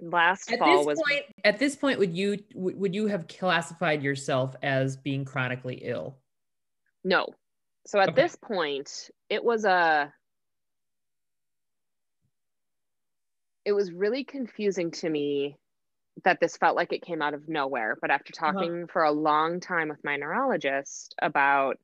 last 0.02 0.52
at 0.52 0.60
fall 0.60 0.86
was 0.86 1.02
point, 1.02 1.24
at 1.44 1.60
this 1.60 1.76
point 1.76 2.00
would 2.00 2.16
you 2.16 2.38
would 2.56 2.96
you 2.96 3.08
have 3.08 3.28
classified 3.28 4.02
yourself 4.02 4.56
as 4.64 4.96
being 4.96 5.26
chronically 5.26 5.82
ill 5.84 6.18
no 7.04 7.28
so 7.86 8.00
at 8.00 8.08
okay. 8.08 8.22
this 8.22 8.34
point 8.38 9.10
it 9.30 9.44
was 9.44 9.66
a 9.66 10.10
it 13.66 13.74
was 13.74 13.92
really 13.92 14.24
confusing 14.24 14.90
to 14.90 15.10
me 15.10 15.58
that 16.24 16.40
this 16.40 16.58
felt 16.58 16.76
like 16.76 16.92
it 16.92 17.02
came 17.02 17.22
out 17.22 17.34
of 17.34 17.48
nowhere. 17.48 17.98
But 18.02 18.12
after 18.12 18.34
uh-huh. 18.36 18.52
talking 18.54 18.74
uh-huh. 18.84 18.88
for 18.92 19.04
a 19.04 19.12
long 19.12 19.60
time 19.60 19.90
with 19.90 20.04
my 20.04 20.16
neurologist 20.16 21.16
about 21.22 21.78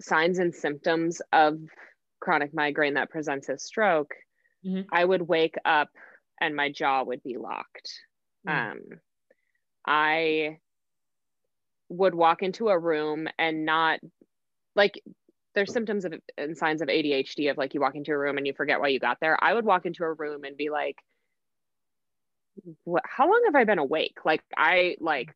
signs 0.00 0.38
and 0.38 0.54
symptoms 0.54 1.20
of 1.32 1.58
chronic 2.20 2.54
migraine 2.54 2.94
that 2.94 3.10
presents 3.10 3.48
as 3.48 3.64
stroke, 3.64 4.14
mm-hmm. 4.64 4.82
I 4.92 5.04
would 5.04 5.22
wake 5.22 5.56
up 5.64 5.88
and 6.40 6.54
my 6.54 6.70
jaw 6.70 7.02
would 7.04 7.22
be 7.22 7.36
locked. 7.36 7.90
Mm. 8.46 8.72
Um, 8.72 8.80
I 9.86 10.58
would 11.88 12.14
walk 12.14 12.42
into 12.42 12.68
a 12.68 12.78
room 12.78 13.28
and 13.38 13.64
not 13.64 14.00
like 14.74 15.00
there's 15.54 15.72
symptoms 15.72 16.04
of 16.04 16.14
and 16.36 16.56
signs 16.56 16.82
of 16.82 16.88
ADHD 16.88 17.50
of 17.50 17.56
like 17.56 17.72
you 17.72 17.80
walk 17.80 17.94
into 17.94 18.12
a 18.12 18.18
room 18.18 18.36
and 18.36 18.46
you 18.46 18.52
forget 18.52 18.80
why 18.80 18.88
you 18.88 19.00
got 19.00 19.18
there. 19.20 19.42
I 19.42 19.54
would 19.54 19.64
walk 19.64 19.86
into 19.86 20.04
a 20.04 20.12
room 20.12 20.44
and 20.44 20.56
be 20.56 20.68
like, 20.68 20.96
what, 22.84 23.02
how 23.06 23.24
long 23.30 23.42
have 23.46 23.54
I 23.54 23.64
been 23.64 23.78
awake? 23.78 24.18
Like 24.24 24.42
I 24.56 24.96
like 25.00 25.34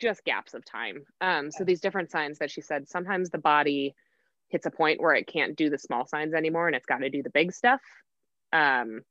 just 0.00 0.24
gaps 0.24 0.54
of 0.54 0.64
time. 0.64 1.04
Um, 1.20 1.50
so 1.50 1.64
these 1.64 1.80
different 1.80 2.10
signs 2.10 2.38
that 2.38 2.50
she 2.50 2.60
said, 2.60 2.88
sometimes 2.88 3.30
the 3.30 3.38
body 3.38 3.94
hits 4.48 4.66
a 4.66 4.70
point 4.70 5.00
where 5.00 5.14
it 5.14 5.26
can't 5.26 5.56
do 5.56 5.70
the 5.70 5.78
small 5.78 6.06
signs 6.06 6.34
anymore 6.34 6.66
and 6.66 6.76
it's 6.76 6.86
got 6.86 6.98
to 6.98 7.10
do 7.10 7.22
the 7.22 7.30
big 7.30 7.52
stuff. 7.52 7.80
Um, 8.52 9.02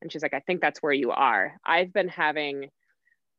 and 0.00 0.10
she's 0.10 0.22
like, 0.22 0.34
I 0.34 0.40
think 0.40 0.60
that's 0.60 0.82
where 0.82 0.92
you 0.92 1.10
are. 1.10 1.58
I've 1.64 1.92
been 1.92 2.08
having 2.08 2.70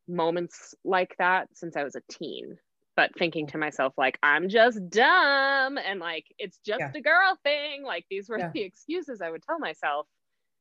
moments 0.07 0.75
like 0.83 1.15
that 1.17 1.47
since 1.53 1.75
I 1.75 1.83
was 1.83 1.95
a 1.95 2.01
teen 2.11 2.57
but 2.99 3.17
thinking 3.17 3.47
to 3.47 3.57
myself 3.57 3.93
like 3.97 4.19
i'm 4.23 4.49
just 4.49 4.77
dumb 4.89 5.77
and 5.77 6.01
like 6.01 6.25
it's 6.37 6.59
just 6.65 6.81
yeah. 6.81 6.91
a 6.93 6.99
girl 6.99 7.37
thing 7.43 7.81
like 7.81 8.05
these 8.09 8.27
were 8.27 8.37
yeah. 8.37 8.51
the 8.53 8.61
excuses 8.61 9.21
i 9.21 9.29
would 9.29 9.41
tell 9.41 9.57
myself 9.57 10.05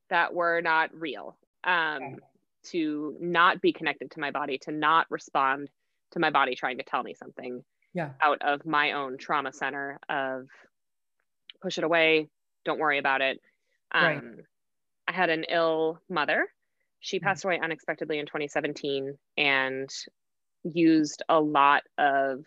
that 0.09 0.33
were 0.33 0.61
not 0.61 0.89
real 0.95 1.37
um 1.65 2.01
yeah. 2.01 2.15
to 2.63 3.17
not 3.19 3.61
be 3.61 3.73
connected 3.73 4.09
to 4.13 4.21
my 4.21 4.31
body 4.31 4.57
to 4.57 4.71
not 4.71 5.05
respond 5.11 5.69
to 6.13 6.19
my 6.19 6.31
body 6.31 6.55
trying 6.55 6.79
to 6.79 6.85
tell 6.85 7.03
me 7.03 7.15
something 7.15 7.63
yeah 7.95 8.11
out 8.23 8.41
of 8.43 8.65
my 8.67 8.93
own 8.93 9.19
trauma 9.19 9.53
center 9.53 9.99
of 10.09 10.47
push 11.63 11.79
it 11.79 11.85
away 11.85 12.29
don't 12.65 12.79
worry 12.79 12.99
about 12.99 13.21
it 13.21 13.41
um 13.93 14.03
right. 14.03 14.23
i 15.09 15.13
had 15.13 15.31
an 15.31 15.45
ill 15.45 16.01
mother 16.09 16.47
she 17.01 17.19
mm-hmm. 17.19 17.27
passed 17.27 17.45
away 17.45 17.59
unexpectedly 17.63 18.19
in 18.19 18.27
2017 18.27 19.17
and 19.37 19.91
used 20.65 21.23
a 21.29 21.41
lot 21.41 21.83
of 21.97 22.45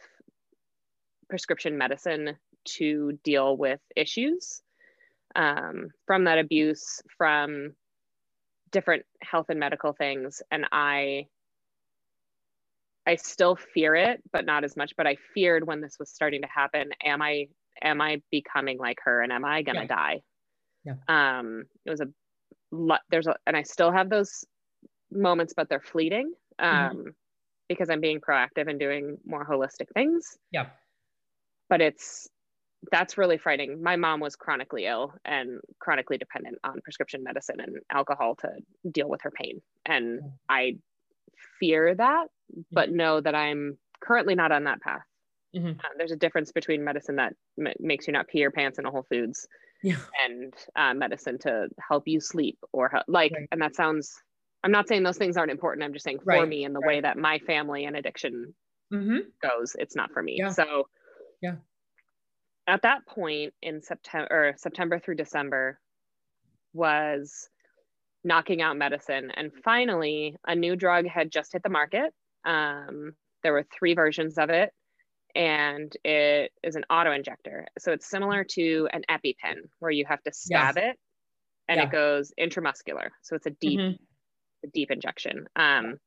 prescription 1.29 1.77
medicine 1.77 2.35
to 2.65 3.17
deal 3.23 3.55
with 3.55 3.79
issues 3.95 4.61
um, 5.35 5.89
from 6.05 6.25
that 6.25 6.37
abuse, 6.37 7.01
from 7.17 7.73
different 8.71 9.05
health 9.21 9.47
and 9.49 9.59
medical 9.59 9.93
things. 9.93 10.41
And 10.51 10.65
I, 10.71 11.27
I 13.07 13.15
still 13.15 13.55
fear 13.55 13.95
it, 13.95 14.21
but 14.31 14.45
not 14.45 14.63
as 14.63 14.77
much. 14.77 14.93
But 14.95 15.07
I 15.07 15.17
feared 15.33 15.65
when 15.65 15.81
this 15.81 15.97
was 15.99 16.09
starting 16.09 16.41
to 16.41 16.47
happen. 16.47 16.89
Am 17.03 17.21
I, 17.21 17.47
am 17.81 18.01
I 18.01 18.21
becoming 18.31 18.77
like 18.77 18.99
her, 19.03 19.21
and 19.21 19.31
am 19.31 19.45
I 19.45 19.61
gonna 19.63 19.81
yeah. 19.81 19.87
die? 19.87 20.21
Yeah. 20.83 20.93
Um, 21.07 21.63
it 21.85 21.89
was 21.89 22.01
a 22.01 22.07
lot. 22.71 23.01
There's 23.09 23.27
a, 23.27 23.35
and 23.47 23.57
I 23.57 23.63
still 23.63 23.91
have 23.91 24.09
those 24.09 24.45
moments, 25.11 25.53
but 25.55 25.69
they're 25.69 25.81
fleeting. 25.81 26.33
Mm-hmm. 26.59 26.75
Um, 26.75 26.97
mm-hmm 26.97 27.09
because 27.71 27.89
I'm 27.89 28.01
being 28.01 28.19
proactive 28.19 28.69
and 28.69 28.77
doing 28.77 29.17
more 29.25 29.45
holistic 29.45 29.87
things. 29.93 30.37
Yeah. 30.51 30.65
But 31.69 31.79
it's 31.79 32.27
that's 32.91 33.17
really 33.17 33.37
frightening. 33.37 33.81
My 33.81 33.95
mom 33.95 34.19
was 34.19 34.35
chronically 34.35 34.87
ill 34.87 35.13
and 35.23 35.61
chronically 35.79 36.17
dependent 36.17 36.57
on 36.65 36.81
prescription 36.83 37.23
medicine 37.23 37.61
and 37.61 37.77
alcohol 37.89 38.35
to 38.41 38.49
deal 38.91 39.07
with 39.07 39.21
her 39.21 39.31
pain. 39.31 39.61
And 39.85 40.19
mm. 40.19 40.31
I 40.49 40.75
fear 41.59 41.95
that, 41.95 42.27
but 42.71 42.91
know 42.91 43.21
that 43.21 43.35
I'm 43.35 43.77
currently 44.01 44.35
not 44.35 44.51
on 44.51 44.65
that 44.65 44.81
path. 44.81 45.01
Mm-hmm. 45.55 45.79
Uh, 45.79 45.89
there's 45.97 46.11
a 46.11 46.17
difference 46.17 46.51
between 46.51 46.83
medicine 46.83 47.17
that 47.17 47.33
m- 47.59 47.73
makes 47.79 48.07
you 48.07 48.13
not 48.13 48.27
pee 48.27 48.39
your 48.39 48.51
pants 48.51 48.79
in 48.79 48.85
a 48.85 48.91
Whole 48.91 49.05
Foods 49.09 49.47
yeah. 49.83 49.97
and 50.25 50.53
uh, 50.75 50.93
medicine 50.93 51.37
to 51.39 51.67
help 51.79 52.07
you 52.07 52.19
sleep 52.21 52.57
or 52.71 52.89
like, 53.07 53.33
right. 53.33 53.47
and 53.51 53.61
that 53.61 53.75
sounds 53.75 54.21
I'm 54.63 54.71
not 54.71 54.87
saying 54.87 55.03
those 55.03 55.17
things 55.17 55.37
aren't 55.37 55.51
important. 55.51 55.83
I'm 55.83 55.93
just 55.93 56.05
saying 56.05 56.19
for 56.19 56.25
right, 56.25 56.47
me 56.47 56.65
and 56.65 56.75
the 56.75 56.79
right. 56.79 56.87
way 56.87 57.01
that 57.01 57.17
my 57.17 57.39
family 57.39 57.85
and 57.85 57.95
addiction 57.95 58.53
mm-hmm. 58.93 59.17
goes, 59.41 59.75
it's 59.77 59.95
not 59.95 60.11
for 60.11 60.21
me. 60.21 60.37
Yeah. 60.37 60.49
So 60.49 60.87
yeah. 61.41 61.55
At 62.67 62.83
that 62.83 63.05
point 63.07 63.53
in 63.61 63.81
September 63.81 64.27
or 64.29 64.53
September 64.57 64.99
through 64.99 65.15
December 65.15 65.79
was 66.73 67.49
knocking 68.23 68.61
out 68.61 68.77
medicine. 68.77 69.31
And 69.35 69.51
finally, 69.63 70.35
a 70.47 70.55
new 70.55 70.75
drug 70.75 71.07
had 71.07 71.31
just 71.31 71.53
hit 71.53 71.63
the 71.63 71.69
market. 71.69 72.13
Um, 72.45 73.13
there 73.43 73.53
were 73.53 73.65
three 73.77 73.93
versions 73.93 74.37
of 74.37 74.49
it, 74.49 74.71
and 75.35 75.95
it 76.03 76.51
is 76.63 76.75
an 76.75 76.85
auto 76.89 77.11
injector. 77.11 77.67
So 77.79 77.91
it's 77.91 78.09
similar 78.09 78.43
to 78.51 78.87
an 78.93 79.03
EpiPen 79.09 79.69
where 79.79 79.91
you 79.91 80.05
have 80.05 80.21
to 80.23 80.33
stab 80.33 80.77
yeah. 80.77 80.89
it 80.89 80.99
and 81.67 81.79
yeah. 81.79 81.85
it 81.85 81.91
goes 81.91 82.33
intramuscular. 82.39 83.09
So 83.21 83.35
it's 83.35 83.45
a 83.45 83.51
deep, 83.51 83.79
mm-hmm. 83.79 84.03
a 84.65 84.67
deep 84.71 84.91
injection. 84.91 85.45
Um, 85.55 85.97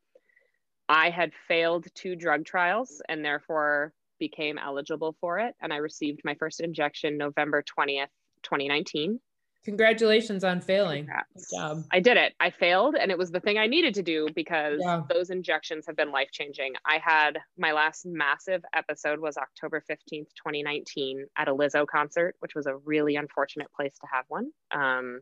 I 0.89 1.11
had 1.11 1.33
failed 1.49 1.87
two 1.95 2.15
drug 2.17 2.45
trials 2.45 3.01
and 3.09 3.25
therefore 3.25 3.93
became 4.19 4.59
eligible 4.59 5.17
for 5.21 5.39
it. 5.39 5.55
And 5.61 5.73
I 5.73 5.77
received 5.77 6.21
my 6.25 6.35
first 6.35 6.61
injection 6.61 7.17
November 7.17 7.63
20th, 7.63 8.09
2019. 8.43 9.19
Congratulations 9.65 10.45
on 10.45 10.61
failing. 10.61 11.07
Good 11.07 11.45
job. 11.57 11.85
I 11.91 11.99
did 11.99 12.19
it. 12.19 12.35
I 12.39 12.51
failed, 12.51 12.97
and 12.97 13.11
it 13.11 13.17
was 13.17 13.31
the 13.31 13.41
thing 13.41 13.57
I 13.57 13.67
needed 13.67 13.95
to 13.95 14.03
do 14.03 14.29
because 14.35 14.81
yeah. 14.83 15.03
those 15.09 15.31
injections 15.31 15.87
have 15.87 15.97
been 15.97 16.13
life 16.13 16.29
changing. 16.33 16.75
I 16.85 16.99
had 17.03 17.39
my 17.57 17.73
last 17.73 18.05
massive 18.05 18.63
episode 18.75 19.21
was 19.21 19.39
October 19.39 19.83
15th, 19.91 20.29
2019, 20.37 21.27
at 21.39 21.49
a 21.49 21.55
Lizzo 21.55 21.87
concert, 21.87 22.37
which 22.41 22.55
was 22.55 22.67
a 22.67 22.77
really 22.77 23.17
unfortunate 23.17 23.69
place 23.75 23.95
to 24.01 24.07
have 24.13 24.27
one. 24.29 24.51
Um, 24.71 25.21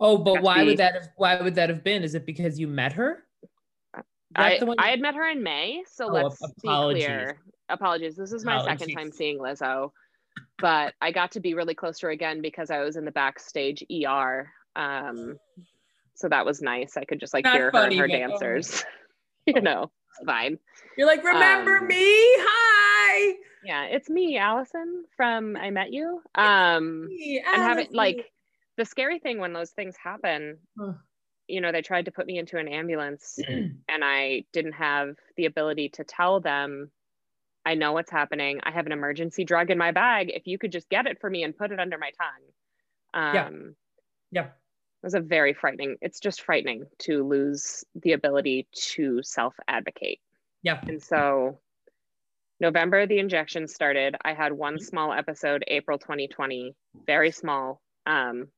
oh, 0.00 0.18
but 0.18 0.42
why 0.42 0.60
be, 0.60 0.70
would 0.70 0.78
that 0.78 0.94
have 0.94 1.08
why 1.16 1.40
would 1.40 1.54
that 1.54 1.68
have 1.68 1.84
been? 1.84 2.02
Is 2.02 2.16
it 2.16 2.26
because 2.26 2.58
you 2.58 2.66
met 2.66 2.94
her? 2.94 3.22
I, 4.36 4.60
I 4.78 4.90
had 4.90 5.00
met 5.00 5.14
her 5.14 5.30
in 5.30 5.44
May, 5.44 5.84
so 5.86 6.08
oh, 6.08 6.12
let's 6.12 6.42
apologies. 6.42 7.04
be 7.04 7.06
clear. 7.06 7.38
Apologies. 7.68 8.16
This 8.16 8.32
is 8.32 8.44
my 8.44 8.56
apologies. 8.56 8.80
second 8.80 8.94
time 8.96 9.12
seeing 9.12 9.38
Lizzo 9.38 9.92
but 10.58 10.94
I 11.00 11.12
got 11.12 11.32
to 11.32 11.40
be 11.40 11.54
really 11.54 11.74
close 11.74 11.98
to 11.98 12.06
her 12.06 12.12
again 12.12 12.42
because 12.42 12.70
I 12.70 12.80
was 12.80 12.96
in 12.96 13.04
the 13.04 13.10
backstage 13.12 13.84
ER. 13.90 14.50
Um, 14.76 15.38
so 16.14 16.28
that 16.28 16.46
was 16.46 16.62
nice. 16.62 16.96
I 16.96 17.04
could 17.04 17.20
just 17.20 17.34
like 17.34 17.44
Not 17.44 17.56
hear 17.56 17.70
funny, 17.72 17.96
her 17.96 18.04
and 18.04 18.12
her 18.12 18.18
dancers. 18.18 18.84
you 19.46 19.60
know, 19.60 19.90
fine. 20.24 20.58
You're 20.96 21.06
like, 21.06 21.24
remember 21.24 21.78
um, 21.78 21.86
me? 21.86 21.96
Hi. 21.98 23.34
Yeah, 23.64 23.84
it's 23.84 24.10
me, 24.10 24.36
Allison 24.36 25.04
from 25.16 25.56
I 25.56 25.70
Met 25.70 25.92
You. 25.92 26.22
Um, 26.34 27.06
me, 27.06 27.42
and 27.44 27.62
have 27.62 27.78
it 27.78 27.92
like 27.92 28.30
the 28.76 28.84
scary 28.84 29.18
thing 29.18 29.38
when 29.38 29.52
those 29.52 29.70
things 29.70 29.96
happen. 29.96 30.58
You 31.46 31.60
know, 31.60 31.72
they 31.72 31.82
tried 31.82 32.06
to 32.06 32.10
put 32.10 32.26
me 32.26 32.38
into 32.38 32.58
an 32.58 32.68
ambulance, 32.68 33.38
and 33.48 33.82
I 33.88 34.44
didn't 34.52 34.72
have 34.72 35.16
the 35.36 35.46
ability 35.46 35.90
to 35.90 36.04
tell 36.04 36.40
them 36.40 36.90
I 37.64 37.74
know 37.74 37.92
what's 37.92 38.10
happening. 38.10 38.60
I 38.62 38.70
have 38.70 38.86
an 38.86 38.92
emergency 38.92 39.44
drug 39.44 39.70
in 39.70 39.78
my 39.78 39.90
bag. 39.90 40.30
If 40.34 40.46
you 40.46 40.58
could 40.58 40.72
just 40.72 40.88
get 40.88 41.06
it 41.06 41.20
for 41.20 41.30
me 41.30 41.42
and 41.42 41.56
put 41.56 41.72
it 41.72 41.80
under 41.80 41.98
my 41.98 42.10
tongue. 42.10 43.24
Um, 43.28 43.34
yeah. 43.34 44.42
Yeah. 44.42 44.46
It 44.46 45.06
was 45.06 45.14
a 45.14 45.20
very 45.20 45.54
frightening. 45.54 45.96
It's 46.00 46.20
just 46.20 46.42
frightening 46.42 46.84
to 47.00 47.26
lose 47.26 47.84
the 47.94 48.12
ability 48.12 48.68
to 48.94 49.22
self 49.22 49.54
advocate. 49.68 50.20
Yeah. 50.62 50.80
And 50.86 51.02
so 51.02 51.58
November, 52.60 53.06
the 53.06 53.18
injection 53.18 53.68
started. 53.68 54.16
I 54.24 54.32
had 54.32 54.52
one 54.52 54.74
mm-hmm. 54.74 54.84
small 54.84 55.12
episode, 55.12 55.64
April 55.68 55.98
2020, 55.98 56.74
very 57.06 57.30
small, 57.30 57.80
um, 58.06 58.48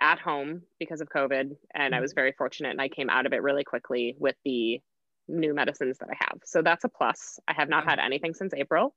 at 0.00 0.18
home 0.18 0.62
because 0.78 1.00
of 1.00 1.08
COVID. 1.08 1.56
And 1.74 1.94
I 1.94 1.96
mm-hmm. 1.96 2.02
was 2.02 2.12
very 2.12 2.32
fortunate 2.32 2.70
and 2.70 2.80
I 2.80 2.88
came 2.88 3.10
out 3.10 3.26
of 3.26 3.32
it 3.32 3.42
really 3.42 3.64
quickly 3.64 4.14
with 4.18 4.36
the 4.44 4.80
new 5.28 5.54
medicines 5.54 5.98
that 5.98 6.08
I 6.10 6.16
have. 6.18 6.40
So 6.44 6.62
that's 6.62 6.84
a 6.84 6.88
plus. 6.88 7.38
I 7.48 7.52
have 7.52 7.68
not 7.68 7.84
had 7.84 7.98
anything 7.98 8.34
since 8.34 8.54
April. 8.54 8.94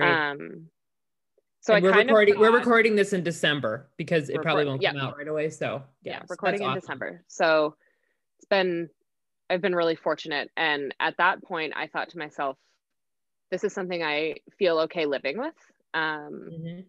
Um, 0.00 0.68
so 1.60 1.74
and 1.74 1.86
I 1.86 1.90
we're 1.90 1.96
recording. 1.96 2.38
we're 2.38 2.56
recording 2.56 2.96
this 2.96 3.12
in 3.12 3.22
December 3.22 3.88
because 3.96 4.28
it 4.28 4.42
probably 4.42 4.64
won't 4.64 4.82
come 4.82 4.96
out 4.96 5.16
right 5.16 5.28
away. 5.28 5.50
So 5.50 5.82
yeah, 6.02 6.12
yeah 6.12 6.22
recording 6.28 6.62
in 6.62 6.66
awesome. 6.66 6.80
December. 6.80 7.22
So 7.28 7.76
it's 8.38 8.48
been 8.48 8.88
I've 9.48 9.60
been 9.60 9.74
really 9.74 9.96
fortunate, 9.96 10.50
and 10.56 10.94
at 10.98 11.18
that 11.18 11.42
point, 11.44 11.74
I 11.76 11.86
thought 11.86 12.10
to 12.10 12.18
myself, 12.18 12.56
this 13.50 13.64
is 13.64 13.72
something 13.72 14.02
I 14.02 14.36
feel 14.58 14.80
okay 14.80 15.06
living 15.06 15.38
with. 15.38 15.54
Um, 15.94 16.48
mm-hmm. 16.50 16.80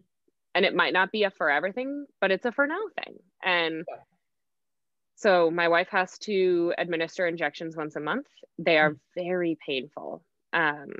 And 0.56 0.64
it 0.64 0.74
might 0.74 0.92
not 0.92 1.12
be 1.12 1.24
a 1.24 1.30
forever 1.30 1.72
thing, 1.72 2.06
but 2.20 2.30
it's 2.30 2.44
a 2.44 2.52
for 2.52 2.66
now 2.66 2.80
thing. 3.04 3.16
And 3.44 3.84
yeah. 3.88 3.96
So 5.24 5.50
my 5.50 5.68
wife 5.68 5.88
has 5.88 6.18
to 6.18 6.74
administer 6.76 7.26
injections 7.26 7.74
once 7.74 7.96
a 7.96 8.00
month. 8.00 8.26
They 8.58 8.76
are 8.76 8.98
very 9.16 9.56
painful. 9.66 10.22
Um, 10.52 10.90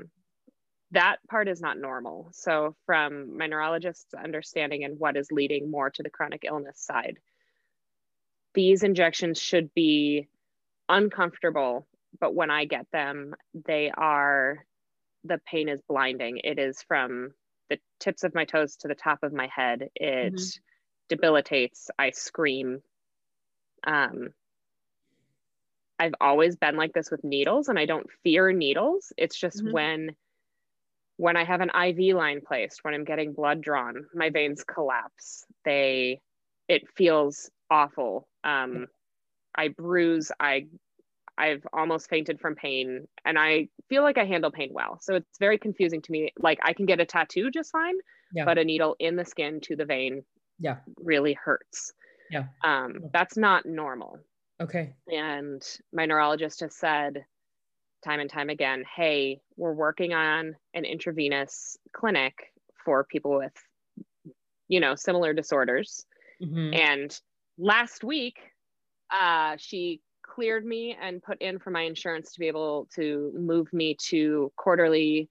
that 0.93 1.17
part 1.29 1.47
is 1.47 1.61
not 1.61 1.77
normal. 1.77 2.29
So 2.31 2.75
from 2.87 3.37
my 3.37 3.45
neurologist's 3.45 4.15
understanding 4.15 4.83
and 4.83 4.97
what 4.97 5.15
is 5.15 5.31
leading 5.31 5.69
more 5.69 5.91
to 5.91 6.01
the 6.01 6.09
chronic 6.09 6.43
illness 6.43 6.79
side, 6.79 7.19
these 8.55 8.81
injections 8.81 9.39
should 9.39 9.71
be 9.75 10.27
uncomfortable, 10.89 11.85
but 12.19 12.33
when 12.33 12.49
I 12.49 12.65
get 12.65 12.87
them, 12.91 13.35
they 13.53 13.91
are 13.95 14.65
the 15.23 15.39
pain 15.45 15.69
is 15.69 15.83
blinding. 15.87 16.39
It 16.43 16.57
is 16.57 16.81
from 16.81 17.29
the 17.69 17.77
tips 17.99 18.23
of 18.23 18.33
my 18.33 18.45
toes 18.45 18.77
to 18.77 18.87
the 18.87 18.95
top 18.95 19.21
of 19.21 19.33
my 19.33 19.49
head. 19.55 19.89
It 19.93 20.33
mm-hmm. 20.33 20.59
debilitates. 21.09 21.91
I 21.99 22.09
scream 22.09 22.81
um, 23.85 24.29
I've 25.99 26.15
always 26.19 26.55
been 26.55 26.75
like 26.75 26.93
this 26.93 27.11
with 27.11 27.23
needles 27.23 27.69
and 27.69 27.79
I 27.79 27.85
don't 27.85 28.07
fear 28.23 28.51
needles. 28.51 29.13
It's 29.17 29.37
just 29.37 29.63
mm-hmm. 29.63 29.73
when 29.73 30.15
when 31.17 31.37
I 31.37 31.45
have 31.45 31.61
an 31.61 31.69
IV 31.69 32.15
line 32.15 32.41
placed, 32.45 32.83
when 32.83 32.93
I'm 32.93 33.05
getting 33.05 33.31
blood 33.31 33.61
drawn, 33.61 34.05
my 34.13 34.29
veins 34.29 34.63
collapse. 34.63 35.45
They 35.63 36.19
it 36.67 36.83
feels 36.95 37.49
awful. 37.69 38.27
Um, 38.43 38.87
I 39.55 39.69
bruise, 39.69 40.31
I 40.39 40.67
I've 41.37 41.65
almost 41.73 42.09
fainted 42.09 42.39
from 42.39 42.55
pain 42.55 43.07
and 43.25 43.37
I 43.37 43.67
feel 43.89 44.03
like 44.03 44.17
I 44.17 44.25
handle 44.25 44.51
pain 44.51 44.69
well. 44.71 44.99
So 45.01 45.15
it's 45.15 45.37
very 45.37 45.57
confusing 45.57 46.01
to 46.01 46.11
me. 46.11 46.33
Like 46.37 46.59
I 46.63 46.73
can 46.73 46.85
get 46.85 47.01
a 47.01 47.05
tattoo 47.05 47.51
just 47.51 47.71
fine, 47.71 47.95
yeah. 48.33 48.45
but 48.45 48.57
a 48.57 48.63
needle 48.63 48.95
in 48.99 49.15
the 49.15 49.25
skin 49.25 49.59
to 49.61 49.75
the 49.75 49.85
vein 49.85 50.23
yeah 50.59 50.77
really 50.97 51.33
hurts. 51.33 51.93
Yeah. 52.31 52.45
Um, 52.63 53.09
that's 53.13 53.37
not 53.37 53.65
normal. 53.65 54.19
Okay. 54.61 54.93
And 55.07 55.61
my 55.93 56.05
neurologist 56.05 56.61
has 56.61 56.75
said 56.75 57.25
time 58.03 58.19
and 58.19 58.29
time 58.29 58.49
again, 58.49 58.83
hey, 58.95 59.41
we're 59.57 59.73
working 59.73 60.13
on 60.13 60.55
an 60.73 60.85
intravenous 60.85 61.77
clinic 61.93 62.35
for 62.83 63.03
people 63.03 63.37
with, 63.37 63.53
you 64.67 64.79
know, 64.79 64.95
similar 64.95 65.33
disorders. 65.33 66.05
Mm-hmm. 66.41 66.73
And 66.73 67.19
last 67.57 68.03
week, 68.03 68.37
uh, 69.11 69.55
she 69.57 70.01
cleared 70.23 70.65
me 70.65 70.97
and 71.01 71.21
put 71.21 71.41
in 71.41 71.59
for 71.59 71.69
my 71.69 71.81
insurance 71.81 72.33
to 72.33 72.39
be 72.39 72.47
able 72.47 72.87
to 72.95 73.31
move 73.35 73.71
me 73.73 73.95
to 74.09 74.51
quarterly 74.55 75.29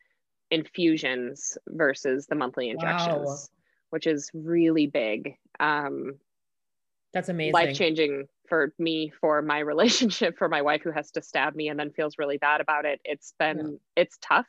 infusions 0.51 1.59
versus 1.69 2.27
the 2.27 2.35
monthly 2.35 2.71
injections, 2.71 3.27
wow. 3.27 3.37
which 3.91 4.07
is 4.07 4.31
really 4.35 4.87
big. 4.87 5.37
Um, 5.61 6.15
that's 7.15 7.29
amazing. 7.29 7.53
Life 7.53 7.77
changing 7.77 8.27
for 8.49 8.75
me, 8.79 9.13
for 9.21 9.41
my 9.41 9.59
relationship, 9.73 10.37
for 10.37 10.49
my 10.49 10.61
wife 10.61 10.83
who 10.83 10.91
has 10.91 11.11
to 11.13 11.23
stab 11.23 11.55
me 11.55 11.69
and 11.69 11.79
then 11.79 11.91
feels 11.93 12.19
really 12.19 12.37
bad 12.37 12.61
about 12.61 12.85
it. 12.85 13.01
It's 13.05 13.35
been, 13.39 13.59
yeah. 13.97 14.03
it's 14.03 14.19
tough, 14.21 14.47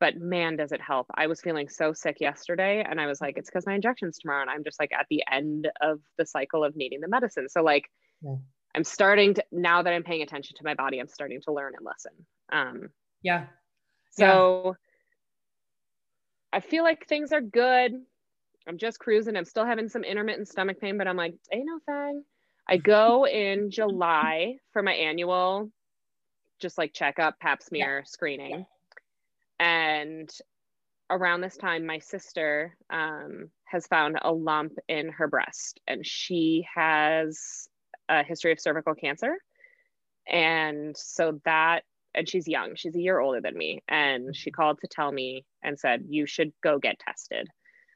but 0.00 0.16
man, 0.16 0.56
does 0.56 0.72
it 0.72 0.80
help. 0.80 1.06
I 1.14 1.26
was 1.26 1.40
feeling 1.40 1.68
so 1.68 1.92
sick 1.92 2.16
yesterday 2.20 2.84
and 2.88 3.00
I 3.00 3.06
was 3.06 3.20
like, 3.20 3.36
it's 3.38 3.48
because 3.48 3.66
my 3.66 3.74
injection's 3.74 4.18
tomorrow. 4.18 4.40
And 4.40 4.50
I'm 4.50 4.64
just 4.64 4.80
like 4.80 4.92
at 4.92 5.06
the 5.10 5.22
end 5.30 5.70
of 5.80 6.00
the 6.18 6.26
cycle 6.26 6.64
of 6.64 6.74
needing 6.74 7.00
the 7.00 7.08
medicine. 7.08 7.48
So, 7.48 7.62
like, 7.62 7.90
yeah. 8.22 8.36
I'm 8.74 8.84
starting 8.84 9.34
to, 9.34 9.44
now 9.52 9.82
that 9.82 9.92
I'm 9.92 10.02
paying 10.02 10.22
attention 10.22 10.56
to 10.56 10.64
my 10.64 10.74
body, 10.74 10.98
I'm 10.98 11.08
starting 11.08 11.40
to 11.42 11.52
learn 11.52 11.74
and 11.76 11.86
listen. 11.86 12.26
Um, 12.52 12.88
yeah. 13.22 13.46
So 14.10 14.76
yeah. 16.52 16.58
I 16.58 16.60
feel 16.60 16.82
like 16.82 17.06
things 17.06 17.32
are 17.32 17.40
good. 17.40 17.92
I'm 18.66 18.78
just 18.78 18.98
cruising. 18.98 19.36
I'm 19.36 19.44
still 19.44 19.66
having 19.66 19.88
some 19.88 20.04
intermittent 20.04 20.48
stomach 20.48 20.80
pain, 20.80 20.98
but 20.98 21.06
I'm 21.06 21.16
like, 21.16 21.34
ain't 21.52 21.66
no 21.66 21.78
thing. 21.86 22.24
I 22.68 22.76
go 22.78 23.26
in 23.26 23.70
July 23.70 24.56
for 24.72 24.82
my 24.82 24.92
annual, 24.92 25.70
just 26.60 26.78
like 26.78 26.94
checkup, 26.94 27.38
pap 27.40 27.62
smear 27.62 27.98
yeah. 27.98 28.04
screening. 28.04 28.50
Yeah. 28.50 28.64
And 29.60 30.30
around 31.10 31.40
this 31.40 31.56
time, 31.56 31.86
my 31.86 31.98
sister 31.98 32.76
um, 32.90 33.50
has 33.64 33.86
found 33.86 34.18
a 34.22 34.32
lump 34.32 34.72
in 34.88 35.10
her 35.10 35.28
breast, 35.28 35.80
and 35.86 36.06
she 36.06 36.66
has 36.74 37.68
a 38.08 38.22
history 38.22 38.52
of 38.52 38.60
cervical 38.60 38.94
cancer. 38.94 39.36
And 40.26 40.96
so 40.96 41.40
that, 41.44 41.84
and 42.14 42.28
she's 42.28 42.48
young, 42.48 42.74
she's 42.76 42.94
a 42.96 43.00
year 43.00 43.20
older 43.20 43.40
than 43.40 43.56
me. 43.56 43.82
And 43.88 44.34
she 44.34 44.50
mm-hmm. 44.50 44.62
called 44.62 44.78
to 44.80 44.88
tell 44.88 45.12
me 45.12 45.44
and 45.62 45.78
said, 45.78 46.04
You 46.08 46.26
should 46.26 46.52
go 46.62 46.78
get 46.78 46.98
tested. 46.98 47.48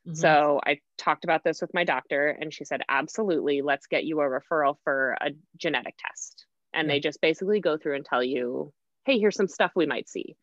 Mm-hmm. 0.09 0.14
So 0.14 0.61
I 0.64 0.81
talked 0.97 1.25
about 1.25 1.44
this 1.44 1.61
with 1.61 1.75
my 1.75 1.85
doctor, 1.85 2.29
and 2.29 2.53
she 2.53 2.64
said, 2.64 2.83
Absolutely, 2.88 3.61
let's 3.61 3.87
get 3.87 4.05
you 4.05 4.21
a 4.21 4.25
referral 4.25 4.77
for 4.85 5.16
a 5.21 5.31
genetic 5.57 5.94
test. 5.99 6.47
And 6.73 6.88
yeah. 6.88 6.94
they 6.94 7.01
just 7.01 7.21
basically 7.21 7.61
go 7.61 7.77
through 7.77 7.97
and 7.97 8.05
tell 8.05 8.23
you, 8.23 8.73
Hey, 9.05 9.18
here's 9.18 9.37
some 9.37 9.49
stuff 9.49 9.73
we 9.77 9.87
might 9.87 10.09
see. 10.09 10.37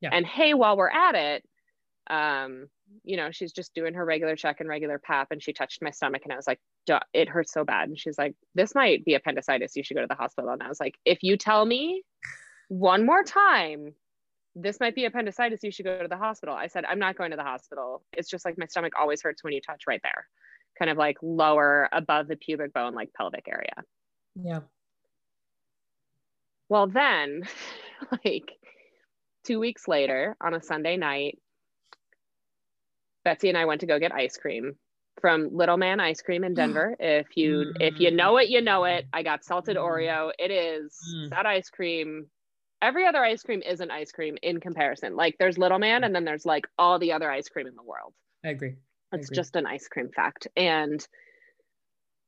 Yeah. 0.00 0.10
And 0.12 0.24
hey, 0.24 0.54
while 0.54 0.76
we're 0.76 0.90
at 0.90 1.14
it, 1.14 1.44
um, 2.08 2.68
you 3.04 3.16
know, 3.16 3.30
she's 3.30 3.52
just 3.52 3.74
doing 3.74 3.94
her 3.94 4.04
regular 4.04 4.36
check 4.36 4.60
and 4.60 4.68
regular 4.68 4.98
pap, 4.98 5.28
and 5.32 5.42
she 5.42 5.52
touched 5.52 5.82
my 5.82 5.90
stomach, 5.90 6.22
and 6.24 6.32
I 6.32 6.36
was 6.36 6.46
like, 6.46 6.60
it 7.12 7.28
hurts 7.28 7.52
so 7.52 7.64
bad. 7.64 7.88
And 7.88 7.98
she's 7.98 8.18
like, 8.18 8.34
this 8.54 8.74
might 8.74 9.04
be 9.04 9.14
appendicitis. 9.14 9.76
You 9.76 9.84
should 9.84 9.94
go 9.94 10.00
to 10.00 10.08
the 10.08 10.14
hospital. 10.14 10.50
And 10.50 10.62
I 10.62 10.68
was 10.68 10.80
like, 10.80 10.94
if 11.04 11.18
you 11.22 11.36
tell 11.36 11.64
me 11.64 12.02
one 12.68 13.06
more 13.06 13.22
time, 13.22 13.94
this 14.54 14.80
might 14.80 14.94
be 14.94 15.04
appendicitis. 15.04 15.62
You 15.62 15.70
should 15.70 15.84
go 15.84 16.02
to 16.02 16.08
the 16.08 16.16
hospital. 16.16 16.54
I 16.54 16.66
said, 16.66 16.84
I'm 16.84 16.98
not 16.98 17.16
going 17.16 17.30
to 17.30 17.36
the 17.36 17.44
hospital. 17.44 18.02
It's 18.12 18.28
just 18.28 18.44
like 18.44 18.58
my 18.58 18.66
stomach 18.66 18.92
always 18.98 19.22
hurts 19.22 19.44
when 19.44 19.52
you 19.52 19.60
touch 19.60 19.84
right 19.86 20.00
there, 20.02 20.26
kind 20.78 20.90
of 20.90 20.96
like 20.96 21.16
lower 21.22 21.88
above 21.92 22.28
the 22.28 22.36
pubic 22.36 22.72
bone, 22.72 22.94
like 22.94 23.12
pelvic 23.14 23.46
area. 23.48 23.84
Yeah. 24.34 24.60
Well, 26.68 26.86
then, 26.86 27.42
like 28.24 28.52
two 29.44 29.60
weeks 29.60 29.88
later 29.88 30.36
on 30.40 30.54
a 30.54 30.62
Sunday 30.62 30.96
night, 30.96 31.38
Betsy 33.24 33.48
and 33.48 33.58
I 33.58 33.66
went 33.66 33.82
to 33.82 33.86
go 33.86 33.98
get 33.98 34.12
ice 34.12 34.36
cream 34.36 34.76
from 35.20 35.50
Little 35.52 35.76
Man 35.76 36.00
Ice 36.00 36.22
Cream 36.22 36.44
in 36.44 36.54
Denver. 36.54 36.96
if 36.98 37.36
you 37.36 37.72
mm. 37.74 37.80
if 37.80 38.00
you 38.00 38.10
know 38.10 38.38
it, 38.38 38.48
you 38.48 38.60
know 38.60 38.84
it. 38.84 39.06
I 39.12 39.22
got 39.22 39.44
salted 39.44 39.76
mm. 39.76 39.82
Oreo. 39.82 40.32
It 40.38 40.50
is 40.50 40.96
mm. 41.14 41.30
that 41.30 41.46
ice 41.46 41.70
cream. 41.70 42.26
Every 42.82 43.06
other 43.06 43.22
ice 43.22 43.42
cream 43.42 43.62
isn't 43.62 43.90
ice 43.90 44.12
cream 44.12 44.38
in 44.42 44.60
comparison. 44.60 45.14
Like 45.16 45.36
there's 45.38 45.58
Little 45.58 45.78
Man 45.78 46.04
and 46.04 46.14
then 46.14 46.24
there's 46.24 46.46
like 46.46 46.66
all 46.78 46.98
the 46.98 47.12
other 47.12 47.30
ice 47.30 47.48
cream 47.48 47.66
in 47.66 47.76
the 47.76 47.82
world. 47.82 48.14
I 48.44 48.48
agree. 48.48 48.76
I 49.12 49.16
it's 49.16 49.28
agree. 49.28 49.36
just 49.36 49.56
an 49.56 49.66
ice 49.66 49.88
cream 49.88 50.10
fact. 50.14 50.48
And 50.56 51.06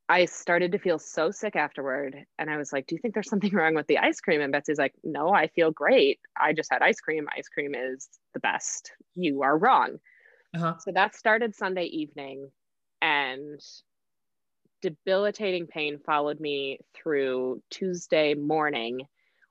I 0.09 0.25
started 0.25 0.73
to 0.73 0.79
feel 0.79 0.99
so 0.99 1.31
sick 1.31 1.55
afterward. 1.55 2.25
And 2.37 2.49
I 2.49 2.57
was 2.57 2.71
like, 2.71 2.87
Do 2.87 2.95
you 2.95 3.01
think 3.01 3.13
there's 3.13 3.29
something 3.29 3.51
wrong 3.53 3.73
with 3.73 3.87
the 3.87 3.97
ice 3.97 4.19
cream? 4.21 4.41
And 4.41 4.51
Betsy's 4.51 4.77
like, 4.77 4.93
No, 5.03 5.33
I 5.33 5.47
feel 5.47 5.71
great. 5.71 6.19
I 6.39 6.53
just 6.53 6.71
had 6.71 6.81
ice 6.81 6.99
cream. 6.99 7.27
Ice 7.35 7.49
cream 7.49 7.73
is 7.73 8.09
the 8.33 8.39
best. 8.39 8.91
You 9.15 9.41
are 9.41 9.57
wrong. 9.57 9.97
Uh-huh. 10.55 10.75
So 10.79 10.91
that 10.91 11.15
started 11.15 11.55
Sunday 11.55 11.85
evening, 11.85 12.51
and 13.01 13.59
debilitating 14.83 15.65
pain 15.65 15.99
followed 16.05 16.39
me 16.39 16.79
through 16.93 17.63
Tuesday 17.71 18.35
morning 18.35 19.07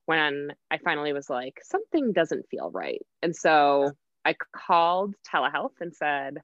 when 0.07 0.53
I 0.71 0.79
finally 0.79 1.13
was 1.13 1.31
like, 1.31 1.61
something 1.63 2.13
doesn't 2.13 2.49
feel 2.49 2.71
right. 2.71 3.03
And 3.23 3.35
so 3.35 3.93
I 4.25 4.35
called 4.55 5.15
telehealth 5.33 5.81
and 5.81 5.95
said, 5.95 6.39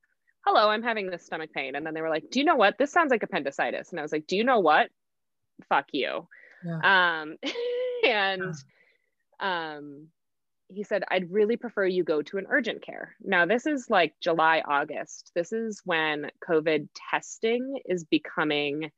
Hello, 0.46 0.68
I'm 0.68 0.82
having 0.82 1.10
this 1.10 1.26
stomach 1.26 1.50
pain. 1.52 1.74
And 1.74 1.84
then 1.84 1.94
they 1.94 2.00
were 2.00 2.08
like, 2.08 2.30
Do 2.30 2.38
you 2.38 2.44
know 2.44 2.56
what? 2.56 2.78
This 2.78 2.92
sounds 2.92 3.10
like 3.10 3.22
appendicitis. 3.22 3.90
And 3.90 3.98
I 3.98 4.02
was 4.02 4.12
like, 4.12 4.26
Do 4.26 4.36
you 4.36 4.44
know 4.44 4.60
what? 4.60 4.88
Fuck 5.68 5.86
you. 5.92 6.28
Yeah. 6.64 7.22
Um, 7.22 7.36
and 8.06 8.54
yeah. 9.40 9.76
um, 9.76 10.08
he 10.68 10.84
said, 10.84 11.02
I'd 11.10 11.32
really 11.32 11.56
prefer 11.56 11.86
you 11.86 12.04
go 12.04 12.22
to 12.22 12.38
an 12.38 12.46
urgent 12.48 12.82
care. 12.82 13.16
Now, 13.22 13.46
this 13.46 13.66
is 13.66 13.88
like 13.88 14.14
July, 14.20 14.62
August. 14.66 15.32
This 15.34 15.52
is 15.52 15.80
when 15.84 16.30
COVID 16.46 16.88
testing 17.10 17.80
is 17.86 18.04
becoming 18.04 18.90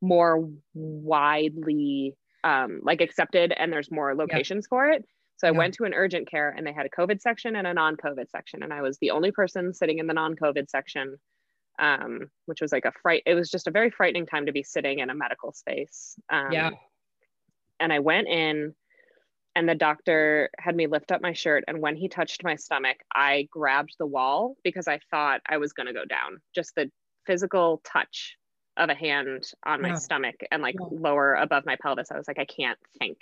more 0.00 0.48
widely 0.74 2.16
um, 2.44 2.80
like 2.82 3.00
accepted 3.00 3.52
and 3.56 3.72
there's 3.72 3.90
more 3.90 4.14
locations 4.14 4.66
yeah. 4.66 4.68
for 4.68 4.90
it. 4.90 5.04
So 5.36 5.46
I 5.46 5.52
yeah. 5.52 5.58
went 5.58 5.74
to 5.74 5.84
an 5.84 5.94
urgent 5.94 6.28
care 6.28 6.50
and 6.50 6.66
they 6.66 6.72
had 6.72 6.86
a 6.86 6.90
COVID 6.90 7.20
section 7.20 7.56
and 7.56 7.66
a 7.66 7.74
non 7.74 7.96
COVID 7.96 8.30
section. 8.30 8.62
And 8.62 8.72
I 8.72 8.82
was 8.82 8.98
the 8.98 9.12
only 9.12 9.30
person 9.30 9.72
sitting 9.72 9.98
in 9.98 10.06
the 10.06 10.14
non 10.14 10.34
COVID 10.34 10.68
section, 10.68 11.16
um, 11.78 12.30
which 12.46 12.60
was 12.60 12.72
like 12.72 12.84
a 12.84 12.92
fright. 13.02 13.22
It 13.24 13.34
was 13.34 13.50
just 13.50 13.68
a 13.68 13.70
very 13.70 13.90
frightening 13.90 14.26
time 14.26 14.46
to 14.46 14.52
be 14.52 14.62
sitting 14.62 14.98
in 14.98 15.10
a 15.10 15.14
medical 15.14 15.52
space. 15.52 16.16
Um, 16.28 16.52
yeah. 16.52 16.70
And 17.78 17.92
I 17.92 18.00
went 18.00 18.26
in 18.26 18.74
and 19.58 19.68
the 19.68 19.74
doctor 19.74 20.50
had 20.58 20.76
me 20.76 20.86
lift 20.86 21.10
up 21.10 21.20
my 21.20 21.32
shirt 21.32 21.64
and 21.66 21.80
when 21.80 21.96
he 21.96 22.08
touched 22.08 22.44
my 22.44 22.54
stomach 22.54 22.98
i 23.12 23.48
grabbed 23.50 23.94
the 23.98 24.06
wall 24.06 24.54
because 24.62 24.86
i 24.86 25.00
thought 25.10 25.40
i 25.48 25.56
was 25.56 25.72
going 25.72 25.86
to 25.88 25.92
go 25.92 26.04
down 26.04 26.40
just 26.54 26.74
the 26.76 26.90
physical 27.26 27.80
touch 27.84 28.36
of 28.78 28.88
a 28.88 28.94
hand 28.94 29.52
on 29.66 29.82
my 29.82 29.88
yeah. 29.88 29.94
stomach 29.94 30.36
and 30.50 30.62
like 30.62 30.76
yeah. 30.80 30.86
lower 30.90 31.34
above 31.34 31.66
my 31.66 31.76
pelvis 31.82 32.10
i 32.10 32.16
was 32.16 32.28
like 32.28 32.38
i 32.38 32.44
can't 32.44 32.78
think 32.98 33.18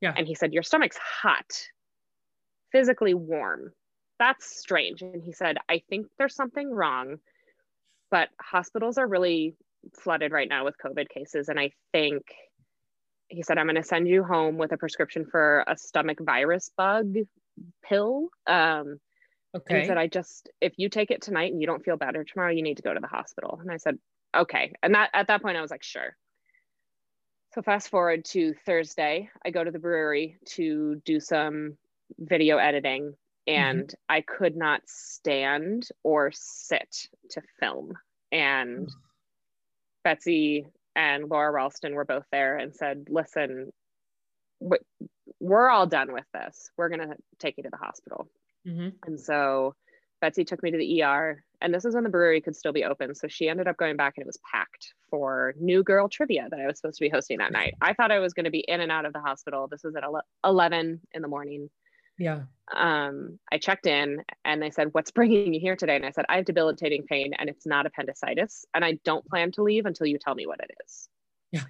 yeah 0.00 0.14
and 0.16 0.26
he 0.26 0.34
said 0.34 0.52
your 0.52 0.62
stomach's 0.62 0.96
hot 0.96 1.68
physically 2.70 3.14
warm 3.14 3.72
that's 4.18 4.58
strange 4.58 5.02
and 5.02 5.22
he 5.22 5.32
said 5.32 5.56
i 5.68 5.82
think 5.90 6.06
there's 6.18 6.34
something 6.34 6.70
wrong 6.70 7.16
but 8.10 8.28
hospitals 8.40 8.98
are 8.98 9.06
really 9.06 9.54
flooded 10.00 10.32
right 10.32 10.48
now 10.48 10.64
with 10.64 10.76
covid 10.78 11.08
cases 11.08 11.48
and 11.48 11.58
i 11.58 11.70
think 11.92 12.22
he 13.32 13.42
said, 13.42 13.58
I'm 13.58 13.66
going 13.66 13.76
to 13.76 13.82
send 13.82 14.06
you 14.06 14.22
home 14.22 14.58
with 14.58 14.72
a 14.72 14.76
prescription 14.76 15.24
for 15.24 15.64
a 15.66 15.76
stomach 15.76 16.18
virus 16.20 16.70
bug 16.76 17.14
pill. 17.82 18.28
Um, 18.46 19.00
okay. 19.56 19.80
he 19.80 19.86
said, 19.86 19.96
I 19.96 20.06
just, 20.06 20.50
if 20.60 20.74
you 20.76 20.90
take 20.90 21.10
it 21.10 21.22
tonight 21.22 21.50
and 21.50 21.60
you 21.60 21.66
don't 21.66 21.84
feel 21.84 21.96
better 21.96 22.24
tomorrow, 22.24 22.52
you 22.52 22.62
need 22.62 22.76
to 22.76 22.82
go 22.82 22.92
to 22.92 23.00
the 23.00 23.06
hospital. 23.06 23.58
And 23.60 23.70
I 23.70 23.78
said, 23.78 23.98
okay. 24.34 24.72
And 24.82 24.94
that 24.94 25.10
at 25.14 25.28
that 25.28 25.42
point, 25.42 25.56
I 25.56 25.62
was 25.62 25.70
like, 25.70 25.82
sure. 25.82 26.16
So 27.54 27.62
fast 27.62 27.90
forward 27.90 28.24
to 28.26 28.54
Thursday, 28.64 29.28
I 29.44 29.50
go 29.50 29.62
to 29.62 29.70
the 29.70 29.78
brewery 29.78 30.38
to 30.54 31.02
do 31.04 31.20
some 31.20 31.76
video 32.18 32.56
editing 32.56 33.14
and 33.46 33.84
mm-hmm. 33.84 33.94
I 34.08 34.22
could 34.22 34.56
not 34.56 34.82
stand 34.86 35.88
or 36.02 36.30
sit 36.32 37.08
to 37.30 37.42
film. 37.60 37.92
And 38.30 38.88
Betsy 40.04 40.66
and 40.96 41.28
Laura 41.28 41.50
Ralston 41.50 41.94
were 41.94 42.04
both 42.04 42.24
there 42.32 42.56
and 42.56 42.74
said, 42.74 43.08
listen, 43.10 43.72
we're 45.40 45.68
all 45.68 45.86
done 45.86 46.12
with 46.12 46.26
this. 46.32 46.70
We're 46.76 46.88
going 46.88 47.08
to 47.08 47.16
take 47.38 47.56
you 47.56 47.64
to 47.64 47.70
the 47.70 47.76
hospital. 47.76 48.28
Mm-hmm. 48.66 48.88
And 49.04 49.20
so 49.20 49.74
Betsy 50.22 50.44
took 50.44 50.62
me 50.62 50.70
to 50.70 50.78
the 50.78 51.02
ER, 51.02 51.42
and 51.60 51.74
this 51.74 51.84
is 51.84 51.96
when 51.96 52.04
the 52.04 52.08
brewery 52.08 52.40
could 52.40 52.54
still 52.54 52.72
be 52.72 52.84
open. 52.84 53.12
So 53.14 53.26
she 53.26 53.48
ended 53.48 53.66
up 53.66 53.76
going 53.76 53.96
back, 53.96 54.14
and 54.16 54.22
it 54.22 54.26
was 54.26 54.38
packed 54.50 54.94
for 55.10 55.52
New 55.60 55.82
Girl 55.82 56.08
Trivia 56.08 56.46
that 56.48 56.60
I 56.60 56.66
was 56.66 56.78
supposed 56.78 56.98
to 56.98 57.04
be 57.04 57.08
hosting 57.08 57.38
that 57.38 57.50
night. 57.50 57.74
I 57.82 57.92
thought 57.92 58.12
I 58.12 58.20
was 58.20 58.32
going 58.32 58.44
to 58.44 58.50
be 58.50 58.60
in 58.60 58.80
and 58.80 58.92
out 58.92 59.04
of 59.04 59.12
the 59.12 59.20
hospital. 59.20 59.66
This 59.66 59.82
was 59.82 59.96
at 59.96 60.04
11 60.44 61.00
in 61.12 61.22
the 61.22 61.28
morning. 61.28 61.68
Yeah. 62.18 62.42
Um, 62.72 63.40
I 63.50 63.58
checked 63.58 63.86
in 63.86 64.22
and 64.44 64.62
they 64.62 64.70
said, 64.70 64.90
What's 64.92 65.10
bringing 65.10 65.52
you 65.52 65.60
here 65.60 65.74
today? 65.74 65.96
And 65.96 66.06
I 66.06 66.10
said, 66.10 66.24
I 66.28 66.36
have 66.36 66.44
debilitating 66.44 67.02
pain 67.02 67.32
and 67.36 67.48
it's 67.48 67.66
not 67.66 67.86
appendicitis. 67.86 68.64
And 68.74 68.84
I 68.84 68.98
don't 69.04 69.26
plan 69.26 69.50
to 69.52 69.64
leave 69.64 69.86
until 69.86 70.06
you 70.06 70.18
tell 70.18 70.36
me 70.36 70.46
what 70.46 70.60
it 70.60 70.70
is. 70.84 71.08
Yeah. 71.50 71.64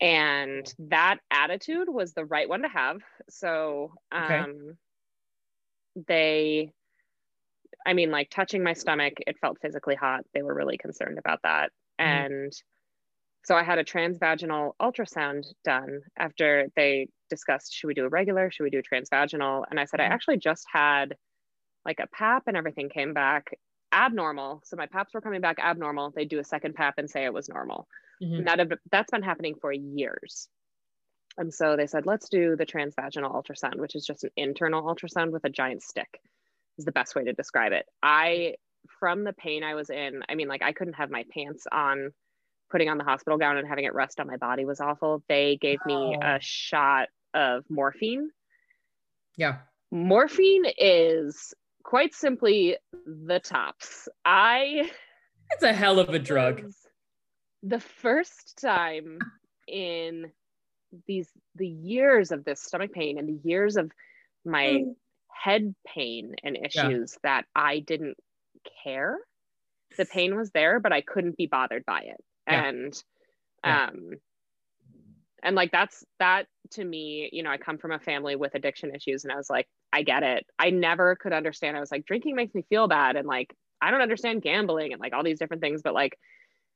And 0.00 0.72
that 0.90 1.18
attitude 1.30 1.88
was 1.88 2.12
the 2.12 2.24
right 2.24 2.48
one 2.48 2.62
to 2.62 2.68
have. 2.68 3.00
So 3.28 3.94
um, 4.12 4.22
okay. 4.22 4.52
they, 6.06 6.72
I 7.86 7.94
mean, 7.94 8.10
like 8.10 8.30
touching 8.30 8.62
my 8.62 8.72
stomach, 8.72 9.14
it 9.26 9.38
felt 9.40 9.58
physically 9.60 9.94
hot. 9.94 10.24
They 10.34 10.42
were 10.42 10.54
really 10.54 10.78
concerned 10.78 11.18
about 11.18 11.40
that. 11.42 11.70
Mm. 12.00 12.04
And 12.04 12.52
so 13.44 13.54
I 13.54 13.62
had 13.62 13.78
a 13.78 13.84
transvaginal 13.84 14.72
ultrasound 14.80 15.46
done 15.64 16.00
after 16.18 16.68
they 16.76 17.08
discussed 17.30 17.74
should 17.74 17.86
we 17.86 17.94
do 17.94 18.04
a 18.04 18.08
regular, 18.08 18.50
should 18.50 18.64
we 18.64 18.70
do 18.70 18.80
a 18.80 18.94
transvaginal? 18.94 19.64
And 19.70 19.80
I 19.80 19.86
said, 19.86 20.00
I 20.00 20.04
mm-hmm. 20.04 20.12
actually 20.12 20.38
just 20.38 20.66
had 20.70 21.16
like 21.86 22.00
a 22.00 22.06
PAP 22.08 22.44
and 22.46 22.56
everything 22.56 22.90
came 22.90 23.14
back 23.14 23.50
abnormal. 23.92 24.60
So 24.64 24.76
my 24.76 24.86
PAPs 24.86 25.14
were 25.14 25.20
coming 25.20 25.40
back 25.40 25.58
abnormal. 25.58 26.12
They 26.14 26.26
do 26.26 26.38
a 26.38 26.44
second 26.44 26.74
PAP 26.74 26.94
and 26.98 27.08
say 27.08 27.24
it 27.24 27.32
was 27.32 27.48
normal. 27.48 27.88
Mm-hmm. 28.22 28.44
That 28.44 28.78
that's 28.90 29.10
been 29.10 29.22
happening 29.22 29.54
for 29.60 29.72
years. 29.72 30.48
And 31.38 31.52
so 31.52 31.76
they 31.76 31.86
said, 31.86 32.06
let's 32.06 32.28
do 32.28 32.56
the 32.56 32.66
transvaginal 32.66 33.32
ultrasound, 33.32 33.76
which 33.76 33.94
is 33.94 34.04
just 34.04 34.24
an 34.24 34.30
internal 34.36 34.82
ultrasound 34.82 35.30
with 35.30 35.44
a 35.44 35.48
giant 35.48 35.82
stick, 35.82 36.20
is 36.80 36.84
the 36.84 36.92
best 36.92 37.14
way 37.14 37.24
to 37.24 37.32
describe 37.32 37.72
it. 37.72 37.86
I, 38.02 38.54
from 38.98 39.24
the 39.24 39.32
pain 39.32 39.62
I 39.62 39.74
was 39.74 39.90
in, 39.90 40.22
I 40.28 40.34
mean, 40.34 40.48
like 40.48 40.62
I 40.62 40.72
couldn't 40.72 40.94
have 40.94 41.10
my 41.10 41.24
pants 41.32 41.66
on 41.70 42.12
putting 42.70 42.88
on 42.88 42.98
the 42.98 43.04
hospital 43.04 43.38
gown 43.38 43.56
and 43.56 43.68
having 43.68 43.84
it 43.84 43.94
rest 43.94 44.18
on 44.18 44.26
my 44.26 44.36
body 44.36 44.64
was 44.64 44.80
awful. 44.80 45.22
They 45.28 45.58
gave 45.60 45.78
me 45.84 46.16
a 46.20 46.38
shot 46.40 47.08
of 47.34 47.64
morphine. 47.68 48.30
Yeah. 49.36 49.58
Morphine 49.90 50.64
is 50.78 51.52
quite 51.82 52.14
simply 52.14 52.76
the 53.06 53.40
tops. 53.40 54.08
I 54.24 54.90
It's 55.50 55.62
a 55.62 55.72
hell 55.72 55.98
of 55.98 56.10
a 56.10 56.18
drug. 56.18 56.72
The 57.62 57.80
first 57.80 58.58
time 58.62 59.18
in 59.66 60.30
these 61.06 61.28
the 61.56 61.68
years 61.68 62.30
of 62.32 62.44
this 62.44 62.62
stomach 62.62 62.92
pain 62.92 63.18
and 63.18 63.28
the 63.28 63.48
years 63.48 63.76
of 63.76 63.90
my 64.44 64.64
mm. 64.64 64.94
Head 65.42 65.74
pain 65.86 66.34
and 66.42 66.56
issues 66.56 67.18
yeah. 67.24 67.40
that 67.40 67.44
I 67.54 67.80
didn't 67.80 68.16
care. 68.84 69.18
The 69.96 70.04
pain 70.12 70.36
was 70.36 70.50
there, 70.50 70.80
but 70.80 70.92
I 70.92 71.00
couldn't 71.00 71.36
be 71.36 71.46
bothered 71.46 71.84
by 71.86 72.00
it 72.00 72.24
yeah. 72.50 72.64
and 72.64 73.04
yeah. 73.64 73.84
um 73.86 74.10
and 75.42 75.56
like 75.56 75.72
that's 75.72 76.04
that 76.18 76.46
to 76.70 76.84
me 76.84 77.28
you 77.32 77.42
know 77.42 77.50
i 77.50 77.56
come 77.56 77.78
from 77.78 77.92
a 77.92 77.98
family 77.98 78.36
with 78.36 78.54
addiction 78.54 78.94
issues 78.94 79.24
and 79.24 79.32
i 79.32 79.36
was 79.36 79.50
like 79.50 79.66
i 79.92 80.02
get 80.02 80.22
it 80.22 80.46
i 80.58 80.70
never 80.70 81.16
could 81.16 81.32
understand 81.32 81.76
i 81.76 81.80
was 81.80 81.90
like 81.90 82.06
drinking 82.06 82.36
makes 82.36 82.54
me 82.54 82.64
feel 82.68 82.88
bad 82.88 83.16
and 83.16 83.26
like 83.26 83.54
i 83.80 83.90
don't 83.90 84.02
understand 84.02 84.42
gambling 84.42 84.92
and 84.92 85.00
like 85.00 85.12
all 85.12 85.24
these 85.24 85.38
different 85.38 85.62
things 85.62 85.82
but 85.82 85.94
like 85.94 86.18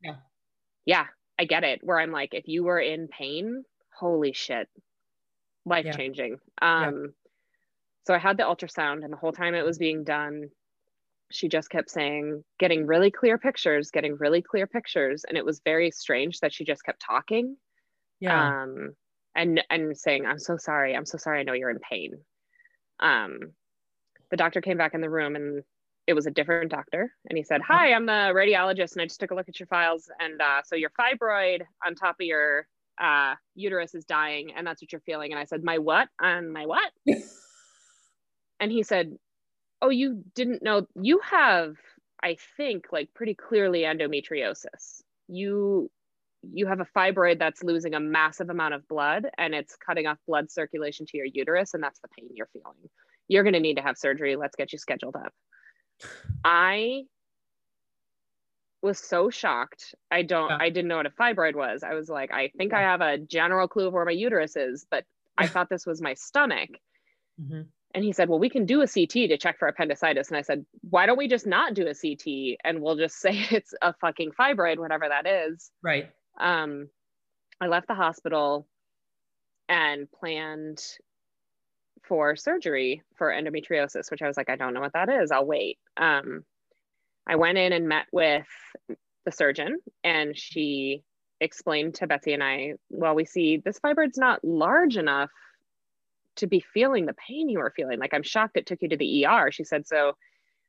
yeah 0.02 0.16
yeah 0.86 1.06
i 1.38 1.44
get 1.44 1.64
it 1.64 1.80
where 1.82 1.98
i'm 1.98 2.12
like 2.12 2.34
if 2.34 2.48
you 2.48 2.64
were 2.64 2.80
in 2.80 3.08
pain 3.08 3.64
holy 3.98 4.32
shit 4.32 4.68
life 5.66 5.86
changing 5.96 6.38
um. 6.60 7.12
So 8.06 8.14
i 8.14 8.18
had 8.18 8.36
the 8.36 8.42
ultrasound 8.42 9.04
and 9.04 9.12
the 9.12 9.16
whole 9.16 9.32
time 9.32 9.54
it 9.54 9.64
was 9.64 9.78
being 9.78 10.04
done 10.04 10.48
she 11.30 11.48
just 11.48 11.70
kept 11.70 11.90
saying, 11.90 12.44
getting 12.58 12.86
really 12.86 13.10
clear 13.10 13.38
pictures, 13.38 13.90
getting 13.90 14.16
really 14.18 14.40
clear 14.40 14.66
pictures. 14.66 15.24
And 15.28 15.36
it 15.36 15.44
was 15.44 15.60
very 15.64 15.90
strange 15.90 16.38
that 16.40 16.52
she 16.52 16.64
just 16.64 16.84
kept 16.84 17.00
talking. 17.00 17.56
Yeah. 18.20 18.62
Um, 18.62 18.94
and 19.34 19.60
and 19.68 19.96
saying, 19.96 20.26
I'm 20.26 20.38
so 20.38 20.56
sorry, 20.56 20.94
I'm 20.94 21.06
so 21.06 21.18
sorry, 21.18 21.40
I 21.40 21.42
know 21.42 21.52
you're 21.52 21.70
in 21.70 21.80
pain. 21.80 22.12
Um, 23.00 23.38
the 24.30 24.36
doctor 24.36 24.60
came 24.60 24.78
back 24.78 24.94
in 24.94 25.00
the 25.00 25.10
room 25.10 25.34
and 25.34 25.62
it 26.06 26.14
was 26.14 26.26
a 26.26 26.30
different 26.30 26.70
doctor 26.70 27.10
and 27.30 27.38
he 27.38 27.42
said 27.42 27.62
hi 27.62 27.92
i'm 27.92 28.04
the 28.04 28.12
radiologist 28.34 28.92
and 28.92 29.00
i 29.00 29.04
just 29.04 29.20
took 29.20 29.30
a 29.30 29.34
look 29.34 29.48
at 29.48 29.58
your 29.58 29.66
files 29.68 30.10
and 30.20 30.40
uh, 30.42 30.60
so 30.64 30.76
your 30.76 30.90
fibroid 30.90 31.62
on 31.86 31.94
top 31.94 32.16
of 32.20 32.26
your 32.26 32.66
uh, 33.00 33.34
uterus 33.54 33.94
is 33.94 34.04
dying 34.04 34.52
and 34.54 34.66
that's 34.66 34.82
what 34.82 34.92
you're 34.92 35.00
feeling 35.02 35.32
and 35.32 35.38
i 35.38 35.44
said 35.44 35.62
my 35.62 35.78
what 35.78 36.08
on 36.20 36.52
my 36.52 36.66
what 36.66 36.90
and 38.64 38.72
he 38.72 38.82
said 38.82 39.16
oh 39.82 39.90
you 39.90 40.24
didn't 40.34 40.62
know 40.62 40.86
you 41.00 41.20
have 41.20 41.76
i 42.22 42.36
think 42.56 42.86
like 42.90 43.12
pretty 43.14 43.34
clearly 43.34 43.80
endometriosis 43.82 45.02
you 45.28 45.90
you 46.52 46.66
have 46.66 46.80
a 46.80 46.86
fibroid 46.96 47.38
that's 47.38 47.62
losing 47.62 47.94
a 47.94 48.00
massive 48.00 48.48
amount 48.48 48.74
of 48.74 48.86
blood 48.88 49.28
and 49.38 49.54
it's 49.54 49.76
cutting 49.76 50.06
off 50.06 50.18
blood 50.26 50.50
circulation 50.50 51.04
to 51.06 51.16
your 51.18 51.26
uterus 51.26 51.74
and 51.74 51.82
that's 51.82 52.00
the 52.00 52.08
pain 52.08 52.28
you're 52.34 52.48
feeling 52.52 52.88
you're 53.28 53.42
going 53.42 53.54
to 53.54 53.60
need 53.60 53.76
to 53.76 53.82
have 53.82 53.98
surgery 53.98 54.36
let's 54.36 54.56
get 54.56 54.72
you 54.72 54.78
scheduled 54.78 55.16
up 55.16 55.32
I 56.44 57.04
was 58.82 58.98
so 58.98 59.30
shocked. 59.30 59.94
I 60.10 60.22
don't, 60.22 60.50
Yeah. 60.50 60.58
I 60.60 60.68
didn't 60.68 60.88
know 60.88 60.96
what 60.96 61.06
a 61.06 61.10
fibroid 61.10 61.54
was. 61.54 61.82
I 61.82 61.94
was 61.94 62.08
like, 62.08 62.32
I 62.32 62.48
think 62.58 62.74
I 62.74 62.82
have 62.82 63.00
a 63.00 63.16
general 63.18 63.66
clue 63.66 63.86
of 63.86 63.94
where 63.94 64.04
my 64.04 64.12
uterus 64.12 64.56
is, 64.56 64.86
but 64.90 65.04
I 65.38 65.46
thought 65.46 65.70
this 65.70 65.86
was 65.86 66.02
my 66.02 66.14
stomach. 66.14 66.70
Mhm. 67.40 67.68
And 67.94 68.04
he 68.04 68.12
said, 68.12 68.28
Well, 68.28 68.40
we 68.40 68.50
can 68.50 68.66
do 68.66 68.82
a 68.82 68.88
CT 68.88 69.10
to 69.10 69.38
check 69.38 69.58
for 69.58 69.68
appendicitis. 69.68 70.28
And 70.28 70.36
I 70.36 70.42
said, 70.42 70.66
Why 70.88 71.06
don't 71.06 71.18
we 71.18 71.28
just 71.28 71.46
not 71.46 71.74
do 71.74 71.86
a 71.86 71.94
CT 71.94 72.58
and 72.64 72.82
we'll 72.82 72.96
just 72.96 73.16
say 73.20 73.46
it's 73.50 73.72
a 73.80 73.94
fucking 73.94 74.32
fibroid, 74.32 74.78
whatever 74.78 75.06
that 75.08 75.26
is. 75.26 75.70
Right. 75.82 76.10
Um, 76.38 76.88
I 77.60 77.68
left 77.68 77.88
the 77.88 77.94
hospital 77.94 78.66
and 79.68 80.10
planned 80.10 80.82
for 82.02 82.36
surgery 82.36 83.02
for 83.16 83.30
endometriosis, 83.30 84.10
which 84.10 84.22
I 84.22 84.26
was 84.26 84.36
like, 84.36 84.50
I 84.50 84.56
don't 84.56 84.74
know 84.74 84.80
what 84.80 84.92
that 84.92 85.08
is. 85.08 85.30
I'll 85.30 85.46
wait. 85.46 85.78
Um, 85.96 86.44
I 87.26 87.36
went 87.36 87.56
in 87.56 87.72
and 87.72 87.88
met 87.88 88.06
with 88.12 88.46
the 89.24 89.32
surgeon, 89.32 89.78
and 90.02 90.36
she 90.36 91.02
explained 91.40 91.94
to 91.96 92.06
Betsy 92.06 92.34
and 92.34 92.42
I, 92.42 92.74
well, 92.90 93.14
we 93.14 93.24
see 93.24 93.56
this 93.56 93.78
fibroid's 93.80 94.18
not 94.18 94.44
large 94.44 94.96
enough 94.96 95.30
to 96.36 96.46
be 96.46 96.60
feeling 96.60 97.06
the 97.06 97.14
pain 97.14 97.48
you 97.48 97.60
are 97.60 97.72
feeling. 97.74 97.98
Like, 97.98 98.14
I'm 98.14 98.22
shocked 98.22 98.56
it 98.56 98.66
took 98.66 98.82
you 98.82 98.88
to 98.88 98.96
the 98.96 99.26
ER. 99.26 99.50
She 99.50 99.64
said, 99.64 99.86
so 99.86 100.12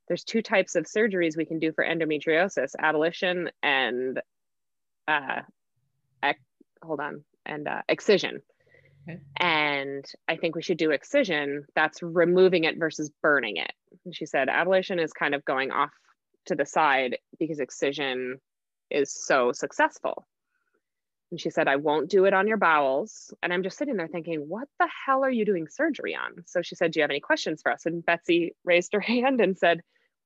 there's 0.07 0.23
two 0.23 0.41
types 0.41 0.75
of 0.75 0.85
surgeries 0.85 1.35
we 1.35 1.45
can 1.45 1.59
do 1.59 1.71
for 1.71 1.83
endometriosis 1.83 2.71
ablation 2.79 3.49
and, 3.63 4.21
uh, 5.07 5.41
ec- 6.23 6.39
hold 6.83 6.99
on, 6.99 7.23
and 7.45 7.67
uh, 7.67 7.81
excision. 7.89 8.41
Okay. 9.07 9.19
And 9.37 10.05
I 10.27 10.35
think 10.35 10.55
we 10.55 10.63
should 10.63 10.77
do 10.77 10.91
excision. 10.91 11.65
That's 11.75 12.01
removing 12.01 12.63
it 12.63 12.77
versus 12.77 13.11
burning 13.21 13.57
it. 13.57 13.71
And 14.03 14.15
she 14.15 14.25
said 14.25 14.47
ablation 14.47 15.01
is 15.01 15.13
kind 15.13 15.35
of 15.35 15.45
going 15.45 15.71
off 15.71 15.91
to 16.45 16.55
the 16.55 16.65
side 16.65 17.17
because 17.39 17.59
excision 17.59 18.39
is 18.89 19.13
so 19.13 19.51
successful. 19.51 20.25
And 21.35 21.41
she 21.41 21.49
said, 21.49 21.67
I 21.67 21.75
won't 21.75 22.09
do 22.09 22.23
it 22.23 22.33
on 22.33 22.47
your 22.47 22.55
bowels. 22.55 23.33
And 23.43 23.51
I'm 23.51 23.61
just 23.61 23.77
sitting 23.77 23.97
there 23.97 24.07
thinking, 24.07 24.47
what 24.47 24.69
the 24.79 24.87
hell 25.05 25.25
are 25.25 25.29
you 25.29 25.43
doing 25.43 25.67
surgery 25.67 26.15
on? 26.15 26.45
So 26.45 26.61
she 26.61 26.75
said, 26.75 26.91
Do 26.91 26.99
you 26.99 27.03
have 27.03 27.09
any 27.09 27.19
questions 27.19 27.61
for 27.61 27.73
us? 27.73 27.85
And 27.85 28.05
Betsy 28.05 28.55
raised 28.63 28.93
her 28.93 28.99
hand 29.01 29.41
and 29.41 29.57
said, 29.57 29.81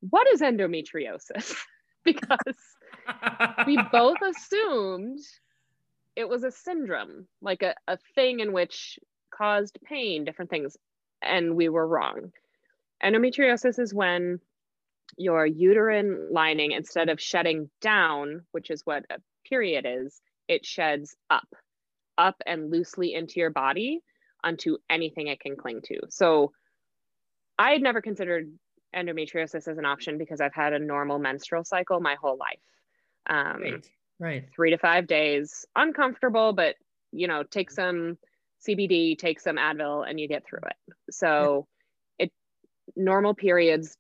What 0.08 0.28
is 0.32 0.42
endometriosis? 0.42 1.56
because 2.04 2.56
we 3.66 3.80
both 3.92 4.20
assumed 4.30 5.18
it 6.16 6.30
was 6.30 6.44
a 6.44 6.52
syndrome, 6.52 7.26
like 7.42 7.64
a, 7.64 7.74
a 7.88 7.98
thing 8.14 8.40
in 8.40 8.54
which 8.54 9.00
caused 9.32 9.80
pain, 9.84 10.26
different 10.26 10.52
things. 10.52 10.78
And 11.24 11.56
we 11.56 11.70
were 11.70 11.88
wrong. 11.88 12.34
Endometriosis 13.04 13.80
is 13.80 13.96
when 13.96 14.42
your 15.18 15.44
uterine 15.48 16.28
lining, 16.32 16.74
instead 16.74 17.10
of 17.10 17.20
shutting 17.20 17.72
down, 17.82 18.44
which 18.52 18.70
is 18.70 18.86
what 18.86 19.06
a 19.10 19.16
period 19.50 19.88
is, 19.90 20.22
it 20.50 20.66
sheds 20.66 21.16
up, 21.30 21.48
up 22.18 22.36
and 22.46 22.70
loosely 22.70 23.14
into 23.14 23.40
your 23.40 23.52
body 23.52 24.02
onto 24.44 24.78
anything 24.90 25.28
it 25.28 25.40
can 25.40 25.56
cling 25.56 25.82
to. 25.86 26.00
So 26.10 26.52
I 27.58 27.72
had 27.72 27.82
never 27.82 28.02
considered 28.02 28.52
endometriosis 28.96 29.68
as 29.68 29.78
an 29.78 29.86
option 29.86 30.18
because 30.18 30.42
I've 30.42 30.54
had 30.54 30.74
a 30.74 30.80
normal 30.80 31.20
menstrual 31.20 31.64
cycle 31.64 32.02
my 32.02 32.16
whole 32.16 32.38
life. 32.38 32.60
Um, 33.30 33.62
right. 33.62 33.90
Right. 34.22 34.50
three 34.54 34.72
to 34.72 34.78
five 34.78 35.08
days, 35.08 35.66
uncomfortable, 35.78 36.52
but 36.52 36.76
you 37.12 37.28
know, 37.28 37.44
take 37.44 37.72
some 37.72 38.18
CBD, 38.68 39.18
take 39.18 39.40
some 39.40 39.56
Advil, 39.56 40.08
and 40.08 40.20
you 40.20 40.28
get 40.28 40.46
through 40.46 40.60
it. 40.66 40.96
So, 41.12 41.68
it 42.18 42.32
normal 42.96 43.34
periods, 43.34 43.96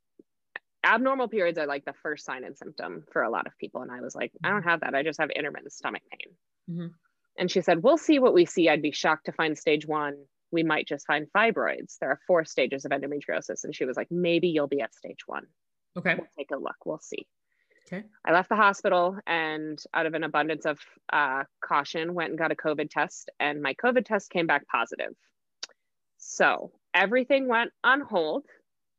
abnormal 0.83 1.27
periods 1.27 1.57
are 1.57 1.67
like 1.67 1.85
the 1.85 1.93
first 1.93 2.25
sign 2.25 2.43
and 2.43 2.57
symptom 2.57 3.03
for 3.11 3.23
a 3.23 3.29
lot 3.29 3.47
of 3.47 3.57
people. 3.57 3.81
And 3.81 3.91
I 3.91 4.01
was 4.01 4.15
like, 4.15 4.31
I 4.43 4.49
don't 4.49 4.63
have 4.63 4.81
that. 4.81 4.95
I 4.95 5.03
just 5.03 5.19
have 5.19 5.29
intermittent 5.31 5.73
stomach 5.73 6.03
pain. 6.11 6.35
Mhm. 6.77 6.93
And 7.37 7.49
she 7.51 7.61
said, 7.61 7.83
We'll 7.83 7.97
see 7.97 8.19
what 8.19 8.33
we 8.33 8.45
see. 8.45 8.69
I'd 8.69 8.81
be 8.81 8.91
shocked 8.91 9.25
to 9.25 9.31
find 9.31 9.57
stage 9.57 9.85
one. 9.85 10.15
We 10.51 10.63
might 10.63 10.87
just 10.87 11.05
find 11.05 11.27
fibroids. 11.35 11.97
There 11.99 12.09
are 12.09 12.19
four 12.27 12.43
stages 12.45 12.85
of 12.85 12.91
endometriosis. 12.91 13.63
And 13.63 13.75
she 13.75 13.85
was 13.85 13.97
like, 13.97 14.09
Maybe 14.11 14.47
you'll 14.49 14.67
be 14.67 14.81
at 14.81 14.93
stage 14.95 15.27
one 15.27 15.45
Okay. 15.97 16.15
we'll 16.15 16.27
take 16.37 16.51
a 16.51 16.57
look. 16.57 16.75
We'll 16.85 16.99
see. 16.99 17.27
Okay. 17.87 18.03
I 18.23 18.33
left 18.33 18.49
the 18.49 18.55
hospital 18.55 19.17
and 19.25 19.81
out 19.95 20.05
of 20.05 20.13
an 20.13 20.23
abundance 20.23 20.65
of 20.65 20.79
uh, 21.11 21.43
caution, 21.63 22.13
went 22.13 22.29
and 22.29 22.37
got 22.37 22.51
a 22.51 22.55
COVID 22.55 22.89
test, 22.91 23.31
and 23.39 23.61
my 23.63 23.73
COVID 23.73 24.05
test 24.05 24.29
came 24.29 24.45
back 24.45 24.67
positive. 24.67 25.15
So 26.17 26.71
everything 26.93 27.47
went 27.47 27.71
on 27.83 28.01
hold. 28.01 28.45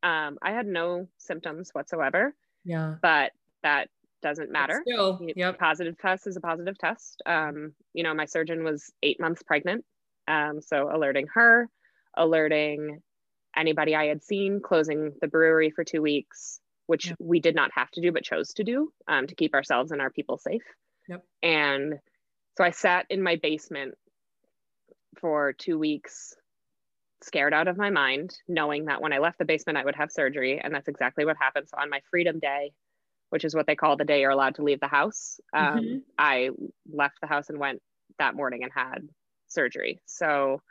Um, 0.03 0.39
I 0.43 0.53
had 0.53 0.67
no 0.67 1.09
symptoms 1.19 1.71
whatsoever, 1.73 2.35
Yeah. 2.65 2.97
but 3.03 3.33
that 3.63 3.89
doesn't 4.23 4.51
matter. 4.51 4.83
Still. 4.87 5.19
You- 5.21 5.35
Yep. 5.37 5.59
Positive 5.59 5.97
test 5.99 6.27
is 6.27 6.37
a 6.37 6.41
positive 6.41 6.77
test. 6.79 7.23
Um, 7.27 7.75
you 7.95 8.03
know, 8.03 8.15
my 8.15 8.25
surgeon 8.27 8.65
was 8.65 8.93
eight 9.03 9.19
months 9.21 9.43
pregnant. 9.43 9.85
Um, 10.29 10.61
so 10.61 10.91
alerting 10.95 11.27
her, 11.35 11.69
alerting 12.17 13.03
anybody 13.57 13.95
I 13.97 14.07
had 14.07 14.23
seen, 14.23 14.61
closing 14.61 15.13
the 15.21 15.29
brewery 15.29 15.71
for 15.71 15.85
two 15.85 16.03
weeks, 16.03 16.61
which 16.87 17.09
Yeah. 17.09 17.15
we 17.19 17.41
did 17.41 17.55
not 17.55 17.71
have 17.75 17.91
to 17.93 18.01
do, 18.01 18.13
but 18.13 18.23
chose 18.25 18.53
to 18.55 18.65
do 18.65 18.93
um, 19.09 19.27
to 19.27 19.35
keep 19.35 19.55
ourselves 19.55 19.91
and 19.91 20.01
our 20.01 20.11
people 20.11 20.39
safe. 20.39 20.63
Yep. 21.09 21.25
And 21.43 21.95
so 22.57 22.65
I 22.65 22.71
sat 22.71 23.07
in 23.11 23.23
my 23.23 23.37
basement 23.37 23.97
for 25.21 25.53
two 25.53 25.79
weeks, 25.79 26.35
scared 27.23 27.55
out 27.55 27.69
of 27.69 27.77
my 27.77 27.91
mind, 27.91 28.37
knowing 28.49 28.87
that 28.87 29.01
when 29.03 29.13
I 29.13 29.19
left 29.19 29.39
the 29.39 29.45
basement, 29.45 29.79
I 29.79 29.85
would 29.85 29.97
have 29.97 30.11
surgery. 30.13 30.61
And 30.61 30.75
that's 30.75 30.89
exactly 30.89 31.25
what 31.25 31.37
happened. 31.37 31.69
So 31.69 31.79
on 31.79 31.91
my 31.91 32.01
freedom 32.11 32.39
day, 32.39 32.73
which 33.31 33.45
is 33.45 33.55
what 33.55 33.67
they 33.67 33.77
call 33.77 33.97
the 33.97 34.05
day 34.05 34.23
you're 34.23 34.31
allowed 34.31 34.57
to 34.57 34.63
leave 34.65 34.81
the 34.81 34.89
house, 34.89 35.41
um, 35.55 35.83
Mhm. 35.83 36.05
I 36.19 36.51
left 36.93 37.21
the 37.21 37.29
house 37.29 37.51
and 37.51 37.59
went 37.59 37.83
that 38.19 38.35
morning 38.37 38.63
and 38.65 38.73
had 38.73 39.09
surgery. 39.49 40.01
So 40.07 40.63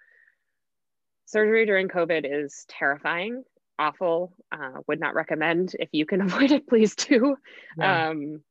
surgery 1.26 1.66
during 1.66 1.88
COVID 1.88 2.26
is 2.30 2.66
terrifying, 2.68 3.44
awful. 3.78 4.34
Uh, 4.52 4.82
would 4.88 5.00
not 5.00 5.16
recommend. 5.16 5.76
If 5.80 5.90
you 5.92 6.06
can 6.06 6.22
avoid 6.22 6.52
it, 6.52 6.68
please 6.68 6.96
do. 6.96 7.38
Yeah. 7.76 8.02
Um, 8.10 8.44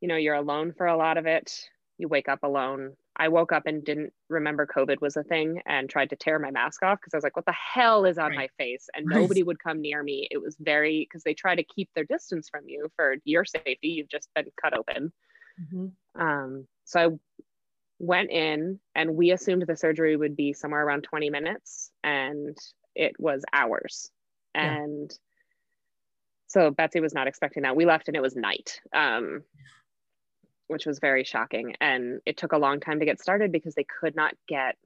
you 0.00 0.08
know, 0.08 0.16
you're 0.16 0.34
alone 0.34 0.72
for 0.72 0.86
a 0.86 0.96
lot 0.96 1.16
of 1.16 1.26
it. 1.26 1.68
You 1.98 2.08
wake 2.08 2.28
up 2.28 2.42
alone. 2.42 2.96
I 3.16 3.28
woke 3.28 3.52
up 3.52 3.66
and 3.66 3.84
didn't 3.84 4.12
remember 4.28 4.66
COVID 4.66 5.00
was 5.00 5.16
a 5.16 5.22
thing 5.22 5.62
and 5.66 5.88
tried 5.88 6.10
to 6.10 6.16
tear 6.16 6.40
my 6.40 6.50
mask 6.50 6.82
off 6.82 6.98
because 7.00 7.14
I 7.14 7.16
was 7.16 7.22
like, 7.22 7.36
what 7.36 7.46
the 7.46 7.52
hell 7.52 8.04
is 8.04 8.18
on 8.18 8.30
Right. 8.30 8.36
my 8.36 8.48
face? 8.58 8.88
And 8.94 9.06
Right. 9.08 9.20
nobody 9.20 9.44
would 9.44 9.60
come 9.62 9.80
near 9.80 10.02
me. 10.02 10.26
It 10.32 10.38
was 10.38 10.56
very, 10.58 11.06
because 11.08 11.22
they 11.22 11.34
try 11.34 11.54
to 11.54 11.62
keep 11.62 11.88
their 11.94 12.04
distance 12.04 12.48
from 12.48 12.68
you 12.68 12.90
for 12.96 13.14
your 13.24 13.44
safety. 13.44 13.88
You've 13.88 14.08
just 14.08 14.28
been 14.34 14.46
cut 14.60 14.76
open. 14.76 15.12
Mhm. 15.72 15.92
Um, 16.16 16.66
so 16.84 17.00
I 17.12 17.18
went 18.00 18.30
in 18.32 18.80
and 18.96 19.14
we 19.14 19.30
assumed 19.30 19.62
the 19.64 19.76
surgery 19.76 20.16
would 20.16 20.34
be 20.34 20.52
somewhere 20.52 20.84
around 20.84 21.02
20 21.02 21.30
minutes 21.30 21.92
and 22.02 22.58
it 22.96 23.14
was 23.20 23.44
hours. 23.52 24.10
Yeah. 24.56 24.82
And 24.82 25.18
so 26.48 26.72
Betsy 26.72 26.98
was 26.98 27.14
not 27.14 27.28
expecting 27.28 27.62
that. 27.62 27.76
We 27.76 27.84
left 27.86 28.08
and 28.08 28.16
it 28.16 28.20
was 28.22 28.34
night, 28.34 28.80
um, 28.92 29.44
which 30.68 30.86
was 30.86 30.98
very 30.98 31.24
shocking. 31.24 31.74
And 31.80 32.20
it 32.26 32.36
took 32.36 32.52
a 32.52 32.58
long 32.58 32.80
time 32.80 33.00
to 33.00 33.04
get 33.06 33.20
started 33.20 33.52
because 33.52 33.74
they 33.74 33.84
could 33.84 34.16
not 34.16 34.34
get 34.48 34.76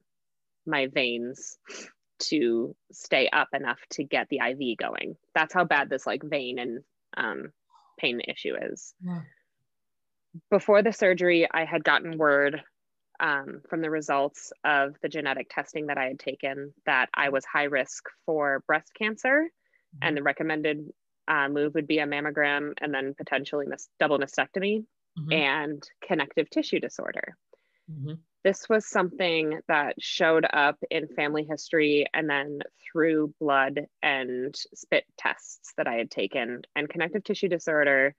my 0.65 0.87
veins 0.87 1.57
to 2.19 2.75
stay 2.91 3.29
up 3.29 3.47
enough 3.53 3.79
to 3.91 4.03
get 4.03 4.27
the 4.29 4.39
IV 4.39 4.77
going. 4.77 5.15
That's 5.33 5.53
how 5.53 5.63
bad 5.63 5.89
this 5.89 6.05
like 6.05 6.21
vein 6.23 6.59
and 6.59 6.83
um, 7.15 7.51
pain 7.97 8.21
issue 8.27 8.55
is 8.71 8.93
Wow. 9.03 9.21
before 10.49 10.83
the 10.83 10.91
surgery, 10.93 11.47
I 11.49 11.65
had 11.65 11.83
gotten 11.83 12.17
word 12.17 12.61
um, 13.19 13.61
from 13.69 13.81
the 13.81 13.89
results 13.89 14.51
of 14.63 14.95
the 15.01 15.09
genetic 15.09 15.49
testing 15.49 15.87
that 15.87 15.97
I 15.97 16.05
had 16.05 16.19
taken 16.19 16.73
that 16.85 17.09
I 17.13 17.29
was 17.29 17.43
high 17.45 17.65
risk 17.65 18.05
for 18.25 18.63
breast 18.67 18.91
cancer, 18.97 19.49
and 20.01 20.15
the 20.15 20.23
recommended 20.23 20.85
uh, 21.27 21.49
move 21.49 21.73
would 21.75 21.87
be 21.87 21.99
a 21.99 22.05
mammogram 22.05 22.73
and 22.79 22.93
then 22.93 23.13
potentially 23.17 23.65
mis- 23.67 23.89
double 23.99 24.19
mastectomy 24.19 24.85
mm-hmm. 25.19 25.31
and 25.31 25.83
connective 26.05 26.49
tissue 26.49 26.79
disorder. 26.79 27.35
Mm-hmm. 27.91 28.13
This 28.43 28.69
was 28.69 28.85
something 28.87 29.59
that 29.67 29.95
showed 29.99 30.45
up 30.51 30.77
in 30.89 31.07
family 31.07 31.45
history 31.49 32.05
and 32.13 32.29
then 32.29 32.59
through 32.91 33.33
blood 33.39 33.81
and 34.01 34.55
spit 34.73 35.03
tests 35.17 35.73
that 35.77 35.87
I 35.87 35.95
had 35.95 36.09
taken. 36.09 36.61
And 36.75 36.89
connective 36.89 37.23
tissue 37.23 37.49
disorder, 37.49 38.15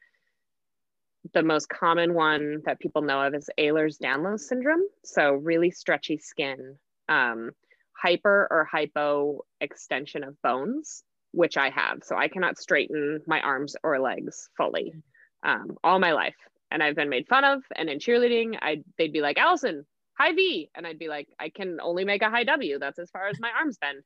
the 1.32 1.42
most 1.42 1.68
common 1.68 2.12
one 2.12 2.62
that 2.66 2.80
people 2.80 3.02
know 3.02 3.22
of 3.22 3.34
is 3.34 3.48
Ehlers 3.58 3.98
Danlos 3.98 4.40
syndrome. 4.40 4.82
So, 5.04 5.32
really 5.32 5.70
stretchy 5.70 6.18
skin, 6.18 6.76
um, 7.08 7.52
hyper 7.92 8.46
or 8.50 8.64
hypo 8.64 9.40
extension 9.60 10.22
of 10.24 10.40
bones 10.42 11.02
which 11.32 11.56
I 11.56 11.70
have. 11.70 12.02
So 12.02 12.16
I 12.16 12.28
cannot 12.28 12.58
straighten 12.58 13.20
my 13.26 13.40
arms 13.40 13.76
or 13.82 14.00
legs 14.00 14.48
fully 14.56 14.94
um, 15.42 15.76
all 15.82 15.98
my 15.98 16.12
life. 16.12 16.36
And 16.70 16.82
I've 16.82 16.96
been 16.96 17.08
made 17.08 17.28
fun 17.28 17.44
of. 17.44 17.62
And 17.74 17.88
in 17.88 17.98
cheerleading, 17.98 18.58
I 18.60 18.82
they'd 18.98 19.12
be 19.12 19.20
like, 19.20 19.38
Allison, 19.38 19.86
high 20.18 20.34
V. 20.34 20.70
And 20.74 20.86
I'd 20.86 20.98
be 20.98 21.08
like, 21.08 21.28
I 21.38 21.48
can 21.48 21.80
only 21.80 22.04
make 22.04 22.22
a 22.22 22.30
high 22.30 22.44
W. 22.44 22.78
That's 22.78 22.98
as 22.98 23.10
far 23.10 23.28
as 23.28 23.40
my 23.40 23.50
arms 23.50 23.78
bend. 23.78 24.02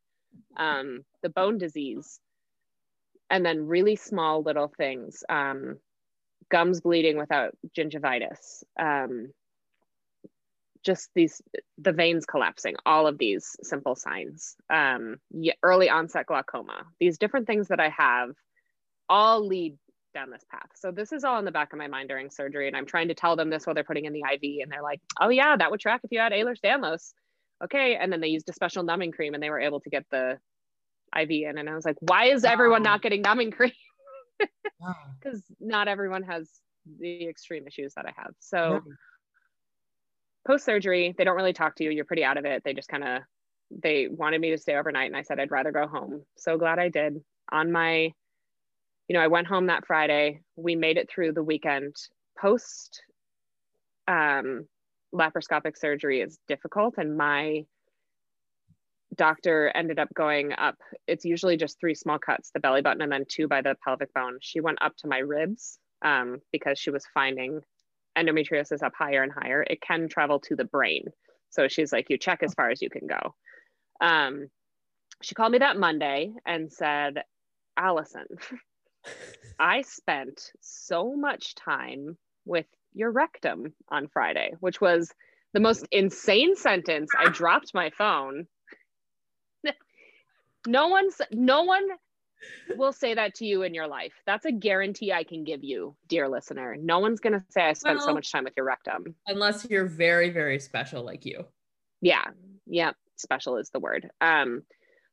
Um, 0.57 1.05
the 1.23 1.29
bone 1.29 1.59
disease. 1.59 2.21
And 3.31 3.45
then 3.45 3.67
really 3.67 3.97
small 3.97 4.43
little 4.43 4.73
things. 4.77 5.25
Um, 5.29 5.79
gums 6.51 6.81
bleeding 6.81 7.19
without 7.19 7.57
gingivitis. 7.77 8.63
Um, 8.79 9.33
just 10.85 11.09
these 11.15 11.43
the 11.79 11.93
veins 11.93 12.27
collapsing 12.27 12.75
all 12.85 13.07
of 13.07 13.19
these 13.19 13.57
simple 13.63 13.97
signs 13.97 14.55
um, 14.71 15.17
early 15.63 15.89
onset 15.89 16.27
glaucoma 16.27 16.85
these 17.01 17.19
different 17.19 17.47
things 17.47 17.69
that 17.69 17.81
i 17.81 17.89
have 17.89 18.31
all 19.09 19.47
lead 19.47 19.77
down 20.15 20.31
this 20.31 20.45
path 20.51 20.69
so 20.75 20.91
this 20.91 21.13
is 21.13 21.25
all 21.25 21.39
in 21.39 21.45
the 21.45 21.51
back 21.51 21.73
of 21.73 21.79
my 21.79 21.87
mind 21.87 22.09
during 22.09 22.31
surgery 22.31 22.69
and 22.69 22.77
i'm 22.77 22.87
trying 22.87 23.09
to 23.09 23.15
tell 23.15 23.37
them 23.37 23.51
this 23.51 23.67
while 23.67 23.75
they're 23.75 23.85
putting 23.85 24.05
in 24.05 24.13
the 24.13 24.23
iv 24.33 24.63
and 24.63 24.71
they're 24.71 24.83
like 24.83 25.01
oh 25.21 25.29
yeah 25.29 25.57
that 25.57 25.71
would 25.71 25.81
track 25.81 26.01
if 26.05 26.13
you 26.13 26.19
had 26.19 26.33
Ehlers-Danlos 26.33 27.13
okay 27.63 27.97
and 27.97 28.13
then 28.13 28.21
they 28.21 28.29
used 28.29 28.49
a 28.49 28.53
special 28.53 28.83
numbing 28.83 29.13
cream 29.13 29.35
and 29.35 29.43
they 29.43 29.51
were 29.51 29.61
able 29.61 29.81
to 29.81 29.91
get 29.91 30.05
the 30.11 30.39
iv 31.19 31.31
in 31.31 31.59
and 31.59 31.69
i 31.69 31.75
was 31.75 31.85
like 31.85 31.97
why 32.01 32.27
is 32.27 32.45
everyone 32.45 32.83
not 32.83 33.03
getting 33.03 33.23
numbing 33.23 33.51
cream 33.51 33.73
because 35.21 35.43
not 35.61 35.89
everyone 35.89 36.23
has 36.23 36.51
the 37.01 37.27
extreme 37.27 37.67
issues 37.67 37.95
that 37.95 38.07
i 38.07 38.13
have 38.17 38.33
so 38.39 38.81
post 40.47 40.65
surgery, 40.65 41.15
they 41.17 41.25
don't 41.25 41.37
really 41.37 41.53
talk 41.53 41.77
to 41.77 41.85
you. 41.85 41.91
You're 41.91 42.05
pretty 42.05 42.25
out 42.25 42.37
of 42.37 42.45
it. 42.45 42.63
They 42.65 42.75
just 42.75 42.89
kind 42.89 43.05
of 43.05 43.23
they 43.71 44.09
wanted 44.09 44.41
me 44.41 44.51
to 44.51 44.59
stay 44.59 44.77
overnight 44.77 45.07
and 45.07 45.17
I 45.17 45.23
said 45.23 45.41
I'd 45.41 45.51
rather 45.51 45.73
go 45.73 45.87
home. 45.87 46.23
So 46.37 46.59
glad 46.59 46.79
I 46.79 46.89
did. 46.91 47.21
On 47.51 47.73
my 47.73 48.13
you 49.09 49.15
know, 49.15 49.21
I 49.21 49.29
went 49.29 49.47
home 49.47 49.67
that 49.67 49.87
Friday. 49.87 50.41
We 50.57 50.77
made 50.77 50.97
it 50.97 51.11
through 51.11 51.33
the 51.33 51.43
weekend. 51.43 51.97
Post 52.39 53.03
um 54.07 54.67
laparoscopic 55.15 55.79
surgery 55.79 56.21
is 56.21 56.39
difficult 56.49 56.95
and 56.99 57.17
my 57.17 57.65
doctor 59.15 59.71
ended 59.75 59.99
up 59.99 60.13
going 60.13 60.53
up 60.53 60.77
it's 61.07 61.25
usually 61.25 61.57
just 61.57 61.79
three 61.79 61.95
small 61.95 62.19
cuts 62.19 62.51
the 62.53 62.61
belly 62.61 62.83
button 62.83 63.01
and 63.01 63.13
then 63.13 63.25
two 63.27 63.47
by 63.47 63.63
the 63.63 63.77
pelvic 63.83 64.13
bone 64.13 64.37
she 64.43 64.61
went 64.61 64.77
up 64.83 64.95
to 64.97 65.07
my 65.07 65.19
ribs 65.19 65.79
um, 66.05 66.41
because 66.53 66.79
she 66.79 66.91
was 66.91 67.07
finding 67.15 67.61
endometriosis 68.17 68.83
up 68.83 68.93
higher 68.97 69.23
and 69.23 69.33
higher, 69.33 69.65
it 69.69 69.81
can 69.81 70.09
travel 70.09 70.39
to 70.41 70.55
the 70.55 70.65
brain. 70.65 71.05
So 71.51 71.69
she's 71.69 71.93
like, 71.93 72.11
you 72.11 72.19
check 72.19 72.43
as 72.43 72.55
far 72.55 72.71
as 72.71 72.83
you 72.83 72.91
can 72.91 73.07
go. 73.07 73.35
Um, 74.01 74.49
she 75.23 75.35
called 75.35 75.53
me 75.53 75.59
that 75.59 75.79
Monday 75.79 76.33
and 76.47 76.71
said, 76.71 77.23
Allison, 77.77 78.27
I 79.59 79.83
spent 79.83 80.53
so 80.61 81.15
much 81.15 81.55
time 81.55 82.17
with 82.45 82.67
your 82.93 83.11
rectum 83.11 83.75
on 83.89 84.09
Friday, 84.09 84.55
which 84.61 84.81
was 84.81 85.13
the 85.53 85.61
most 85.61 85.87
insane 85.91 86.57
sentence. 86.57 87.11
I 87.19 87.29
dropped 87.29 87.75
my 87.75 87.91
phone. 87.91 88.47
no 90.67 90.89
one's 90.89 91.21
no 91.31 91.63
one 91.63 91.89
will 92.77 92.93
say 92.93 93.15
that 93.15 93.35
to 93.37 93.47
you 93.47 93.63
in 93.63 93.75
your 93.75 93.87
life. 93.87 94.13
That's 94.27 94.45
a 94.45 94.53
guarantee 94.53 95.13
I 95.13 95.25
can 95.25 95.45
give 95.45 95.65
you, 95.65 95.97
dear 96.09 96.29
listener. 96.29 96.77
No 96.79 96.99
one's 96.99 97.21
going 97.21 97.33
to 97.33 97.45
say 97.51 97.63
I 97.63 97.73
spent 97.73 97.99
well, 97.99 98.09
so 98.09 98.15
much 98.15 98.31
time 98.31 98.45
with 98.45 98.55
your 98.57 98.67
rectum. 98.67 99.15
Unless 99.27 99.67
you're 99.71 99.87
very, 99.87 100.31
very 100.31 100.59
special 100.61 101.03
like 101.03 101.25
you. 101.25 101.47
Yeah. 102.01 102.25
Yeah. 102.67 102.93
Special 103.17 103.57
is 103.57 103.71
the 103.71 103.81
word. 103.81 104.11
Um, 104.21 104.63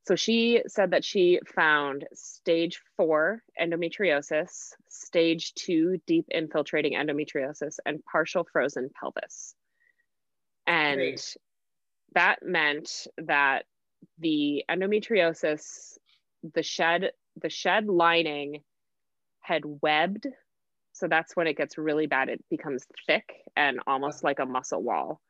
so 0.04 0.16
she 0.16 0.64
said 0.68 0.91
that 0.91 1.06
she 1.06 1.39
found 1.56 2.08
stage 2.14 2.82
four 2.97 3.43
endometriosis, 3.60 4.74
stage 4.89 5.54
two 5.54 6.02
deep 6.08 6.26
infiltrating 6.32 6.93
endometriosis, 6.93 7.78
and 7.86 8.04
partial 8.06 8.47
frozen 8.52 8.89
pelvis. 8.99 9.54
And 10.66 10.97
Great. 10.97 11.38
that 12.16 12.39
meant 12.41 13.08
that 13.20 13.66
the 14.18 14.66
endometriosis, 14.70 15.97
the 16.54 16.64
shed 16.64 17.12
the 17.39 17.49
shed 17.49 17.88
lining 17.88 18.64
had 19.39 19.64
webbed. 19.66 20.28
So 20.93 21.08
that's 21.08 21.36
when 21.36 21.47
it 21.47 21.58
gets 21.58 21.78
really 21.78 22.08
bad. 22.08 22.30
It 22.30 22.43
becomes 22.49 22.86
thick 23.08 23.34
and 23.56 23.80
almost 23.88 24.24
like 24.24 24.39
a 24.39 24.45
muscle 24.45 24.82
wall. 24.82 25.22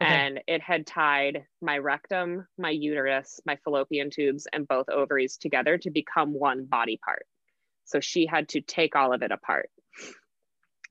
Okay. 0.00 0.12
And 0.12 0.40
it 0.46 0.62
had 0.62 0.86
tied 0.86 1.44
my 1.60 1.78
rectum, 1.78 2.46
my 2.56 2.70
uterus, 2.70 3.40
my 3.44 3.56
fallopian 3.64 4.10
tubes, 4.10 4.46
and 4.52 4.68
both 4.68 4.88
ovaries 4.88 5.36
together 5.36 5.76
to 5.78 5.90
become 5.90 6.32
one 6.32 6.66
body 6.66 7.00
part. 7.04 7.26
So 7.84 7.98
she 7.98 8.26
had 8.26 8.50
to 8.50 8.60
take 8.60 8.94
all 8.94 9.12
of 9.12 9.22
it 9.22 9.32
apart. 9.32 9.70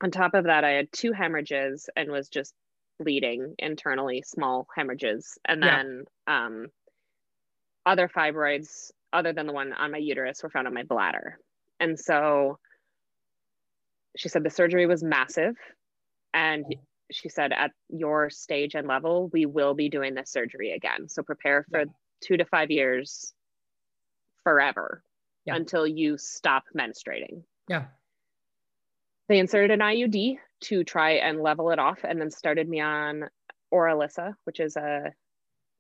On 0.04 0.12
top 0.12 0.34
of 0.34 0.46
that, 0.46 0.64
I 0.64 0.72
had 0.72 0.92
two 0.92 1.14
hemorrhages 1.14 1.90
and 1.96 2.12
was 2.12 2.28
just 2.28 2.54
bleeding 3.00 3.56
internally, 3.60 4.24
small 4.26 4.68
hemorrhages. 4.76 5.38
And 5.46 5.64
then 5.64 6.04
yeah. 6.28 6.46
um, 6.46 6.68
other 7.86 8.10
fibroids 8.10 8.92
other 9.14 9.32
than 9.32 9.48
the 9.48 9.54
one 9.54 9.74
on 9.74 9.92
my 9.92 9.98
uterus 10.00 10.44
were 10.44 10.50
found 10.50 10.68
on 10.68 10.74
my 10.74 10.84
bladder. 10.84 11.40
And 11.80 11.98
so 11.98 12.60
she 14.18 14.30
said 14.30 14.44
the 14.44 14.50
surgery 14.50 14.86
was 14.86 15.04
massive. 15.04 15.56
And 16.34 16.66
she 17.12 17.30
said, 17.30 17.52
at 17.54 17.72
your 17.90 18.30
stage 18.30 18.76
and 18.76 18.88
level, 18.88 19.30
we 19.32 19.46
will 19.46 19.74
be 19.74 19.90
doing 19.90 20.14
this 20.14 20.32
surgery 20.32 20.72
again. 20.72 21.08
So 21.08 21.24
prepare 21.24 21.66
for 21.70 21.80
yeah. 21.80 21.86
two 22.22 22.38
to 22.38 22.46
five 22.46 22.72
years 22.72 23.34
forever 24.44 25.04
yeah. 25.46 25.56
until 25.56 25.88
you 25.88 26.18
stop 26.18 26.64
menstruating. 26.78 27.44
Yeah. 27.68 27.86
They 29.30 29.40
inserted 29.40 29.72
an 29.72 29.80
IUD 29.80 30.38
to 30.62 30.84
try 30.84 31.12
and 31.14 31.42
level 31.42 31.72
it 31.72 31.80
off 31.80 32.00
and 32.04 32.20
then 32.20 32.32
started 32.32 32.68
me 32.68 32.80
on 32.80 33.26
Orilissa, 33.74 34.36
which 34.46 34.60
is 34.60 34.76
a 34.76 35.14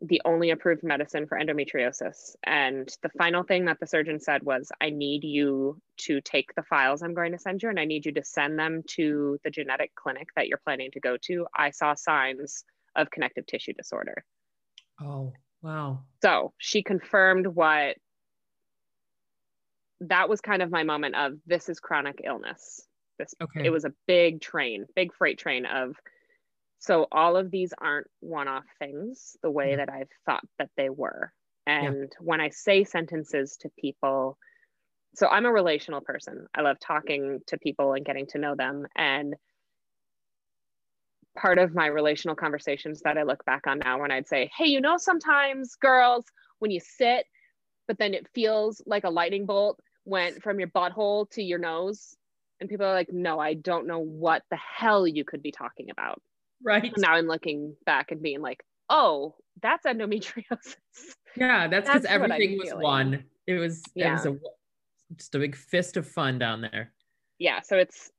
the 0.01 0.21
only 0.25 0.51
approved 0.51 0.83
medicine 0.83 1.25
for 1.27 1.39
endometriosis. 1.39 2.35
And 2.43 2.87
the 3.01 3.09
final 3.17 3.43
thing 3.43 3.65
that 3.65 3.79
the 3.79 3.87
surgeon 3.87 4.19
said 4.19 4.43
was, 4.43 4.71
I 4.79 4.91
need 4.91 5.23
you 5.23 5.81
to 6.01 6.21
take 6.21 6.53
the 6.55 6.63
files 6.63 7.01
I'm 7.01 7.15
going 7.15 7.31
to 7.31 7.39
send 7.39 7.63
you 7.63 7.69
and 7.69 7.79
I 7.79 7.85
need 7.85 8.05
you 8.05 8.11
to 8.13 8.23
send 8.23 8.59
them 8.59 8.83
to 8.95 9.39
the 9.43 9.49
genetic 9.49 9.95
clinic 9.95 10.27
that 10.35 10.47
you're 10.47 10.61
planning 10.63 10.91
to 10.91 10.99
go 10.99 11.17
to. 11.23 11.47
I 11.55 11.71
saw 11.71 11.95
signs 11.95 12.63
of 12.95 13.09
connective 13.09 13.47
tissue 13.47 13.73
disorder. 13.73 14.23
Oh, 15.01 15.33
wow. 15.63 16.03
So 16.21 16.53
she 16.59 16.83
confirmed 16.83 17.47
what 17.47 17.97
that 20.01 20.29
was 20.29 20.41
kind 20.41 20.61
of 20.61 20.69
my 20.69 20.83
moment 20.83 21.15
of 21.15 21.33
this 21.47 21.69
is 21.69 21.79
chronic 21.79 22.21
illness. 22.23 22.85
This 23.17 23.33
okay. 23.41 23.65
it 23.65 23.71
was 23.71 23.85
a 23.85 23.93
big 24.05 24.41
train, 24.41 24.85
big 24.95 25.13
freight 25.15 25.39
train 25.39 25.65
of 25.65 25.95
so 26.79 27.07
all 27.11 27.35
of 27.35 27.51
these 27.51 27.73
aren't 27.77 28.07
one-off 28.19 28.65
things 28.79 29.35
the 29.41 29.51
way 29.51 29.69
mm-hmm. 29.69 29.77
that 29.77 29.89
I've 29.89 30.09
thought 30.25 30.43
that 30.59 30.69
they 30.77 30.89
were. 30.89 31.31
And 31.65 32.03
yeah. 32.03 32.17
when 32.19 32.39
I 32.39 32.49
say 32.49 32.83
sentences 32.83 33.57
to 33.61 33.69
people, 33.77 34.37
so 35.15 35.27
I'm 35.27 35.45
a 35.45 35.51
relational 35.51 36.01
person. 36.01 36.47
I 36.55 36.61
love 36.61 36.77
talking 36.79 37.39
to 37.47 37.57
people 37.57 37.93
and 37.93 38.05
getting 38.05 38.27
to 38.27 38.37
know 38.37 38.55
them. 38.55 38.85
And 38.95 39.35
part 41.37 41.57
of 41.57 41.73
my 41.73 41.87
relational 41.87 42.35
conversations 42.35 43.01
that 43.01 43.17
I 43.17 43.23
look 43.23 43.43
back 43.45 43.67
on 43.67 43.79
now 43.79 43.99
when 43.99 44.11
I'd 44.11 44.27
say, 44.27 44.49
Hey, 44.55 44.67
you 44.67 44.79
know, 44.79 44.97
sometimes 44.97 45.75
girls, 45.75 46.25
when 46.59 46.71
you 46.71 46.79
sit, 46.79 47.25
but 47.87 47.97
then 47.97 48.13
it 48.13 48.27
feels 48.33 48.81
like 48.85 49.03
a 49.03 49.09
lightning 49.09 49.45
bolt 49.45 49.79
went 50.05 50.41
from 50.41 50.59
your 50.59 50.69
butthole 50.69 51.29
to 51.31 51.43
your 51.43 51.59
nose. 51.59 52.15
And 52.59 52.69
people 52.69 52.85
are 52.85 52.93
like, 52.93 53.11
No, 53.11 53.39
I 53.39 53.55
don't 53.55 53.87
know 53.87 53.99
what 53.99 54.43
the 54.49 54.57
hell 54.57 55.07
you 55.07 55.25
could 55.25 55.41
be 55.41 55.51
talking 55.51 55.89
about. 55.89 56.21
Right. 56.63 56.91
Now 56.97 57.13
I'm 57.13 57.27
looking 57.27 57.75
back 57.85 58.11
and 58.11 58.21
being 58.21 58.41
like, 58.41 58.63
oh, 58.89 59.35
that's 59.61 59.85
endometriosis. 59.85 60.75
Yeah, 61.35 61.67
that's 61.67 61.87
because 61.87 62.05
everything 62.05 62.57
was 62.57 62.69
feeling. 62.69 62.83
one. 62.83 63.23
It 63.45 63.55
was 63.55 63.83
yeah. 63.93 64.09
it 64.09 64.11
was 64.13 64.25
a 64.25 64.37
just 65.15 65.35
a 65.35 65.39
big 65.39 65.55
fist 65.55 65.97
of 65.97 66.07
fun 66.07 66.39
down 66.39 66.61
there. 66.61 66.91
Yeah. 67.39 67.61
So 67.61 67.77
it's 67.77 68.11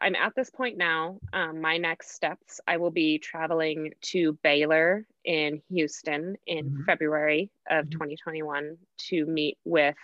I'm 0.00 0.14
at 0.14 0.34
this 0.34 0.50
point 0.50 0.78
now. 0.78 1.18
Um, 1.32 1.60
my 1.60 1.76
next 1.76 2.12
steps, 2.12 2.60
I 2.66 2.78
will 2.78 2.90
be 2.90 3.18
traveling 3.18 3.92
to 4.02 4.38
Baylor 4.42 5.06
in 5.24 5.60
Houston 5.70 6.36
in 6.46 6.66
mm-hmm. 6.66 6.84
February 6.84 7.50
of 7.68 7.86
mm-hmm. 7.86 7.92
2021 7.92 8.76
to 9.08 9.26
meet 9.26 9.58
with. 9.64 9.96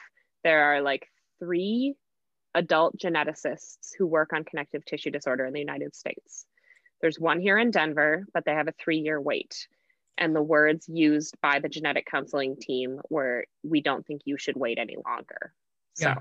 There 0.45 0.65
are 0.65 0.83
like 0.83 1.09
three 1.39 1.95
adult 2.55 2.99
geneticists 2.99 3.91
who 3.97 4.07
work 4.07 4.33
on 4.33 4.45
connective 4.45 4.85
tissue 4.85 5.11
disorder 5.11 5.47
in 5.47 5.53
the 5.53 5.61
United 5.61 5.95
States. 5.95 6.45
There's 7.01 7.19
one 7.19 7.41
here 7.41 7.59
in 7.59 7.71
Denver, 7.71 8.27
but 8.35 8.45
they 8.45 8.53
have 8.53 8.69
a 8.69 8.75
three 8.79 8.99
year 8.99 9.21
wait. 9.21 9.69
And 10.17 10.35
the 10.35 10.43
words 10.43 10.89
used 10.89 11.37
by 11.41 11.61
the 11.61 11.69
genetic 11.69 12.07
counseling 12.11 12.57
team 12.57 13.01
were, 13.09 13.45
we 13.63 13.81
don't 13.81 14.05
think 14.05 14.23
you 14.25 14.37
should 14.37 14.57
wait 14.57 14.79
any 14.79 14.97
longer. 15.07 15.53
So 15.95 16.09
yeah. 16.09 16.19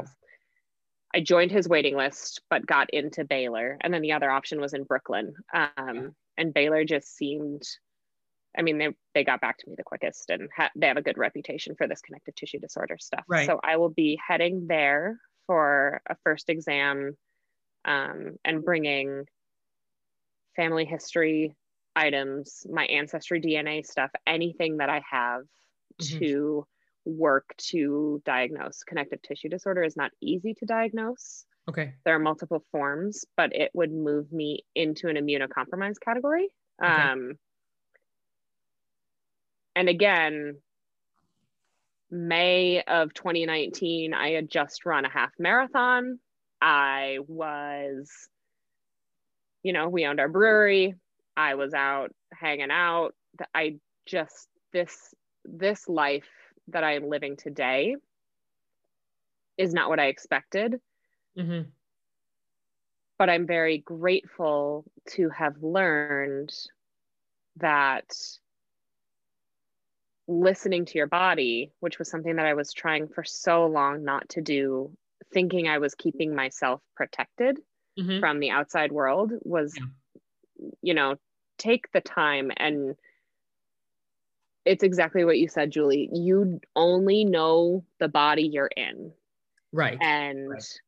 I 1.15 1.21
joined 1.21 1.51
his 1.51 1.67
waiting 1.67 1.95
list, 1.95 2.41
but 2.49 2.65
got 2.65 2.91
into 2.91 3.25
Baylor. 3.25 3.77
And 3.81 3.91
then 3.91 4.03
the 4.03 4.11
other 4.11 4.29
option 4.29 4.61
was 4.61 4.73
in 4.73 4.83
Brooklyn. 4.83 5.33
Um, 5.53 6.15
and 6.37 6.53
Baylor 6.53 6.83
just 6.83 7.15
seemed, 7.15 7.63
I 8.55 8.61
mean, 8.61 8.77
they, 8.77 8.89
they 9.15 9.23
got 9.23 9.41
back 9.41 9.57
to 9.59 9.69
me 9.69 9.75
the 9.75 9.83
quickest 9.83 10.29
and 10.29 10.47
ha- 10.55 10.69
they 10.75 10.87
have 10.87 10.97
a 10.97 11.01
good 11.01 11.17
reputation 11.17 11.73
for 11.75 11.87
this 11.87 12.01
connective 12.01 12.35
tissue 12.35 12.59
disorder 12.59 12.97
stuff. 12.99 13.23
Right. 13.27 13.47
So 13.47 13.59
I 13.63 13.77
will 13.77 13.89
be 13.89 14.19
heading 14.25 14.67
there 14.67 15.19
for 15.47 16.01
a 16.07 16.15
first 16.23 16.49
exam 16.49 17.17
um, 17.85 18.35
and 18.45 18.63
bringing 18.63 19.25
family 20.57 20.83
history 20.83 21.55
items, 21.95 22.67
my 22.69 22.85
ancestry 22.85 23.39
DNA 23.39 23.85
stuff, 23.85 24.11
anything 24.25 24.77
that 24.77 24.89
I 24.89 25.01
have 25.09 25.43
mm-hmm. 26.01 26.19
to 26.19 26.67
work 27.05 27.55
to 27.69 28.21
diagnose. 28.25 28.83
Connective 28.83 29.21
tissue 29.21 29.49
disorder 29.49 29.83
is 29.83 29.95
not 29.95 30.11
easy 30.21 30.53
to 30.55 30.65
diagnose. 30.65 31.45
Okay. 31.69 31.93
There 32.03 32.15
are 32.15 32.19
multiple 32.19 32.63
forms, 32.71 33.25
but 33.35 33.55
it 33.55 33.71
would 33.73 33.91
move 33.91 34.31
me 34.31 34.65
into 34.75 35.07
an 35.07 35.15
immunocompromised 35.15 35.99
category. 36.03 36.49
Okay. 36.83 36.91
Um, 36.91 37.33
and 39.75 39.89
again, 39.89 40.57
May 42.09 42.81
of 42.83 43.13
2019, 43.13 44.13
I 44.13 44.31
had 44.31 44.49
just 44.49 44.85
run 44.85 45.05
a 45.05 45.09
half 45.09 45.31
marathon. 45.39 46.19
I 46.61 47.19
was, 47.27 48.09
you 49.63 49.73
know, 49.73 49.89
we 49.89 50.05
owned 50.05 50.19
our 50.19 50.29
brewery. 50.29 50.95
I 51.35 51.55
was 51.55 51.73
out 51.73 52.13
hanging 52.33 52.71
out. 52.71 53.13
I 53.53 53.77
just, 54.05 54.47
this, 54.73 55.13
this 55.45 55.87
life 55.87 56.27
that 56.69 56.83
I 56.83 56.95
am 56.95 57.09
living 57.09 57.37
today 57.37 57.95
is 59.57 59.73
not 59.73 59.89
what 59.89 59.99
I 59.99 60.07
expected. 60.07 60.79
Mm-hmm. 61.37 61.69
But 63.17 63.29
I'm 63.29 63.47
very 63.47 63.79
grateful 63.79 64.85
to 65.11 65.29
have 65.29 65.61
learned 65.61 66.53
that 67.57 68.13
listening 70.27 70.85
to 70.85 70.97
your 70.97 71.07
body, 71.07 71.71
which 71.79 71.97
was 71.97 72.09
something 72.09 72.35
that 72.35 72.45
I 72.45 72.53
was 72.53 72.73
trying 72.73 73.07
for 73.07 73.23
so 73.23 73.65
long 73.65 74.03
not 74.03 74.29
to 74.29 74.41
do, 74.41 74.91
thinking 75.33 75.67
I 75.67 75.79
was 75.79 75.95
keeping 75.95 76.35
myself 76.35 76.81
protected 76.95 77.59
mm-hmm. 77.97 78.19
from 78.19 78.39
the 78.39 78.49
outside 78.49 78.91
world, 78.91 79.31
was, 79.43 79.75
yeah. 79.77 80.67
you 80.81 80.93
know, 80.93 81.15
take 81.57 81.91
the 81.91 82.01
time 82.01 82.51
and 82.57 82.95
it's 84.67 84.83
exactly 84.83 85.23
what 85.23 85.39
you 85.39 85.47
said, 85.47 85.71
Julie. 85.71 86.09
You 86.11 86.59
only 86.75 87.23
know 87.23 87.85
the 87.99 88.09
body 88.09 88.43
you're 88.43 88.69
in. 88.75 89.13
Right. 89.71 89.97
And 90.01 90.49
right. 90.49 90.79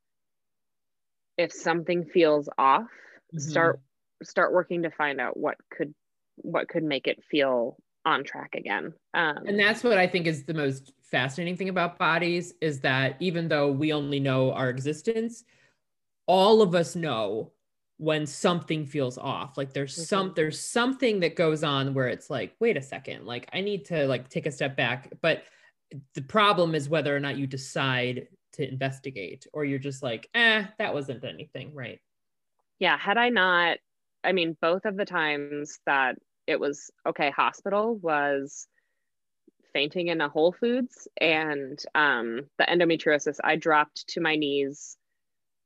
if 1.37 1.53
something 1.53 2.05
feels 2.05 2.49
off, 2.57 2.83
mm-hmm. 2.83 3.39
start 3.39 3.79
start 4.21 4.53
working 4.53 4.83
to 4.83 4.91
find 4.91 5.21
out 5.21 5.37
what 5.37 5.55
could 5.71 5.93
what 6.35 6.67
could 6.67 6.83
make 6.83 7.07
it 7.07 7.23
feel 7.29 7.77
on 8.05 8.23
track 8.23 8.55
again. 8.55 8.93
Um, 9.13 9.37
and 9.45 9.59
that's 9.59 9.83
what 9.83 9.97
I 9.97 10.07
think 10.07 10.27
is 10.27 10.43
the 10.43 10.53
most 10.53 10.93
fascinating 11.03 11.57
thing 11.57 11.69
about 11.69 11.97
bodies 11.97 12.53
is 12.61 12.81
that 12.81 13.15
even 13.19 13.47
though 13.47 13.71
we 13.71 13.93
only 13.93 14.19
know 14.19 14.51
our 14.51 14.69
existence, 14.69 15.43
all 16.29 16.61
of 16.61 16.75
us 16.75 16.95
know 16.95 17.51
when 17.97 18.27
something 18.27 18.85
feels 18.85 19.17
off. 19.17 19.57
Like 19.57 19.73
there's 19.73 19.95
mm-hmm. 19.95 20.03
some 20.03 20.33
there's 20.35 20.59
something 20.59 21.19
that 21.21 21.35
goes 21.35 21.63
on 21.63 21.93
where 21.95 22.07
it's 22.07 22.29
like 22.29 22.55
wait 22.59 22.77
a 22.77 22.81
second 22.81 23.25
like 23.25 23.49
i 23.51 23.59
need 23.59 23.85
to 23.85 24.07
like 24.07 24.29
take 24.29 24.45
a 24.45 24.51
step 24.51 24.77
back. 24.77 25.11
But 25.21 25.43
the 26.13 26.21
problem 26.21 26.75
is 26.75 26.87
whether 26.87 27.13
or 27.13 27.19
not 27.19 27.37
you 27.37 27.47
decide 27.47 28.27
to 28.53 28.67
investigate 28.67 29.47
or 29.53 29.65
you're 29.65 29.79
just 29.79 30.03
like 30.03 30.29
eh 30.35 30.65
that 30.77 30.93
wasn't 30.93 31.25
anything. 31.25 31.73
Right. 31.73 31.99
Yeah. 32.77 32.97
Had 32.97 33.17
i 33.17 33.29
not 33.29 33.79
i 34.23 34.31
mean 34.31 34.55
both 34.61 34.85
of 34.85 34.95
the 34.97 35.05
times 35.05 35.79
that 35.87 36.15
it 36.45 36.59
was 36.59 36.91
okay 37.07 37.31
hospital 37.31 37.95
was 37.95 38.67
fainting 39.73 40.07
in 40.07 40.21
a 40.21 40.29
whole 40.29 40.51
foods 40.51 41.07
and 41.21 41.83
um, 41.93 42.41
the 42.57 42.65
endometriosis 42.65 43.37
i 43.43 43.55
dropped 43.55 44.07
to 44.07 44.19
my 44.19 44.35
knees 44.35 44.97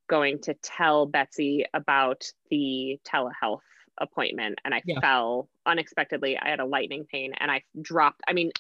going 0.08 0.40
to 0.40 0.54
tell 0.56 1.06
Betsy 1.06 1.66
about 1.74 2.26
the 2.50 3.00
telehealth 3.06 3.62
appointment 4.00 4.60
and 4.66 4.74
I 4.74 4.82
yeah. 4.86 5.00
fell 5.00 5.50
unexpectedly. 5.66 6.38
I 6.38 6.50
had 6.50 6.60
a 6.60 6.66
lightning 6.66 7.06
pain 7.10 7.34
and 7.40 7.52
I 7.52 7.64
dropped. 7.82 8.22
I 8.28 8.34
mean, 8.34 8.52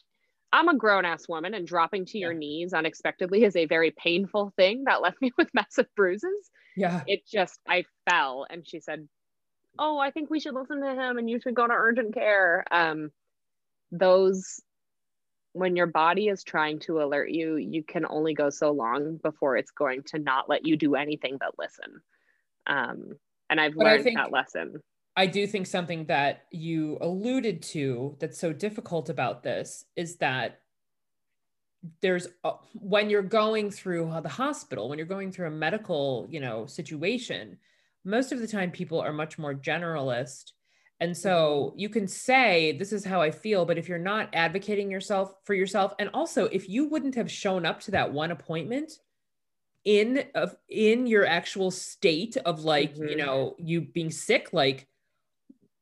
I'm 0.51 0.67
a 0.67 0.77
grown 0.77 1.05
ass 1.05 1.27
woman 1.27 1.53
and 1.53 1.67
dropping 1.67 2.05
to 2.05 2.19
yeah. 2.19 2.27
your 2.27 2.33
knees 2.33 2.73
unexpectedly 2.73 3.43
is 3.43 3.55
a 3.55 3.65
very 3.65 3.91
painful 3.91 4.53
thing 4.55 4.83
that 4.85 5.01
left 5.01 5.21
me 5.21 5.31
with 5.37 5.49
massive 5.53 5.87
bruises. 5.95 6.49
Yeah. 6.75 7.01
It 7.07 7.21
just, 7.25 7.59
I 7.67 7.85
fell 8.09 8.45
and 8.49 8.67
she 8.67 8.79
said, 8.79 9.07
Oh, 9.79 9.97
I 9.97 10.11
think 10.11 10.29
we 10.29 10.39
should 10.39 10.53
listen 10.53 10.81
to 10.81 10.93
him 10.93 11.17
and 11.17 11.27
you 11.27 11.39
should 11.39 11.55
go 11.55 11.65
to 11.65 11.73
urgent 11.73 12.13
care. 12.13 12.63
Um, 12.69 13.09
those 13.91 14.61
when 15.53 15.75
your 15.75 15.87
body 15.87 16.27
is 16.27 16.43
trying 16.43 16.79
to 16.79 17.01
alert 17.01 17.29
you, 17.29 17.55
you 17.55 17.83
can 17.83 18.05
only 18.09 18.33
go 18.33 18.49
so 18.49 18.71
long 18.71 19.17
before 19.17 19.55
it's 19.55 19.71
going 19.71 20.03
to 20.03 20.19
not 20.19 20.49
let 20.49 20.65
you 20.65 20.75
do 20.75 20.95
anything 20.95 21.37
but 21.39 21.57
listen. 21.57 22.01
Um, 22.67 23.13
and 23.49 23.61
I've 23.61 23.75
but 23.75 23.85
learned 23.85 24.17
that 24.17 24.31
lesson. 24.31 24.81
I 25.15 25.27
do 25.27 25.45
think 25.45 25.67
something 25.67 26.05
that 26.05 26.45
you 26.51 26.97
alluded 27.01 27.61
to 27.63 28.17
that's 28.19 28.39
so 28.39 28.51
difficult 28.51 29.09
about 29.09 29.43
this 29.43 29.85
is 29.95 30.17
that 30.17 30.59
there's 32.01 32.27
a, 32.43 32.53
when 32.73 33.11
you're 33.11 33.21
going 33.21 33.69
through 33.69 34.11
the 34.23 34.29
hospital, 34.29 34.89
when 34.89 34.97
you're 34.97 35.05
going 35.05 35.31
through 35.31 35.47
a 35.47 35.51
medical, 35.51 36.27
you 36.31 36.39
know, 36.39 36.65
situation, 36.65 37.59
most 38.03 38.31
of 38.31 38.39
the 38.39 38.47
time 38.47 38.71
people 38.71 38.99
are 38.99 39.13
much 39.13 39.37
more 39.37 39.53
generalist 39.53 40.53
and 41.03 41.17
so 41.17 41.71
mm-hmm. 41.71 41.79
you 41.79 41.89
can 41.89 42.07
say, 42.07 42.77
this 42.77 42.93
is 42.93 43.03
how 43.03 43.21
I 43.21 43.29
feel, 43.29 43.65
but 43.65 43.77
if 43.77 43.89
you're 43.89 43.97
not 43.97 44.29
advocating 44.31 44.89
yourself 44.89 45.35
for 45.43 45.53
yourself, 45.53 45.93
and 45.99 46.09
also 46.13 46.45
if 46.45 46.69
you 46.69 46.87
wouldn't 46.87 47.15
have 47.15 47.29
shown 47.29 47.65
up 47.65 47.81
to 47.81 47.91
that 47.91 48.13
one 48.13 48.31
appointment 48.31 48.93
in 49.83 50.23
of 50.33 50.55
in 50.69 51.05
your 51.05 51.25
actual 51.25 51.71
state 51.71 52.37
of 52.37 52.61
like, 52.61 52.95
mm-hmm. 52.95 53.09
you 53.09 53.15
know, 53.17 53.55
you 53.59 53.81
being 53.81 54.11
sick, 54.11 54.51
like 54.53 54.87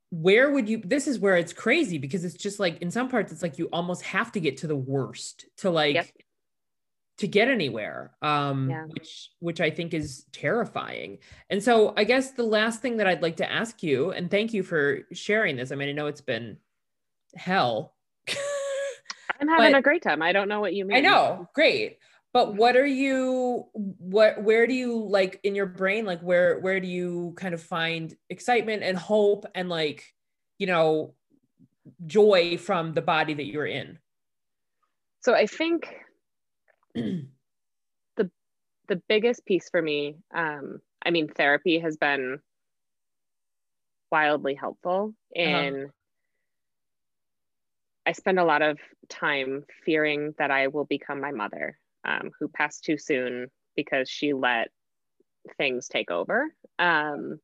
where 0.09 0.51
would 0.51 0.67
you 0.67 0.81
this 0.83 1.07
is 1.07 1.19
where 1.19 1.37
it's 1.37 1.53
crazy 1.53 1.99
because 1.99 2.25
it's 2.25 2.33
just 2.33 2.59
like 2.59 2.81
in 2.81 2.91
some 2.91 3.07
parts 3.07 3.31
it's 3.31 3.41
like 3.41 3.57
you 3.57 3.69
almost 3.71 4.01
have 4.01 4.29
to 4.29 4.41
get 4.41 4.57
to 4.57 4.67
the 4.67 4.75
worst 4.75 5.45
to 5.55 5.69
like 5.69 5.95
yep 5.95 6.07
to 7.21 7.27
get 7.27 7.47
anywhere 7.47 8.11
um, 8.21 8.69
yeah. 8.69 8.85
which 8.85 9.29
which 9.39 9.61
i 9.61 9.69
think 9.69 9.93
is 9.93 10.25
terrifying. 10.31 11.19
And 11.49 11.63
so 11.63 11.93
i 11.95 12.03
guess 12.03 12.31
the 12.31 12.43
last 12.43 12.81
thing 12.81 12.97
that 12.97 13.07
i'd 13.07 13.21
like 13.21 13.37
to 13.37 13.49
ask 13.49 13.81
you 13.81 14.11
and 14.11 14.29
thank 14.29 14.53
you 14.53 14.63
for 14.63 15.01
sharing 15.13 15.55
this 15.55 15.71
i 15.71 15.75
mean 15.75 15.89
i 15.89 15.93
know 15.93 16.07
it's 16.07 16.21
been 16.21 16.57
hell. 17.35 17.95
I'm 19.39 19.47
having 19.47 19.73
a 19.73 19.81
great 19.81 20.03
time. 20.03 20.21
I 20.21 20.33
don't 20.33 20.47
know 20.49 20.59
what 20.59 20.73
you 20.73 20.85
mean. 20.85 20.97
i 20.97 20.99
know 20.99 21.47
great. 21.53 21.97
But 22.33 22.55
what 22.55 22.77
are 22.77 22.85
you 22.85 23.65
what 23.73 24.41
where 24.41 24.65
do 24.65 24.73
you 24.73 25.03
like 25.03 25.39
in 25.43 25.53
your 25.53 25.65
brain 25.65 26.05
like 26.05 26.21
where 26.21 26.59
where 26.59 26.79
do 26.79 26.87
you 26.87 27.33
kind 27.35 27.53
of 27.53 27.61
find 27.61 28.15
excitement 28.29 28.83
and 28.83 28.97
hope 28.97 29.45
and 29.53 29.67
like 29.67 30.13
you 30.57 30.67
know 30.67 31.13
joy 32.05 32.57
from 32.57 32.93
the 32.93 33.01
body 33.01 33.33
that 33.33 33.45
you're 33.45 33.65
in? 33.65 33.99
So 35.21 35.33
i 35.33 35.45
think 35.45 35.93
the 38.17 38.31
the 38.87 39.01
biggest 39.07 39.45
piece 39.45 39.69
for 39.69 39.81
me 39.81 40.15
um 40.35 40.79
i 41.05 41.11
mean 41.11 41.27
therapy 41.27 41.79
has 41.79 41.97
been 41.97 42.39
wildly 44.11 44.55
helpful 44.55 45.13
and 45.35 45.75
uh-huh. 45.75 45.87
i 48.05 48.11
spend 48.11 48.39
a 48.39 48.43
lot 48.43 48.61
of 48.61 48.77
time 49.07 49.63
fearing 49.85 50.33
that 50.37 50.51
i 50.51 50.67
will 50.67 50.85
become 50.85 51.21
my 51.21 51.31
mother 51.31 51.77
um, 52.03 52.31
who 52.39 52.47
passed 52.47 52.83
too 52.83 52.97
soon 52.97 53.47
because 53.75 54.09
she 54.09 54.33
let 54.33 54.69
things 55.57 55.87
take 55.87 56.11
over 56.11 56.53
um, 56.79 57.39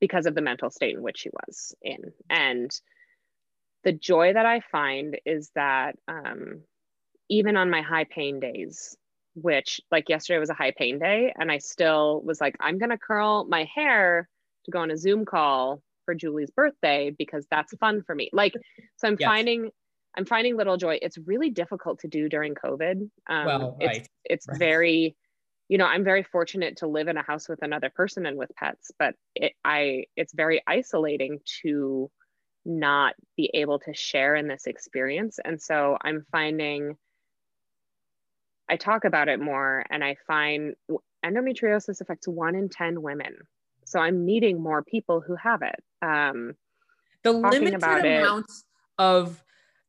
because 0.00 0.26
of 0.26 0.34
the 0.34 0.42
mental 0.42 0.70
state 0.70 0.96
in 0.96 1.02
which 1.02 1.18
she 1.18 1.30
was 1.30 1.74
in 1.82 2.12
and 2.28 2.70
the 3.84 3.92
joy 3.92 4.32
that 4.32 4.44
i 4.44 4.60
find 4.60 5.18
is 5.24 5.50
that 5.54 5.96
um, 6.08 6.62
even 7.28 7.56
on 7.56 7.70
my 7.70 7.82
high 7.82 8.04
pain 8.04 8.40
days, 8.40 8.96
which 9.34 9.80
like 9.90 10.08
yesterday 10.08 10.38
was 10.38 10.50
a 10.50 10.54
high 10.54 10.72
pain 10.76 10.98
day, 10.98 11.32
and 11.38 11.50
I 11.50 11.58
still 11.58 12.22
was 12.22 12.40
like, 12.40 12.56
I'm 12.60 12.78
gonna 12.78 12.98
curl 12.98 13.44
my 13.44 13.68
hair 13.74 14.28
to 14.64 14.70
go 14.70 14.80
on 14.80 14.90
a 14.90 14.96
Zoom 14.96 15.24
call 15.24 15.82
for 16.04 16.14
Julie's 16.14 16.50
birthday 16.50 17.10
because 17.10 17.46
that's 17.50 17.74
fun 17.78 18.02
for 18.02 18.14
me. 18.14 18.30
Like, 18.32 18.54
so 18.96 19.08
I'm 19.08 19.16
yes. 19.18 19.26
finding 19.26 19.70
I'm 20.16 20.24
finding 20.24 20.56
little 20.56 20.78
joy. 20.78 20.98
It's 21.02 21.18
really 21.18 21.50
difficult 21.50 22.00
to 22.00 22.08
do 22.08 22.28
during 22.28 22.54
COVID. 22.54 23.10
Um, 23.28 23.44
well, 23.44 23.76
right. 23.80 23.96
It's, 23.98 24.08
it's 24.24 24.48
right. 24.48 24.58
very 24.58 25.16
you 25.68 25.78
know 25.78 25.86
i'm 25.86 26.04
very 26.04 26.22
fortunate 26.22 26.76
to 26.78 26.86
live 26.86 27.08
in 27.08 27.16
a 27.16 27.22
house 27.22 27.48
with 27.48 27.62
another 27.62 27.90
person 27.90 28.26
and 28.26 28.36
with 28.36 28.50
pets 28.56 28.90
but 28.98 29.14
it 29.34 29.52
i 29.64 30.04
it's 30.16 30.32
very 30.32 30.62
isolating 30.66 31.40
to 31.62 32.10
not 32.64 33.14
be 33.36 33.50
able 33.54 33.78
to 33.78 33.94
share 33.94 34.34
in 34.34 34.48
this 34.48 34.66
experience 34.66 35.38
and 35.44 35.60
so 35.60 35.96
i'm 36.02 36.24
finding 36.30 36.96
i 38.68 38.76
talk 38.76 39.04
about 39.04 39.28
it 39.28 39.40
more 39.40 39.84
and 39.90 40.02
i 40.04 40.16
find 40.26 40.74
endometriosis 41.24 42.00
affects 42.00 42.28
one 42.28 42.54
in 42.54 42.68
10 42.68 43.02
women. 43.02 43.34
So 43.84 44.00
i'm 44.00 44.24
meeting 44.24 44.60
more 44.60 44.82
people 44.82 45.20
who 45.20 45.36
have 45.36 45.62
it. 45.62 45.82
Um 46.02 46.54
the 47.22 47.32
limited 47.32 47.82
amount 47.82 48.04
it, 48.46 48.64
of 48.98 49.42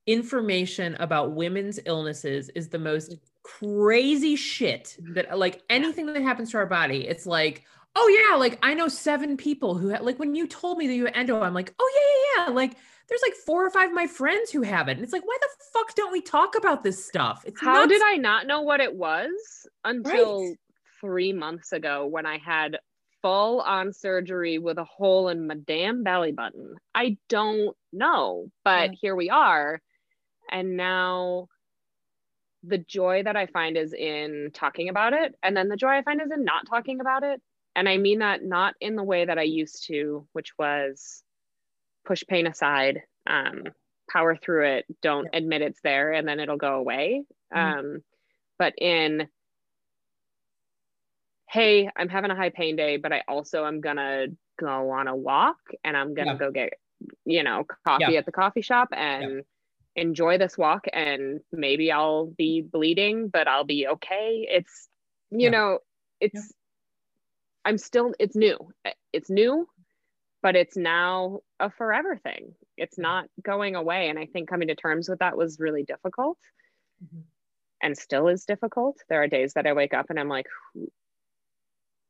information 0.07 0.95
about 0.99 1.33
women's 1.33 1.79
illnesses 1.85 2.49
is 2.55 2.69
the 2.69 2.79
most 2.79 3.17
crazy 3.43 4.35
shit 4.35 4.95
that 5.13 5.37
like 5.37 5.61
anything 5.69 6.05
that 6.05 6.21
happens 6.21 6.51
to 6.51 6.57
our 6.57 6.65
body 6.65 7.07
it's 7.07 7.25
like 7.25 7.63
oh 7.95 8.07
yeah 8.07 8.35
like 8.37 8.57
i 8.63 8.73
know 8.73 8.87
seven 8.87 9.37
people 9.37 9.77
who 9.77 9.89
have 9.89 10.01
like 10.01 10.17
when 10.17 10.33
you 10.33 10.47
told 10.47 10.77
me 10.77 10.87
that 10.87 10.95
you 10.95 11.05
had 11.05 11.15
endo 11.15 11.41
i'm 11.41 11.53
like 11.53 11.73
oh 11.79 11.91
yeah 11.95 12.43
yeah 12.43 12.49
yeah 12.49 12.53
like 12.53 12.75
there's 13.09 13.21
like 13.23 13.33
four 13.33 13.65
or 13.65 13.69
five 13.69 13.89
of 13.89 13.95
my 13.95 14.07
friends 14.07 14.51
who 14.51 14.61
have 14.61 14.87
it 14.87 14.97
and 14.97 15.01
it's 15.01 15.13
like 15.13 15.25
why 15.25 15.37
the 15.41 15.47
fuck 15.73 15.95
don't 15.95 16.11
we 16.11 16.21
talk 16.21 16.55
about 16.55 16.83
this 16.83 17.05
stuff 17.05 17.43
it's 17.45 17.61
how 17.61 17.73
nuts. 17.73 17.89
did 17.89 18.01
i 18.03 18.15
not 18.15 18.47
know 18.47 18.61
what 18.61 18.79
it 18.79 18.95
was 18.95 19.31
until 19.83 20.41
right. 20.41 20.57
three 21.01 21.33
months 21.33 21.71
ago 21.71 22.05
when 22.05 22.25
i 22.25 22.37
had 22.37 22.77
full 23.21 23.61
on 23.61 23.91
surgery 23.91 24.59
with 24.59 24.77
a 24.77 24.83
hole 24.83 25.29
in 25.29 25.47
my 25.47 25.55
damn 25.65 26.03
belly 26.03 26.31
button 26.31 26.75
i 26.93 27.17
don't 27.29 27.75
know 27.91 28.47
but 28.63 28.91
yeah. 28.91 28.97
here 29.01 29.15
we 29.15 29.29
are 29.29 29.81
and 30.51 30.77
now 30.77 31.47
the 32.63 32.77
joy 32.77 33.23
that 33.23 33.35
I 33.35 33.45
find 33.47 33.77
is 33.77 33.93
in 33.93 34.51
talking 34.53 34.89
about 34.89 35.13
it. 35.13 35.35
And 35.43 35.55
then 35.55 35.69
the 35.69 35.77
joy 35.77 35.89
I 35.89 36.03
find 36.03 36.21
is 36.21 36.31
in 36.31 36.43
not 36.43 36.67
talking 36.67 36.99
about 36.99 37.23
it. 37.23 37.41
And 37.75 37.87
I 37.87 37.97
mean 37.97 38.19
that 38.19 38.43
not 38.43 38.73
in 38.81 38.95
the 38.95 39.03
way 39.03 39.25
that 39.25 39.37
I 39.37 39.43
used 39.43 39.85
to, 39.87 40.27
which 40.33 40.57
was 40.57 41.23
push 42.07 42.23
pain 42.27 42.47
aside, 42.47 43.01
um, 43.27 43.63
power 44.09 44.35
through 44.35 44.77
it, 44.77 44.85
don't 45.01 45.27
yeah. 45.31 45.39
admit 45.39 45.61
it's 45.61 45.81
there, 45.83 46.13
and 46.13 46.27
then 46.27 46.39
it'll 46.39 46.57
go 46.57 46.75
away. 46.75 47.23
Mm-hmm. 47.53 47.79
Um, 47.79 48.03
but 48.57 48.73
in, 48.77 49.27
hey, 51.49 51.89
I'm 51.95 52.09
having 52.09 52.31
a 52.31 52.35
high 52.35 52.49
pain 52.49 52.75
day, 52.75 52.97
but 52.97 53.11
I 53.11 53.23
also 53.27 53.65
am 53.65 53.81
gonna 53.81 54.27
go 54.59 54.89
on 54.91 55.07
a 55.07 55.15
walk 55.15 55.57
and 55.83 55.95
I'm 55.95 56.15
gonna 56.15 56.31
yeah. 56.31 56.37
go 56.37 56.51
get, 56.51 56.73
you 57.25 57.43
know, 57.43 57.65
coffee 57.85 58.05
yeah. 58.13 58.19
at 58.19 58.25
the 58.25 58.31
coffee 58.31 58.61
shop 58.63 58.89
and 58.91 59.43
enjoy 59.95 60.37
this 60.37 60.57
walk 60.57 60.85
and 60.91 61.41
maybe 61.51 61.91
I'll 61.91 62.25
be 62.25 62.61
bleeding, 62.61 63.27
but 63.27 63.47
I'll 63.47 63.65
be 63.65 63.87
okay. 63.87 64.47
It's, 64.49 64.87
you 65.29 65.51
know, 65.51 65.79
it's. 66.19 66.53
I'm 67.65 67.77
still, 67.77 68.13
it's 68.17 68.35
new. 68.35 68.57
It's 69.11 69.29
new, 69.29 69.67
but 70.41 70.55
it's 70.55 70.77
now 70.77 71.39
a 71.59 71.69
forever 71.69 72.17
thing. 72.17 72.53
It's 72.77 72.97
not 72.97 73.25
going 73.41 73.75
away. 73.75 74.09
And 74.09 74.19
I 74.19 74.25
think 74.25 74.49
coming 74.49 74.67
to 74.67 74.75
terms 74.75 75.09
with 75.09 75.19
that 75.19 75.37
was 75.37 75.59
really 75.59 75.83
difficult 75.83 76.37
mm-hmm. 77.03 77.21
and 77.81 77.97
still 77.97 78.27
is 78.27 78.45
difficult. 78.45 78.97
There 79.09 79.21
are 79.21 79.27
days 79.27 79.53
that 79.53 79.67
I 79.67 79.73
wake 79.73 79.93
up 79.93 80.07
and 80.09 80.19
I'm 80.19 80.29
like, 80.29 80.45
who, 80.73 80.91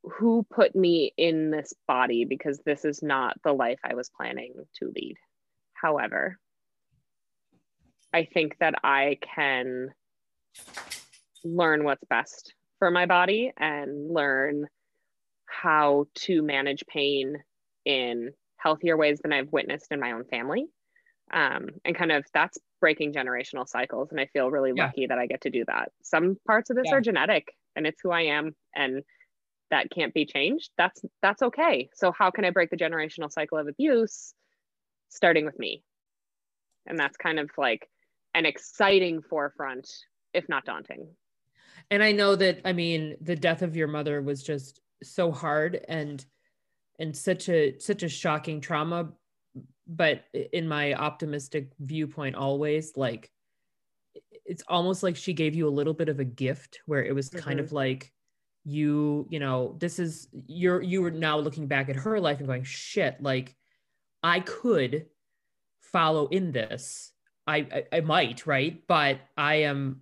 who 0.04 0.46
put 0.50 0.76
me 0.76 1.14
in 1.18 1.52
this 1.52 1.74
body? 1.88 2.26
Because 2.26 2.60
this 2.66 2.86
is 2.86 3.02
not 3.02 3.38
the 3.44 3.54
life 3.54 3.80
I 3.84 3.96
was 3.96 4.10
planning 4.10 4.54
to 4.76 4.92
lead. 4.94 5.16
However, 5.74 6.38
I 8.14 8.26
think 8.26 8.58
that 8.60 8.76
I 8.84 9.20
can 9.22 9.90
learn 11.44 11.84
what's 11.84 12.04
best 12.10 12.54
for 12.80 12.92
my 12.92 13.06
body 13.06 13.52
and 13.58 14.12
learn 14.12 14.68
how 15.46 16.06
to 16.16 16.42
manage 16.42 16.84
pain 16.88 17.38
in 17.88 18.32
healthier 18.58 18.98
ways 18.98 19.20
than 19.24 19.32
I've 19.32 19.52
witnessed 19.52 19.92
in 19.92 20.00
my 20.00 20.12
own 20.12 20.26
family. 20.26 20.66
Um, 21.32 21.70
and 21.84 21.96
kind 21.96 22.12
of 22.12 22.26
that's 22.34 22.58
breaking 22.80 23.14
generational 23.14 23.68
cycles. 23.68 24.10
And 24.12 24.20
I 24.20 24.28
feel 24.28 24.52
really 24.52 24.74
yeah. 24.76 24.86
lucky 24.86 25.08
that 25.08 25.18
I 25.18 25.26
get 25.26 25.42
to 25.42 25.50
do 25.50 25.64
that. 25.68 25.92
Some 26.04 26.38
parts 26.46 26.70
of 26.70 26.76
this 26.76 26.86
yeah. 26.88 26.96
are 26.96 27.02
genetic 27.02 27.54
and 27.76 27.88
it's 27.88 28.00
who 28.02 28.12
I 28.12 28.24
am 28.24 28.56
and 28.76 29.04
that 29.72 29.90
can't 29.90 30.14
be 30.14 30.26
changed. 30.26 30.70
That's 30.78 31.02
that's 31.22 31.42
okay. 31.42 31.90
So 31.94 32.12
how 32.12 32.30
can 32.32 32.46
I 32.46 32.52
break 32.52 32.70
the 32.70 32.78
generational 32.78 33.32
cycle 33.32 33.58
of 33.58 33.68
abuse 33.68 34.34
starting 35.10 35.46
with 35.46 35.58
me? 35.58 35.84
And 36.86 36.98
that's 37.00 37.18
kind 37.18 37.40
of 37.40 37.50
like 37.58 37.90
an 38.34 38.46
exciting 38.46 39.22
forefront, 39.22 39.90
if 40.34 40.48
not 40.48 40.66
daunting. 40.66 41.08
And 41.92 42.04
I 42.04 42.12
know 42.12 42.36
that 42.36 42.62
I 42.66 42.74
mean 42.74 43.16
the 43.22 43.36
death 43.36 43.62
of 43.62 43.76
your 43.76 43.88
mother 43.88 44.22
was 44.22 44.44
just 44.44 44.82
so 45.04 45.32
hard 45.32 45.86
and 45.88 46.26
and 47.00 47.16
such 47.16 47.50
a 47.50 47.78
such 47.80 48.04
a 48.04 48.10
shocking 48.10 48.62
trauma 48.62 49.10
but 49.88 50.24
in 50.54 50.68
my 50.68 50.94
optimistic 50.94 51.72
viewpoint 51.80 52.36
always 52.36 52.96
like 52.96 53.32
it's 54.46 54.64
almost 54.68 55.04
like 55.04 55.16
she 55.16 55.34
gave 55.34 55.56
you 55.56 55.68
a 55.68 55.70
little 55.70 55.94
bit 55.94 56.10
of 56.10 56.20
a 56.20 56.26
gift 56.26 56.80
where 56.86 57.04
it 57.04 57.14
was 57.14 57.30
mm-hmm. 57.30 57.40
kind 57.40 57.60
of 57.60 57.72
like 57.72 58.12
you 58.64 59.28
you 59.30 59.40
know 59.40 59.76
this 59.80 60.00
is 60.00 60.28
you're 60.46 60.82
you 60.82 61.02
were 61.02 61.12
now 61.12 61.38
looking 61.38 61.68
back 61.68 61.90
at 61.90 61.96
her 61.96 62.20
life 62.20 62.40
and 62.40 62.48
going 62.48 62.64
shit 62.64 63.22
like 63.22 63.56
i 64.24 64.40
could 64.40 65.06
follow 65.82 66.28
in 66.28 66.52
this 66.52 67.14
I, 67.48 67.58
I, 67.72 67.98
I 67.98 68.00
might, 68.02 68.46
right? 68.46 68.84
But 68.88 69.22
I 69.38 69.56
am 69.56 70.02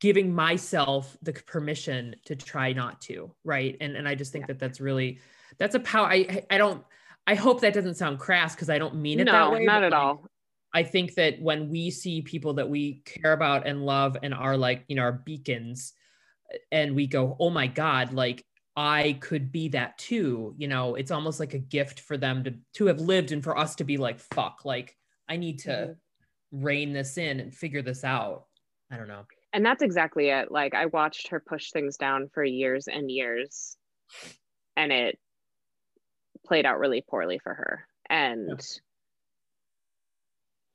giving 0.00 0.32
myself 0.32 1.16
the 1.22 1.32
permission 1.32 2.14
to 2.26 2.36
try 2.36 2.72
not 2.72 3.00
to, 3.02 3.34
right? 3.42 3.76
And 3.80 3.96
and 3.96 4.06
I 4.06 4.14
just 4.14 4.30
think 4.30 4.42
yeah. 4.42 4.48
that 4.48 4.58
that's 4.58 4.80
really 4.80 5.18
that's 5.58 5.74
a 5.74 5.80
power. 5.80 6.06
I 6.06 6.44
I 6.50 6.58
don't. 6.58 6.84
I 7.26 7.34
hope 7.34 7.60
that 7.60 7.74
doesn't 7.74 7.96
sound 7.96 8.18
crass 8.18 8.54
because 8.54 8.70
I 8.70 8.78
don't 8.78 8.96
mean 8.96 9.20
it 9.20 9.24
no, 9.24 9.32
that 9.32 9.52
way. 9.52 9.64
not 9.64 9.84
at 9.84 9.92
all. 9.92 10.26
I 10.74 10.82
think 10.82 11.14
that 11.14 11.40
when 11.40 11.68
we 11.68 11.90
see 11.90 12.22
people 12.22 12.54
that 12.54 12.68
we 12.68 13.02
care 13.04 13.32
about 13.32 13.66
and 13.66 13.84
love 13.84 14.16
and 14.22 14.34
are 14.34 14.56
like, 14.56 14.84
you 14.88 14.96
know, 14.96 15.02
our 15.02 15.12
beacons, 15.12 15.92
and 16.72 16.94
we 16.94 17.06
go, 17.06 17.36
oh 17.38 17.50
my 17.50 17.66
God, 17.66 18.12
like 18.12 18.44
I 18.76 19.18
could 19.20 19.52
be 19.52 19.68
that 19.70 19.98
too. 19.98 20.54
You 20.56 20.68
know, 20.68 20.94
it's 20.94 21.10
almost 21.10 21.40
like 21.40 21.54
a 21.54 21.58
gift 21.58 22.00
for 22.00 22.16
them 22.16 22.44
to 22.44 22.54
to 22.74 22.86
have 22.86 23.00
lived 23.00 23.32
and 23.32 23.42
for 23.44 23.56
us 23.58 23.74
to 23.76 23.84
be 23.84 23.96
like, 23.96 24.20
fuck, 24.20 24.64
like 24.64 24.96
I 25.28 25.36
need 25.36 25.60
to 25.60 25.70
mm-hmm 25.70 25.92
rein 26.52 26.92
this 26.92 27.18
in 27.18 27.40
and 27.40 27.54
figure 27.54 27.82
this 27.82 28.04
out. 28.04 28.44
I 28.90 28.96
don't 28.96 29.08
know. 29.08 29.24
And 29.52 29.64
that's 29.64 29.82
exactly 29.82 30.28
it. 30.28 30.50
Like 30.50 30.74
I 30.74 30.86
watched 30.86 31.28
her 31.28 31.40
push 31.40 31.70
things 31.70 31.96
down 31.96 32.28
for 32.32 32.44
years 32.44 32.88
and 32.88 33.10
years 33.10 33.76
and 34.76 34.92
it 34.92 35.18
played 36.48 36.66
out 36.66 36.78
really 36.78 37.04
poorly 37.08 37.38
for 37.38 37.54
her. 37.54 37.86
And 38.08 38.60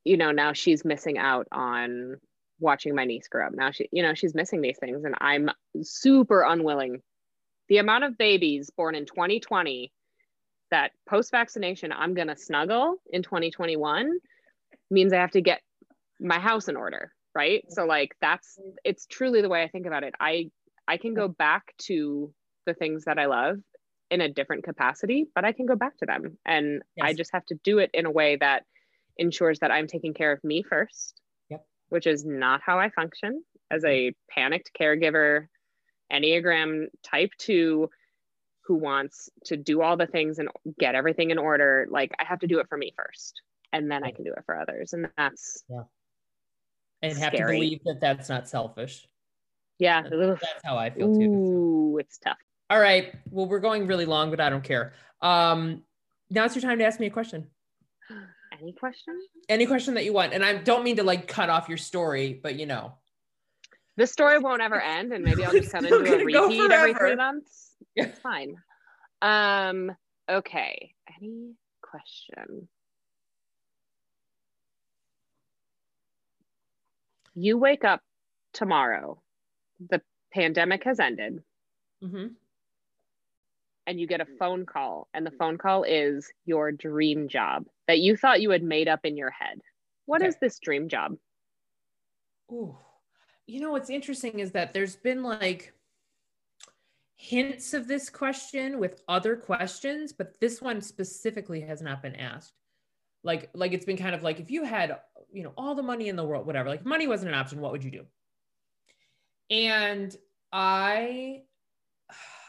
you 0.04 0.16
know, 0.16 0.30
now 0.30 0.52
she's 0.52 0.84
missing 0.84 1.18
out 1.18 1.48
on 1.50 2.18
watching 2.60 2.94
my 2.94 3.04
niece 3.04 3.28
grow 3.28 3.46
up. 3.46 3.54
Now 3.54 3.70
she, 3.70 3.88
you 3.90 4.02
know, 4.02 4.14
she's 4.14 4.34
missing 4.34 4.60
these 4.60 4.78
things 4.78 5.04
and 5.04 5.14
I'm 5.20 5.50
super 5.82 6.42
unwilling. 6.42 7.02
The 7.68 7.78
amount 7.78 8.04
of 8.04 8.18
babies 8.18 8.70
born 8.76 8.94
in 8.94 9.06
2020 9.06 9.92
that 10.70 10.92
post 11.08 11.30
vaccination 11.30 11.92
I'm 11.92 12.14
going 12.14 12.28
to 12.28 12.36
snuggle 12.36 12.96
in 13.10 13.22
2021 13.22 14.18
means 14.90 15.12
I 15.12 15.18
have 15.18 15.32
to 15.32 15.40
get 15.40 15.60
my 16.20 16.38
house 16.38 16.68
in 16.68 16.76
order, 16.76 17.12
right? 17.34 17.64
So 17.70 17.84
like 17.84 18.14
that's 18.20 18.58
it's 18.84 19.06
truly 19.06 19.40
the 19.40 19.48
way 19.48 19.62
I 19.62 19.68
think 19.68 19.86
about 19.86 20.04
it. 20.04 20.14
I 20.20 20.50
I 20.86 20.98
can 20.98 21.14
go 21.14 21.28
back 21.28 21.74
to 21.86 22.32
the 22.66 22.74
things 22.74 23.04
that 23.04 23.18
I 23.18 23.26
love 23.26 23.58
in 24.10 24.20
a 24.20 24.28
different 24.28 24.64
capacity, 24.64 25.26
but 25.34 25.44
I 25.44 25.52
can 25.52 25.66
go 25.66 25.76
back 25.76 25.96
to 25.98 26.06
them 26.06 26.38
and 26.44 26.82
yes. 26.96 27.04
I 27.04 27.12
just 27.14 27.30
have 27.32 27.44
to 27.46 27.56
do 27.64 27.78
it 27.78 27.90
in 27.94 28.06
a 28.06 28.10
way 28.10 28.36
that 28.36 28.64
ensures 29.16 29.60
that 29.60 29.70
I'm 29.70 29.86
taking 29.86 30.14
care 30.14 30.32
of 30.32 30.42
me 30.44 30.62
first. 30.62 31.20
Yep. 31.50 31.66
Which 31.88 32.06
is 32.06 32.24
not 32.24 32.60
how 32.64 32.78
I 32.78 32.90
function 32.90 33.42
as 33.70 33.84
a 33.84 34.12
panicked 34.30 34.70
caregiver, 34.78 35.46
Enneagram 36.12 36.86
type 37.02 37.30
2 37.38 37.88
who 38.66 38.74
wants 38.76 39.28
to 39.44 39.56
do 39.56 39.82
all 39.82 39.96
the 39.96 40.06
things 40.06 40.38
and 40.38 40.48
get 40.78 40.94
everything 40.94 41.30
in 41.30 41.38
order. 41.38 41.86
Like 41.90 42.12
I 42.18 42.24
have 42.24 42.40
to 42.40 42.46
do 42.46 42.60
it 42.60 42.68
for 42.68 42.78
me 42.78 42.92
first 42.96 43.40
and 43.72 43.90
then 43.90 44.04
I 44.04 44.10
can 44.10 44.24
do 44.24 44.32
it 44.32 44.42
for 44.46 44.58
others. 44.58 44.92
And 44.92 45.08
that's 45.16 45.64
yeah. 45.68 45.82
And 47.02 47.18
have 47.18 47.32
to 47.32 47.44
believe 47.44 47.80
that 47.84 48.00
that's 48.00 48.28
not 48.28 48.48
selfish. 48.48 49.06
Yeah, 49.78 50.02
that's, 50.02 50.40
that's 50.40 50.64
how 50.64 50.78
I 50.78 50.90
feel 50.90 51.14
too. 51.14 51.20
Ooh, 51.20 51.98
it's 51.98 52.18
tough. 52.18 52.38
All 52.70 52.80
right. 52.80 53.14
Well, 53.30 53.46
we're 53.46 53.60
going 53.60 53.86
really 53.86 54.06
long, 54.06 54.30
but 54.30 54.40
I 54.40 54.50
don't 54.50 54.64
care. 54.64 54.94
Um, 55.20 55.82
now 56.30 56.44
it's 56.44 56.54
your 56.54 56.62
time 56.62 56.78
to 56.78 56.84
ask 56.84 56.98
me 56.98 57.06
a 57.06 57.10
question. 57.10 57.46
Any 58.60 58.72
question? 58.72 59.20
Any 59.48 59.66
question 59.66 59.94
that 59.94 60.04
you 60.04 60.12
want. 60.12 60.32
And 60.32 60.44
I 60.44 60.54
don't 60.54 60.84
mean 60.84 60.96
to 60.96 61.02
like 61.02 61.28
cut 61.28 61.50
off 61.50 61.68
your 61.68 61.78
story, 61.78 62.38
but 62.42 62.56
you 62.56 62.66
know. 62.66 62.94
The 63.96 64.06
story 64.06 64.38
won't 64.38 64.62
ever 64.62 64.80
end, 64.80 65.12
and 65.12 65.24
maybe 65.24 65.44
I'll 65.44 65.52
just 65.52 65.70
come 65.70 65.84
into 65.86 65.96
a 65.96 66.24
repeat 66.24 66.70
every 66.70 66.94
three 66.94 67.14
months. 67.14 67.76
It's 67.94 68.18
fine. 68.18 68.56
Um, 69.22 69.92
okay. 70.28 70.94
Any 71.20 71.52
question? 71.82 72.68
you 77.34 77.58
wake 77.58 77.84
up 77.84 78.00
tomorrow, 78.52 79.20
the 79.90 80.00
pandemic 80.32 80.84
has 80.84 81.00
ended, 81.00 81.42
Mm-hmm. 82.02 82.26
And 83.86 84.00
you 84.00 84.06
get 84.06 84.20
a 84.20 84.24
mm. 84.24 84.38
phone 84.38 84.66
call, 84.66 85.08
and 85.14 85.26
the 85.26 85.30
mm. 85.30 85.38
phone 85.38 85.58
call 85.58 85.82
is 85.84 86.30
your 86.44 86.72
dream 86.72 87.28
job 87.28 87.66
that 87.86 88.00
you 88.00 88.16
thought 88.16 88.40
you 88.40 88.50
had 88.50 88.62
made 88.62 88.88
up 88.88 89.00
in 89.04 89.16
your 89.16 89.30
head. 89.30 89.60
What 90.06 90.22
is 90.22 90.34
Okay. 90.34 90.46
this 90.46 90.58
dream 90.58 90.88
job? 90.88 91.16
Ooh. 92.52 92.76
You 93.46 93.60
know 93.60 93.72
what's 93.72 93.90
interesting 93.90 94.38
is 94.40 94.52
that 94.52 94.72
there's 94.72 94.96
been 94.96 95.22
like 95.22 95.72
hints 97.16 97.74
of 97.74 97.86
this 97.86 98.10
question 98.10 98.78
with 98.78 99.02
other 99.08 99.36
questions, 99.36 100.12
but 100.12 100.38
this 100.40 100.60
one 100.60 100.80
specifically 100.80 101.60
has 101.60 101.82
not 101.82 102.02
been 102.02 102.16
asked. 102.16 102.52
Like, 103.22 103.50
like 103.54 103.72
it's 103.72 103.86
been 103.86 103.96
kind 103.96 104.14
of 104.14 104.22
like 104.22 104.40
if 104.40 104.50
you 104.50 104.64
had, 104.64 104.98
you 105.32 105.42
know, 105.42 105.52
all 105.56 105.74
the 105.74 105.82
money 105.82 106.08
in 106.08 106.16
the 106.16 106.24
world, 106.24 106.46
whatever, 106.46 106.68
like 106.68 106.84
money 106.84 107.06
wasn't 107.06 107.30
an 107.30 107.38
option, 107.38 107.60
what 107.60 107.72
would 107.72 107.84
you 107.84 107.90
do? 107.90 108.04
And 109.50 110.14
I 110.52 111.42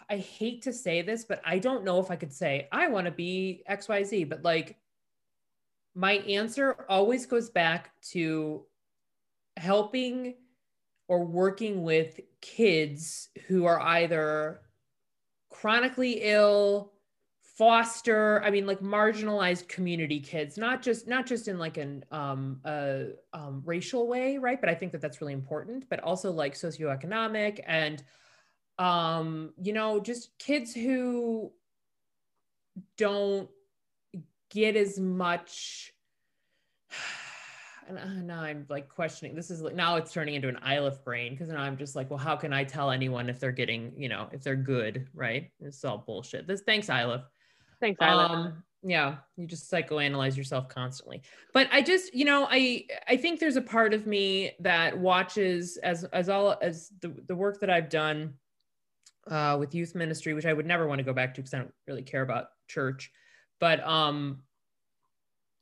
I 0.10 0.18
hate 0.18 0.62
to 0.64 0.74
say 0.74 1.02
this, 1.02 1.26
but 1.26 1.42
I 1.46 1.60
don't 1.60 1.84
know 1.84 2.00
if 2.00 2.12
I 2.12 2.16
could 2.16 2.34
say 2.34 2.68
I 2.72 2.88
want 2.88 3.06
to 3.06 3.12
be 3.12 3.64
XYZ, 3.70 4.30
but 4.30 4.44
like 4.44 4.78
my 5.96 6.14
answer 6.14 6.86
always 6.90 7.26
goes 7.26 7.50
back 7.50 7.92
to 8.12 8.64
helping 9.58 10.36
or 11.08 11.24
working 11.24 11.84
with 11.84 12.20
kids 12.42 13.30
who 13.48 13.66
are 13.66 13.80
either 13.80 14.62
chronically 15.50 16.20
ill 16.24 16.92
foster 17.40 18.44
i 18.44 18.52
mean 18.52 18.68
like 18.68 18.82
marginalized 18.82 19.70
community 19.70 20.20
kids 20.20 20.58
not 20.58 20.82
just 20.82 21.08
not 21.08 21.26
just 21.26 21.48
in 21.48 21.58
like 21.58 21.78
an 21.78 22.04
um, 22.12 22.60
a, 22.66 23.06
um 23.34 23.62
racial 23.66 24.08
way 24.08 24.38
right? 24.38 24.60
But 24.60 24.70
i 24.70 24.76
think 24.76 24.92
that 24.92 25.00
that's 25.00 25.22
really 25.22 25.32
important 25.32 25.88
but 25.90 26.02
also 26.02 26.32
like 26.32 26.54
socioeconomic 26.54 27.62
and 27.66 28.04
um 28.78 29.54
you 29.62 29.74
know 29.74 30.00
just 30.00 30.38
kids 30.38 30.74
who 30.74 31.52
don't 32.98 33.50
get 34.50 34.76
as 34.76 35.00
much 35.00 35.94
and 37.88 37.98
uh, 37.98 38.06
now 38.24 38.42
I'm 38.42 38.66
like 38.70 38.90
questioning. 38.90 39.36
This 39.36 39.52
is 39.52 39.62
like 39.62 39.76
now 39.76 39.96
it's 39.96 40.12
turning 40.12 40.36
into 40.36 40.50
an 40.50 40.58
Isle 40.62 40.92
brain 41.04 41.34
because 41.34 41.50
now 41.50 41.62
I'm 41.62 41.78
just 41.78 41.96
like, 41.96 42.10
well, 42.10 42.20
how 42.20 42.36
can 42.36 42.54
I 42.54 42.64
tell 42.64 42.92
anyone 42.92 43.30
if 43.30 43.40
they're 43.40 43.52
getting, 43.52 43.94
you 43.98 44.10
know, 44.10 44.28
if 44.32 44.44
they're 44.44 44.56
good, 44.56 45.08
right? 45.14 45.52
It's 45.60 45.84
all 45.86 46.00
bullshit. 46.00 46.48
This 46.48 46.62
thanks, 46.62 46.90
Isle. 46.90 47.24
Thanks, 47.80 48.02
Isla. 48.02 48.26
Um, 48.26 48.64
yeah, 48.84 49.18
you 49.36 49.48
just 49.48 49.72
psychoanalyze 49.72 50.38
yourself 50.38 50.70
constantly. 50.70 51.24
But 51.54 51.68
I 51.72 51.82
just, 51.82 52.14
you 52.14 52.26
know, 52.26 52.48
I 52.50 52.86
I 53.08 53.18
think 53.18 53.40
there's 53.40 53.56
a 53.56 53.62
part 53.62 53.94
of 53.94 54.08
me 54.08 54.52
that 54.60 54.98
watches 54.98 55.78
as 55.78 56.04
as 56.06 56.30
all 56.30 56.58
as 56.62 56.92
the 57.02 57.14
the 57.28 57.36
work 57.36 57.60
that 57.62 57.70
I've 57.70 57.90
done 57.90 58.36
uh, 59.28 59.58
with 59.60 59.76
youth 59.76 59.96
ministry, 59.96 60.34
which 60.34 60.46
I 60.46 60.54
would 60.54 60.66
never 60.66 60.88
want 60.88 61.00
to 61.00 61.06
go 61.06 61.14
back 61.14 61.34
to 61.36 61.42
because 61.42 61.54
I 61.54 61.60
don't 61.60 61.74
really 61.88 62.04
care 62.04 62.22
about 62.22 62.48
church. 62.68 63.12
But 63.60 63.86
um, 63.88 64.44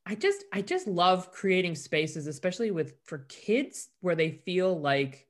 I 0.06 0.16
just 0.16 0.44
I 0.52 0.62
just 0.62 0.88
love 0.88 1.32
creating 1.32 1.76
spaces, 1.76 2.28
especially 2.28 2.72
with 2.72 2.96
for 3.06 3.20
kids, 3.30 3.90
where 4.02 4.16
they 4.16 4.32
feel 4.32 4.80
like 4.80 5.28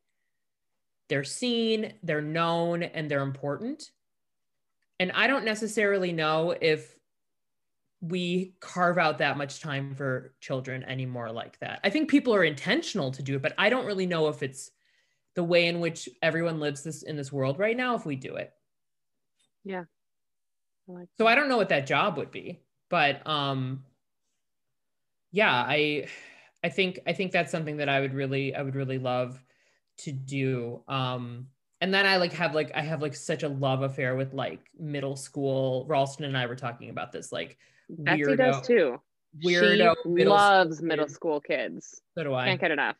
they're 1.10 1.24
seen, 1.24 1.94
they're 2.02 2.22
known, 2.22 2.84
and 2.84 3.10
they're 3.10 3.22
important. 3.22 3.90
And 5.00 5.12
I 5.12 5.28
don't 5.28 5.46
necessarily 5.46 6.14
know 6.14 6.56
if 6.60 6.96
we 8.02 8.56
carve 8.60 8.98
out 8.98 9.20
that 9.20 9.38
much 9.38 9.62
time 9.62 9.96
for 9.96 10.34
children 10.42 10.84
anymore 10.84 11.32
like 11.32 11.58
that. 11.60 11.80
I 11.84 11.90
think 11.90 12.10
people 12.10 12.36
are 12.36 12.44
intentional 12.44 13.12
to 13.12 13.24
do 13.24 13.36
it, 13.36 13.42
but 13.42 13.54
I 13.58 13.70
don't 13.70 13.86
really 13.86 14.06
know 14.06 14.28
if 14.28 14.44
it's 14.44 14.72
the 15.36 15.44
way 15.44 15.68
in 15.68 15.80
which 15.80 16.08
everyone 16.22 16.60
lives 16.60 16.84
this 16.84 17.04
in 17.04 17.16
this 17.16 17.32
world 17.32 17.60
right 17.60 17.76
now 17.76 17.96
if 17.96 18.06
we 18.06 18.16
do 18.16 18.36
it. 18.36 18.54
yeah. 19.64 19.84
I 20.90 20.92
like 20.92 21.10
So 21.18 21.28
I 21.28 21.36
don't 21.36 21.50
know 21.50 21.58
what 21.58 21.70
that 21.70 21.88
job 21.88 22.18
would 22.18 22.32
be, 22.32 22.62
but 22.90 23.26
um 23.28 23.84
yeah, 25.32 25.52
I 25.52 26.08
I 26.64 26.70
think 26.70 27.00
I 27.08 27.14
think 27.14 27.32
that's 27.32 27.52
something 27.52 27.78
that 27.78 27.90
I 27.90 28.00
would 28.00 28.14
really 28.14 28.54
I 28.54 28.62
would 28.62 28.76
really 28.76 29.00
love 29.00 29.44
to 30.00 30.12
do. 30.12 30.82
Um 30.88 31.48
and 31.82 31.94
then 31.94 32.06
I 32.06 32.18
like 32.18 32.34
have 32.34 32.54
like 32.54 32.72
I 32.76 32.82
have 32.82 33.02
like 33.02 33.16
such 33.16 33.44
a 33.44 33.50
love 33.50 33.82
affair 33.82 34.16
with 34.16 34.34
like 34.34 34.70
middle 34.80 35.16
school. 35.16 35.86
Ralston 35.88 36.26
and 36.26 36.38
I 36.38 36.46
were 36.46 36.56
talking 36.56 36.90
about 36.90 37.12
this 37.12 37.32
like 37.32 37.58
Betsy 37.90 38.24
weirdo 38.24 38.38
does 38.38 38.68
too. 38.68 39.02
weirdo 39.44 39.96
she 40.04 40.10
middle 40.10 40.34
loves 40.34 40.78
school 40.78 40.88
middle 40.88 41.08
school 41.08 41.42
kids. 41.42 42.02
So 42.16 42.24
do 42.24 42.34
I. 42.34 42.46
Can't 42.46 42.62
get 42.62 42.72
enough. 42.72 42.96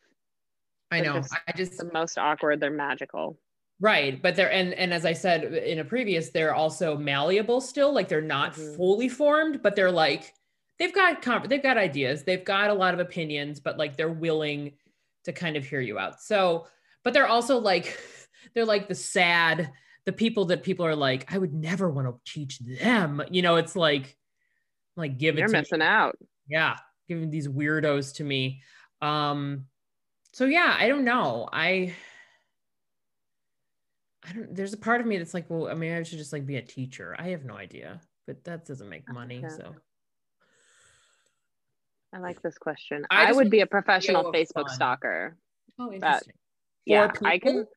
I 0.94 1.00
know. 1.00 1.14
just 1.14 1.34
I 1.48 1.52
just 1.52 1.76
The 1.78 1.90
most 1.92 2.18
awkward. 2.18 2.60
They're 2.60 2.70
magical. 2.70 3.38
Right, 3.80 4.20
but 4.22 4.36
they're 4.36 4.50
and 4.52 4.72
and 4.74 4.94
as 4.94 5.04
I 5.04 5.12
said 5.12 5.44
in 5.44 5.78
a 5.80 5.84
previous, 5.84 6.30
they're 6.30 6.54
also 6.54 6.96
malleable 6.96 7.60
still. 7.60 7.92
Like 7.92 8.08
they're 8.08 8.20
not 8.22 8.54
Mhm. 8.54 8.76
fully 8.76 9.08
formed, 9.08 9.62
but 9.62 9.74
they're 9.76 9.90
like 9.90 10.32
they've 10.78 10.94
got 10.94 11.22
comp- 11.22 11.48
they've 11.48 11.62
got 11.62 11.76
ideas, 11.78 12.24
they've 12.24 12.44
got 12.44 12.70
a 12.70 12.74
lot 12.74 12.94
of 12.94 13.00
opinions, 13.00 13.60
but 13.60 13.76
like 13.78 13.96
they're 13.96 14.08
willing 14.12 14.78
to 15.24 15.32
kind 15.32 15.56
of 15.56 15.64
hear 15.66 15.80
you 15.80 15.98
out. 15.98 16.20
So, 16.22 16.66
but 17.02 17.12
they're 17.14 17.26
also 17.28 17.58
like 17.58 17.98
they're 18.54 18.64
like 18.64 18.88
the 18.88 18.94
sad 18.94 19.70
the 20.06 20.12
people 20.12 20.44
that 20.46 20.62
people 20.62 20.84
are 20.86 20.96
like 20.96 21.32
I 21.32 21.38
would 21.38 21.54
never 21.54 21.90
want 21.90 22.06
to 22.06 22.32
teach 22.32 22.58
them. 22.60 23.22
You 23.30 23.42
know, 23.42 23.56
it's 23.56 23.74
like 23.74 24.16
like 24.96 25.18
give 25.18 25.36
You're 25.36 25.46
it 25.46 25.48
to 25.48 25.52
me 25.54 25.58
missing 25.60 25.82
out. 25.82 26.16
yeah 26.48 26.76
giving 27.08 27.28
these 27.30 27.48
weirdos 27.48 28.14
to 28.16 28.24
me 28.24 28.62
um 29.02 29.66
so 30.34 30.44
yeah 30.46 30.76
i 30.78 30.88
don't 30.88 31.04
know 31.04 31.48
i 31.52 31.94
i 34.28 34.32
don't 34.32 34.54
there's 34.54 34.72
a 34.72 34.76
part 34.76 35.00
of 35.00 35.06
me 35.06 35.16
that's 35.16 35.32
like 35.32 35.48
well 35.48 35.68
i 35.68 35.74
mean 35.74 35.92
i 35.92 36.02
should 36.02 36.18
just 36.18 36.32
like 36.32 36.44
be 36.44 36.56
a 36.56 36.62
teacher 36.62 37.14
i 37.18 37.28
have 37.28 37.44
no 37.44 37.54
idea 37.56 38.00
but 38.26 38.42
that 38.44 38.66
doesn't 38.66 38.88
make 38.88 39.08
money 39.08 39.38
Okay. 39.38 39.54
so 39.56 39.74
I 42.14 42.18
like 42.18 42.40
this 42.42 42.56
question. 42.56 43.04
I 43.10 43.30
I, 43.30 43.32
would 43.32 43.50
be 43.50 43.60
a 43.60 43.66
professional 43.66 44.32
Facebook 44.32 44.68
fun. 44.68 44.74
stalker. 44.76 45.36
oh 45.80 45.92
interesting 45.92 46.34
Yeah, 46.86 47.08
For 47.08 47.26
I 47.26 47.38
can 47.40 47.52
people? 47.52 47.72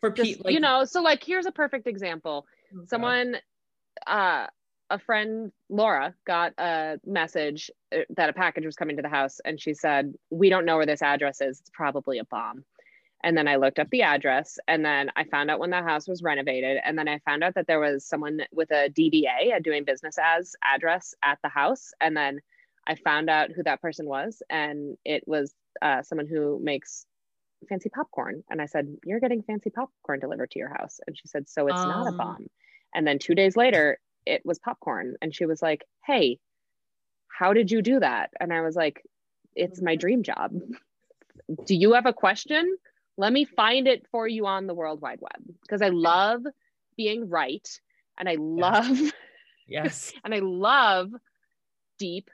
for 0.00 0.10
people 0.12 0.42
like 0.44 0.54
you 0.54 0.60
know. 0.60 0.84
So 0.84 1.02
like, 1.02 1.24
here's 1.24 1.46
a 1.46 1.50
perfect 1.50 1.88
example. 1.88 2.46
oh, 2.72 2.78
God. 2.78 2.88
Someone, 2.88 3.36
uh, 4.06 4.46
a 4.90 4.98
friend, 4.98 5.52
Laura, 5.68 6.14
got 6.26 6.52
a 6.58 6.98
message 7.06 7.70
uh, 7.94 8.00
that 8.16 8.28
a 8.30 8.32
package 8.32 8.66
was 8.66 8.76
coming 8.76 8.96
to 8.96 9.02
the 9.02 9.08
house, 9.08 9.40
and 9.44 9.60
she 9.60 9.74
said, 9.74 10.14
"We 10.30 10.50
don't 10.50 10.64
know 10.64 10.76
where 10.76 10.86
this 10.86 11.02
address 11.02 11.40
is. 11.40 11.60
It's 11.60 11.70
probably 11.72 12.18
a 12.18 12.24
bomb." 12.24 12.64
And 13.22 13.36
then 13.36 13.46
I 13.48 13.56
looked 13.56 13.78
up 13.78 13.88
the 13.90 14.02
address, 14.02 14.58
and 14.66 14.84
then 14.84 15.10
I 15.16 15.24
found 15.24 15.50
out 15.50 15.58
when 15.60 15.70
the 15.70 15.82
house 15.82 16.08
was 16.08 16.22
renovated, 16.22 16.78
and 16.84 16.98
then 16.98 17.08
I 17.08 17.18
found 17.20 17.44
out 17.44 17.54
that 17.54 17.66
there 17.66 17.80
was 17.80 18.04
someone 18.04 18.40
with 18.52 18.70
a 18.70 18.88
DBA, 18.90 19.54
a 19.56 19.60
doing 19.60 19.84
business 19.84 20.16
as 20.22 20.54
address 20.64 21.14
at 21.22 21.38
the 21.42 21.48
house, 21.48 21.92
and 22.00 22.16
then 22.16 22.40
I 22.86 22.94
found 22.96 23.30
out 23.30 23.52
who 23.52 23.62
that 23.64 23.82
person 23.82 24.06
was, 24.06 24.42
and 24.50 24.96
it 25.04 25.22
was 25.26 25.54
uh, 25.82 26.02
someone 26.02 26.26
who 26.26 26.58
makes 26.62 27.06
fancy 27.68 27.90
popcorn. 27.90 28.42
And 28.50 28.60
I 28.60 28.66
said, 28.66 28.88
You're 29.04 29.20
getting 29.20 29.42
fancy 29.42 29.70
popcorn 29.70 30.20
delivered 30.20 30.50
to 30.52 30.58
your 30.58 30.70
house. 30.70 31.00
And 31.06 31.16
she 31.16 31.28
said, 31.28 31.48
So 31.48 31.66
it's 31.68 31.86
not 31.86 32.06
a 32.06 32.10
Um. 32.10 32.16
bomb. 32.16 32.46
And 32.94 33.06
then 33.06 33.18
two 33.18 33.34
days 33.34 33.56
later, 33.56 33.98
it 34.30 34.42
was 34.44 34.58
popcorn. 34.58 35.16
And 35.20 35.34
she 35.34 35.44
was 35.44 35.60
like, 35.60 35.84
Hey, 36.06 36.38
how 37.28 37.52
did 37.52 37.70
you 37.70 37.82
do 37.82 38.00
that? 38.00 38.30
And 38.38 38.52
I 38.52 38.60
was 38.60 38.76
like, 38.76 39.02
It's 39.54 39.82
my 39.82 39.92
mm-hmm. 39.92 40.00
dream 40.00 40.22
job. 40.22 40.52
Do 41.66 41.74
you 41.74 41.94
have 41.94 42.06
a 42.06 42.12
question? 42.12 42.76
Let 43.16 43.32
me 43.32 43.44
find 43.44 43.88
it 43.88 44.06
for 44.12 44.28
you 44.28 44.46
on 44.46 44.66
the 44.66 44.74
World 44.74 45.00
Wide 45.00 45.18
Web 45.20 45.42
because 45.62 45.82
I 45.82 45.88
love 45.88 46.42
being 46.96 47.28
right. 47.28 47.68
And 48.18 48.28
I 48.28 48.36
love, 48.38 48.98
yes 49.68 50.12
and 50.24 50.34
I 50.34 50.38
love 50.38 51.10
deep 51.98 52.30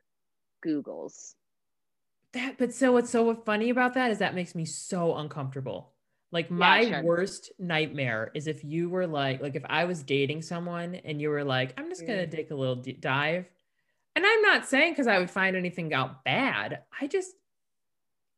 Googles. 0.64 1.34
that 2.32 2.58
but 2.58 2.72
so 2.72 2.92
what's 2.92 3.10
so 3.10 3.34
funny 3.34 3.70
about 3.70 3.94
that 3.94 4.10
is 4.10 4.18
that 4.18 4.34
makes 4.34 4.54
me 4.54 4.64
so 4.64 5.16
uncomfortable 5.16 5.92
like 6.32 6.50
my 6.50 6.84
should. 6.84 7.04
worst 7.04 7.52
nightmare 7.58 8.30
is 8.34 8.46
if 8.46 8.64
you 8.64 8.88
were 8.88 9.06
like 9.06 9.40
like 9.40 9.54
if 9.54 9.64
i 9.68 9.84
was 9.84 10.02
dating 10.02 10.42
someone 10.42 10.94
and 10.96 11.20
you 11.20 11.28
were 11.30 11.44
like 11.44 11.72
i'm 11.78 11.88
just 11.88 12.06
gonna 12.06 12.26
Mm. 12.26 12.30
take 12.30 12.50
a 12.50 12.54
little 12.54 12.76
d- 12.76 12.92
dive 12.92 13.46
and 14.16 14.26
i'm 14.26 14.42
not 14.42 14.66
saying 14.66 14.92
because 14.92 15.06
i 15.06 15.18
would 15.18 15.30
find 15.30 15.56
anything 15.56 15.94
out 15.94 16.24
bad 16.24 16.80
i 17.00 17.06
just 17.06 17.32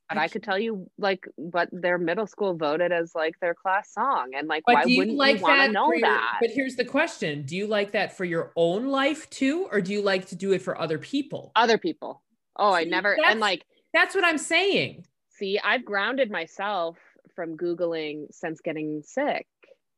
But 0.09 0.18
I, 0.18 0.28
could 0.28 0.43
tell 0.43 0.59
you 0.59 0.89
like 0.99 1.26
what 1.36 1.68
their 1.72 1.99
middle 1.99 2.26
school 2.26 2.55
voted 2.55 2.93
as 2.93 3.14
like 3.14 3.39
their 3.41 3.55
class 3.55 3.93
song, 3.93 4.30
and 4.36 4.49
like 4.49 4.66
why 4.66 4.84
wouldn't 4.86 5.16
like 5.18 5.36
you 5.36 5.43
want 5.43 5.62
to 5.66 5.72
know 5.72 5.93
your- 5.93 6.01
that? 6.01 6.39
but 6.41 6.51
here's 6.51 6.76
the 6.76 6.84
question 6.84 7.43
do 7.45 7.57
you 7.57 7.66
like 7.66 7.93
that 7.93 8.16
for 8.16 8.24
your 8.24 8.53
own 8.57 8.89
life 8.89 9.28
too 9.30 9.66
or 9.72 9.80
do 9.80 9.93
you 9.93 10.03
like 10.03 10.26
to 10.26 10.36
do 10.36 10.53
it 10.53 10.61
for 10.62 10.78
other 10.80 10.99
people 10.99 11.53
Other 11.57 11.78
people. 11.78 12.22
Oh, 12.57 12.72
I 12.72 12.84
never 12.84 13.16
and 13.24 13.39
like 13.41 13.64
that's 13.95 14.14
what 14.14 14.24
i'm 14.24 14.39
saying 14.39 15.05
see, 15.30 15.57
I've 15.62 15.84
grounded 15.84 16.32
myself 16.32 16.99
from 17.35 17.57
googling 17.57 18.26
since 18.31 18.61
getting 18.61 19.03
sick. 19.05 19.47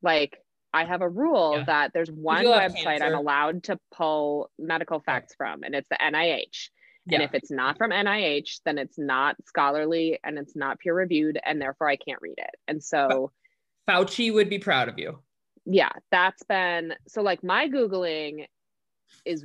Like 0.03 0.39
I 0.73 0.85
have 0.85 1.03
a 1.03 1.09
rule 1.09 1.59
Yeah. 1.59 1.65
that 1.65 1.93
there's 1.93 2.11
one 2.11 2.45
website 2.45 3.03
I'm 3.03 3.15
allowed 3.15 3.65
to 3.65 3.79
pull 3.93 4.51
medical 4.59 5.01
facts 5.01 5.35
from, 5.35 5.63
and 5.63 5.75
it's 5.75 5.89
the 5.89 5.99
NIH. 6.01 6.71
And 7.13 7.23
if 7.23 7.35
it's 7.35 7.51
not 7.51 7.77
from 7.77 7.91
NIH, 7.91 8.61
then 8.65 8.79
it's 8.79 8.97
not 8.97 9.35
scholarly 9.45 10.21
and 10.23 10.39
it's 10.39 10.55
not 10.55 10.79
peer 10.79 10.95
reviewed, 10.95 11.41
and 11.45 11.61
therefore 11.61 11.89
I 11.89 11.97
can't 11.97 12.23
read 12.23 12.37
it. 12.39 12.55
And 12.69 12.83
so 12.85 13.33
fauci 13.89 14.33
would 14.33 14.49
be 14.49 14.61
proud 14.61 14.89
of 14.89 14.97
you 14.97 15.19
yeah, 15.67 15.91
that's 16.11 16.43
been 16.45 16.95
so 17.09 17.23
like 17.23 17.45
my 17.45 17.69
Googling 17.69 18.47
is 19.25 19.45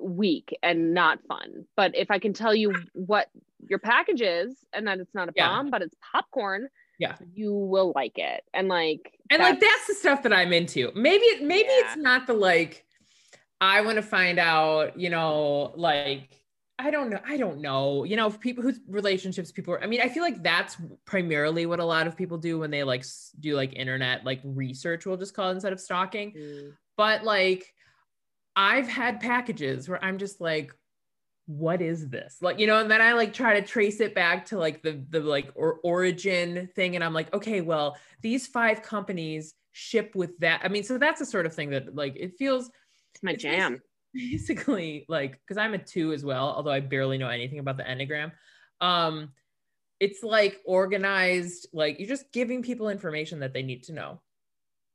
weak 0.00 0.56
and 0.62 0.94
not 0.94 1.20
fun. 1.28 1.66
But 1.76 1.96
if 1.96 2.10
I 2.10 2.18
can 2.18 2.32
tell 2.32 2.54
you 2.54 2.74
what 2.92 3.28
your 3.68 3.78
package 3.78 4.20
is 4.22 4.56
and 4.72 4.86
that 4.86 4.98
it's 4.98 5.14
not 5.14 5.28
a 5.28 5.32
Yeah. 5.34 5.48
bomb, 5.48 5.70
but 5.70 5.82
it's 5.82 5.96
popcorn, 6.12 6.68
Yeah. 6.98 7.16
you 7.32 7.52
will 7.54 7.92
like 7.94 8.18
it. 8.18 8.42
And 8.52 8.68
like 8.68 9.18
and 9.30 9.42
like 9.42 9.60
that's 9.60 9.86
the 9.86 9.94
stuff 9.94 10.22
that 10.24 10.32
i'm 10.34 10.52
into 10.52 10.92
maybe 10.94 11.24
it 11.24 11.42
maybe 11.42 11.68
Yeah. 11.70 11.80
it's 11.92 11.96
not 11.96 12.26
the 12.26 12.34
like 12.34 12.84
i 13.60 13.80
want 13.80 13.96
to 13.96 14.02
find 14.02 14.38
out 14.38 14.98
you 15.00 15.08
know 15.08 15.72
like 15.76 16.28
i 16.78 16.90
don't 16.90 17.08
know 17.08 17.20
i 17.26 17.36
don't 17.38 17.60
know 17.60 18.04
you 18.04 18.16
know 18.16 18.26
if 18.26 18.38
people 18.38 18.62
whose 18.62 18.80
relationships 18.86 19.50
people 19.50 19.72
are 19.72 19.82
i 19.82 19.86
mean 19.86 20.02
i 20.02 20.08
feel 20.08 20.22
like 20.22 20.42
that's 20.42 20.76
primarily 21.06 21.64
what 21.64 21.80
a 21.80 21.84
lot 21.84 22.06
of 22.06 22.16
people 22.16 22.36
do 22.36 22.58
when 22.58 22.70
they 22.70 22.84
like 22.84 23.04
do 23.40 23.54
like 23.56 23.72
internet 23.74 24.24
like 24.26 24.40
research 24.44 25.06
we'll 25.06 25.16
just 25.16 25.34
call 25.34 25.48
it 25.48 25.52
instead 25.54 25.72
of 25.72 25.80
stalking 25.80 26.32
Mm. 26.32 26.72
but 26.98 27.24
like 27.24 27.72
i've 28.56 28.88
had 28.88 29.20
packages 29.20 29.88
where 29.88 30.04
i'm 30.04 30.18
just 30.18 30.38
like 30.40 30.74
what 31.46 31.82
is 31.82 32.08
this 32.08 32.38
like 32.40 32.58
you 32.58 32.66
know 32.66 32.78
and 32.78 32.90
then 32.90 33.02
i 33.02 33.12
like 33.12 33.32
try 33.32 33.58
to 33.58 33.66
trace 33.66 34.00
it 34.00 34.14
back 34.14 34.46
to 34.46 34.58
like 34.58 34.82
the 34.82 35.04
the 35.10 35.20
like 35.20 35.50
or 35.54 35.78
origin 35.84 36.68
thing 36.74 36.94
and 36.94 37.04
i'm 37.04 37.12
like 37.12 37.32
okay 37.34 37.60
well 37.60 37.96
these 38.22 38.46
five 38.46 38.82
companies 38.82 39.54
ship 39.72 40.14
with 40.14 40.38
that 40.38 40.60
i 40.64 40.68
mean 40.68 40.82
so 40.82 40.96
that's 40.96 41.18
the 41.18 41.26
sort 41.26 41.44
of 41.44 41.52
thing 41.52 41.70
that 41.70 41.94
like 41.94 42.16
it 42.16 42.32
feels 42.38 42.70
it's 43.14 43.22
my 43.22 43.34
jam. 43.34 43.80
basically 44.14 45.04
like 45.08 45.40
because 45.40 45.58
i'm 45.58 45.74
a 45.74 45.78
two 45.78 46.12
as 46.12 46.24
well 46.24 46.54
although 46.56 46.70
i 46.70 46.80
barely 46.80 47.18
know 47.18 47.28
anything 47.28 47.58
about 47.58 47.76
the 47.76 47.82
enneagram 47.82 48.30
um 48.80 49.28
it's 50.00 50.22
like 50.22 50.60
organized 50.64 51.68
like 51.72 51.98
you're 51.98 52.08
just 52.08 52.32
giving 52.32 52.62
people 52.62 52.88
information 52.88 53.40
that 53.40 53.52
they 53.52 53.62
need 53.62 53.82
to 53.82 53.92
know 53.92 54.20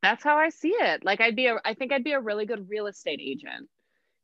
That's 0.02 0.24
how 0.24 0.38
I 0.38 0.50
see 0.50 0.70
it. 0.70 1.04
Like 1.04 1.20
I'd 1.20 1.36
be 1.36 1.48
a 1.48 1.58
I 1.66 1.74
think 1.74 1.92
I'd 1.92 2.04
be 2.04 2.14
a 2.14 2.20
really 2.20 2.46
good 2.46 2.70
real 2.70 2.88
estate 2.88 3.20
agent. 3.22 3.68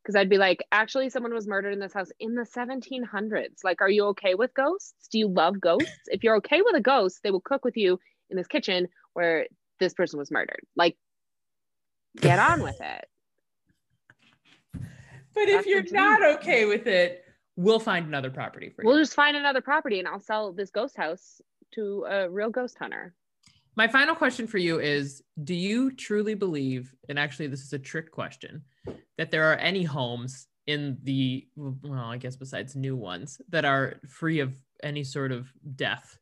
Because 0.06 0.14
I'd 0.14 0.30
be 0.30 0.38
like, 0.38 0.64
actually, 0.70 1.10
someone 1.10 1.34
was 1.34 1.48
murdered 1.48 1.72
in 1.72 1.80
this 1.80 1.92
house 1.92 2.12
in 2.20 2.36
the 2.36 2.44
1700s. 2.44 3.64
Like, 3.64 3.80
are 3.80 3.90
you 3.90 4.04
okay 4.06 4.36
with 4.36 4.54
ghosts? 4.54 5.08
Do 5.10 5.18
you 5.18 5.26
love 5.26 5.60
ghosts? 5.60 5.90
if 6.06 6.22
you're 6.22 6.36
okay 6.36 6.62
with 6.62 6.76
a 6.76 6.80
ghost, 6.80 7.18
they 7.24 7.32
will 7.32 7.40
cook 7.40 7.64
with 7.64 7.76
you 7.76 7.98
in 8.30 8.36
this 8.36 8.46
kitchen 8.46 8.86
where 9.14 9.46
this 9.80 9.94
person 9.94 10.20
was 10.20 10.30
murdered. 10.30 10.60
Like, 10.76 10.96
get 12.20 12.38
on 12.38 12.62
with 12.62 12.80
it. 12.80 13.04
but 15.34 15.46
That's 15.46 15.48
if 15.48 15.66
you're 15.66 15.82
not 15.90 16.22
okay 16.36 16.66
with 16.66 16.86
it 16.86 17.24
we'll 17.56 17.80
find 17.80 18.06
another 18.06 18.30
property 18.30 18.68
for 18.68 18.82
you 18.82 18.88
We'll 18.88 18.98
just 18.98 19.14
find 19.14 19.36
another 19.36 19.60
property 19.60 19.98
and 19.98 20.06
I'll 20.06 20.20
sell 20.20 20.52
this 20.52 20.70
ghost 20.70 20.96
house 20.96 21.40
to 21.74 22.06
a 22.08 22.30
real 22.30 22.50
ghost 22.50 22.76
hunter. 22.78 23.14
My 23.76 23.88
final 23.88 24.14
question 24.14 24.46
for 24.46 24.58
you 24.58 24.78
is 24.78 25.22
Do 25.42 25.54
you 25.54 25.90
truly 25.90 26.34
believe, 26.34 26.94
and 27.08 27.18
actually, 27.18 27.48
this 27.48 27.62
is 27.62 27.72
a 27.72 27.78
trick 27.78 28.10
question, 28.10 28.62
that 29.18 29.30
there 29.30 29.44
are 29.50 29.56
any 29.56 29.82
homes 29.84 30.46
in 30.66 30.98
the, 31.04 31.46
well, 31.56 32.04
I 32.04 32.16
guess 32.18 32.36
besides 32.36 32.74
new 32.76 32.96
ones, 32.96 33.40
that 33.50 33.64
are 33.64 34.00
free 34.08 34.40
of 34.40 34.54
any 34.82 35.04
sort 35.04 35.32
of 35.32 35.46
death? 35.76 36.18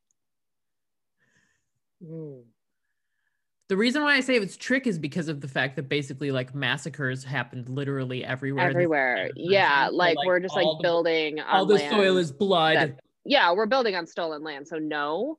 The 3.69 3.77
reason 3.77 4.03
why 4.03 4.15
I 4.15 4.21
say 4.21 4.37
it's 4.37 4.57
trick 4.57 4.87
is 4.87 4.99
because 4.99 5.29
of 5.29 5.41
the 5.41 5.49
fact 5.49 5.77
that 5.77 5.89
basically, 5.89 6.31
like, 6.31 6.55
massacres 6.55 7.25
happened 7.25 7.69
literally 7.71 8.23
everywhere. 8.25 8.69
Everywhere. 8.69 9.31
Yeah. 9.37 9.85
century. 9.87 9.91
So, 9.93 9.97
Like, 9.97 10.17
we're 10.27 10.41
just 10.41 10.55
like 10.55 10.65
the- 10.67 10.83
building 10.83 11.41
on 11.41 11.47
All 11.61 11.65
the 11.67 11.79
soil 11.79 12.19
is 12.19 12.31
blood. 12.31 12.77
that- 12.77 13.01
yeah, 13.25 13.53
we're 13.53 13.65
building 13.67 13.97
on 13.97 14.07
stolen 14.07 14.43
land. 14.43 14.69
So 14.69 14.79
no. 14.79 15.39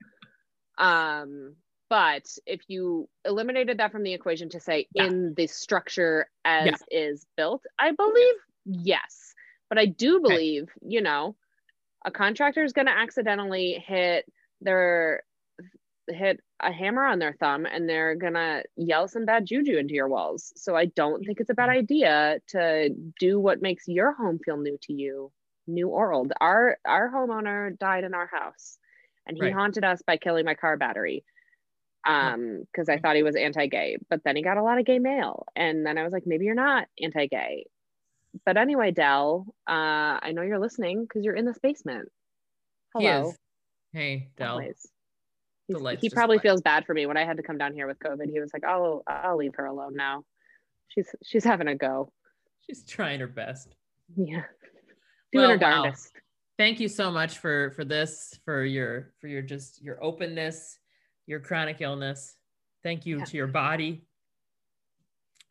Um, 0.79 1.55
but 1.89 2.25
if 2.45 2.61
you 2.67 3.09
eliminated 3.25 3.77
that 3.79 3.91
from 3.91 4.03
the 4.03 4.13
equation 4.13 4.49
to 4.49 4.59
say 4.59 4.87
Yeah. 4.93 5.07
in 5.07 5.33
the 5.35 5.47
structure 5.47 6.29
as 6.43 6.65
Yeah. 6.65 6.75
is 6.91 7.25
built, 7.37 7.63
I 7.79 7.91
believe 7.91 8.35
yes. 8.65 9.33
But 9.69 9.79
I 9.79 9.85
do 9.85 10.19
believe, 10.21 10.69
you 10.81 11.01
know, 11.01 11.35
a 12.05 12.11
contractor 12.11 12.63
is 12.63 12.73
going 12.73 12.87
to 12.87 12.97
accidentally 12.97 13.83
hit 13.85 14.25
their 14.61 15.23
hit 16.09 16.39
a 16.61 16.71
hammer 16.71 17.05
on 17.05 17.19
their 17.19 17.33
thumb 17.33 17.65
and 17.65 17.89
they're 17.89 18.15
going 18.15 18.33
to 18.33 18.63
yell 18.77 19.07
some 19.07 19.25
bad 19.25 19.45
juju 19.45 19.77
into 19.77 19.93
your 19.95 20.07
walls. 20.07 20.53
So 20.55 20.75
I 20.75 20.85
don't 20.85 21.23
think 21.25 21.39
it's 21.39 21.49
a 21.49 21.55
bad 21.55 21.69
mm. 21.69 21.71
idea 21.71 22.39
to 22.49 22.89
do 23.19 23.39
what 23.39 23.61
makes 23.61 23.87
your 23.87 24.13
home 24.13 24.39
feel 24.39 24.57
new 24.57 24.77
to 24.83 24.93
you, 24.93 25.31
new 25.67 25.89
or 25.89 26.13
old. 26.13 26.31
Our 26.39 26.77
our 26.85 27.11
homeowner 27.11 27.77
died 27.79 28.03
in 28.03 28.13
our 28.13 28.27
house 28.27 28.77
and 29.27 29.37
he 29.37 29.49
Right. 29.49 29.53
haunted 29.53 29.83
us 29.83 30.01
by 30.03 30.17
killing 30.17 30.45
my 30.45 30.55
car 30.55 30.77
battery. 30.77 31.25
Um, 32.05 32.63
because 32.71 32.87
I 32.87 32.99
thought 32.99 33.15
he 33.15 33.23
was 33.23 33.35
anti-gay, 33.35 33.97
but 34.09 34.23
then 34.23 34.35
he 34.35 34.43
got 34.43 34.57
a 34.57 34.63
lot 34.63 34.77
of 34.77 34.85
gay 34.85 34.99
mail. 34.99 35.45
And 35.55 35.85
then 35.85 35.97
I 35.97 36.03
was 36.03 36.13
like, 36.13 36.27
maybe 36.27 36.45
you're 36.45 36.53
not 36.53 36.87
anti-gay. 37.01 37.65
But 38.45 38.57
anyway, 38.57 38.91
Dell, 38.91 39.47
uh, 39.67 40.19
I 40.21 40.31
know 40.33 40.43
you're 40.43 40.59
listening 40.59 41.01
because 41.01 41.23
you're 41.23 41.35
in 41.35 41.45
this 41.45 41.57
basement. 41.57 42.09
He 42.97 43.05
Hello. 43.05 43.29
is. 43.29 43.37
Hey, 43.91 44.29
dell 44.37 44.61
he 45.67 46.09
probably 46.09 46.39
feels 46.39 46.61
bad 46.61 46.85
for 46.85 46.93
me 46.93 47.05
when 47.05 47.17
I 47.17 47.25
had 47.25 47.37
to 47.37 47.43
come 47.43 47.57
down 47.57 47.73
here 47.73 47.87
with 47.87 47.97
COVID. 47.99 48.29
He 48.29 48.39
was 48.39 48.51
like, 48.53 48.63
"Oh, 48.67 49.01
I'll 49.07 49.37
leave 49.37 49.55
her 49.55 49.65
alone 49.65 49.95
now. 49.95 50.23
She's 50.89 51.07
she's 51.23 51.43
having 51.43 51.67
a 51.67 51.75
go." 51.75 52.11
She's 52.61 52.83
trying 52.85 53.19
her 53.19 53.27
best. 53.27 53.75
Yeah, 54.15 54.43
doing 55.31 55.43
Well, 55.47 55.49
her 55.51 55.57
wow. 55.57 55.81
darndest. 55.83 56.11
thank 56.57 56.79
you 56.79 56.87
so 56.87 57.09
much 57.11 57.39
for 57.39 57.71
for 57.71 57.83
this 57.83 58.39
for 58.45 58.63
your 58.63 59.13
for 59.19 59.27
your 59.27 59.41
just 59.41 59.81
your 59.81 60.03
openness 60.03 60.77
your 61.27 61.39
chronic 61.39 61.81
illness 61.81 62.35
thank 62.83 63.05
you 63.05 63.19
Yeah. 63.19 63.23
to 63.25 63.37
your 63.37 63.47
body 63.47 64.03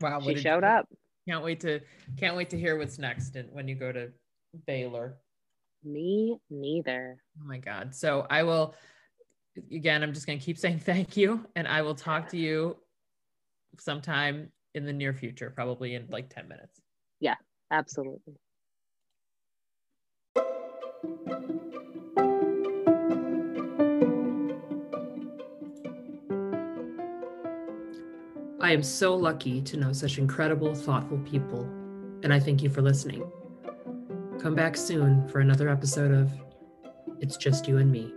wow 0.00 0.20
She 0.20 0.34
showed 0.36 0.60
journey. 0.62 0.66
up. 0.66 0.88
can't 1.28 1.44
wait 1.44 1.60
to 1.60 1.80
can't 2.16 2.36
wait 2.36 2.50
to 2.50 2.58
hear 2.58 2.76
what's 2.78 2.98
next 2.98 3.36
and 3.36 3.50
when 3.52 3.68
you 3.68 3.74
go 3.74 3.92
to 3.92 4.10
baylor 4.66 5.16
Me 5.82 6.38
neither. 6.50 7.18
oh 7.40 7.44
my 7.46 7.58
god 7.58 7.94
so 7.94 8.26
i 8.30 8.42
will 8.42 8.74
again 9.72 10.02
i'm 10.02 10.12
just 10.12 10.26
going 10.26 10.38
to 10.38 10.44
keep 10.44 10.58
saying 10.58 10.78
thank 10.84 11.16
you 11.16 11.44
and 11.56 11.66
i 11.68 11.82
will 11.82 11.94
talk 11.94 12.28
to 12.28 12.36
you 12.36 12.76
sometime 13.78 14.50
in 14.74 14.84
the 14.84 14.92
near 14.92 15.12
future 15.12 15.50
probably 15.50 15.94
in 15.94 16.06
like 16.10 16.28
10 16.28 16.48
minutes 16.48 16.80
Yeah, 17.20 17.34
Absolutely. 17.70 18.34
I 28.64 28.72
am 28.72 28.82
so 28.82 29.14
lucky 29.14 29.60
to 29.60 29.76
know 29.76 29.92
such 29.92 30.16
incredible, 30.16 30.74
thoughtful 30.74 31.18
people, 31.18 31.64
and 32.22 32.32
I 32.32 32.40
thank 32.40 32.62
you 32.62 32.70
for 32.70 32.80
listening. 32.80 33.30
Come 34.40 34.54
back 34.54 34.74
soon 34.78 35.28
for 35.28 35.40
another 35.40 35.68
episode 35.68 36.10
of 36.10 36.32
It's 37.20 37.36
Just 37.36 37.68
You 37.68 37.76
and 37.76 37.92
Me. 37.92 38.10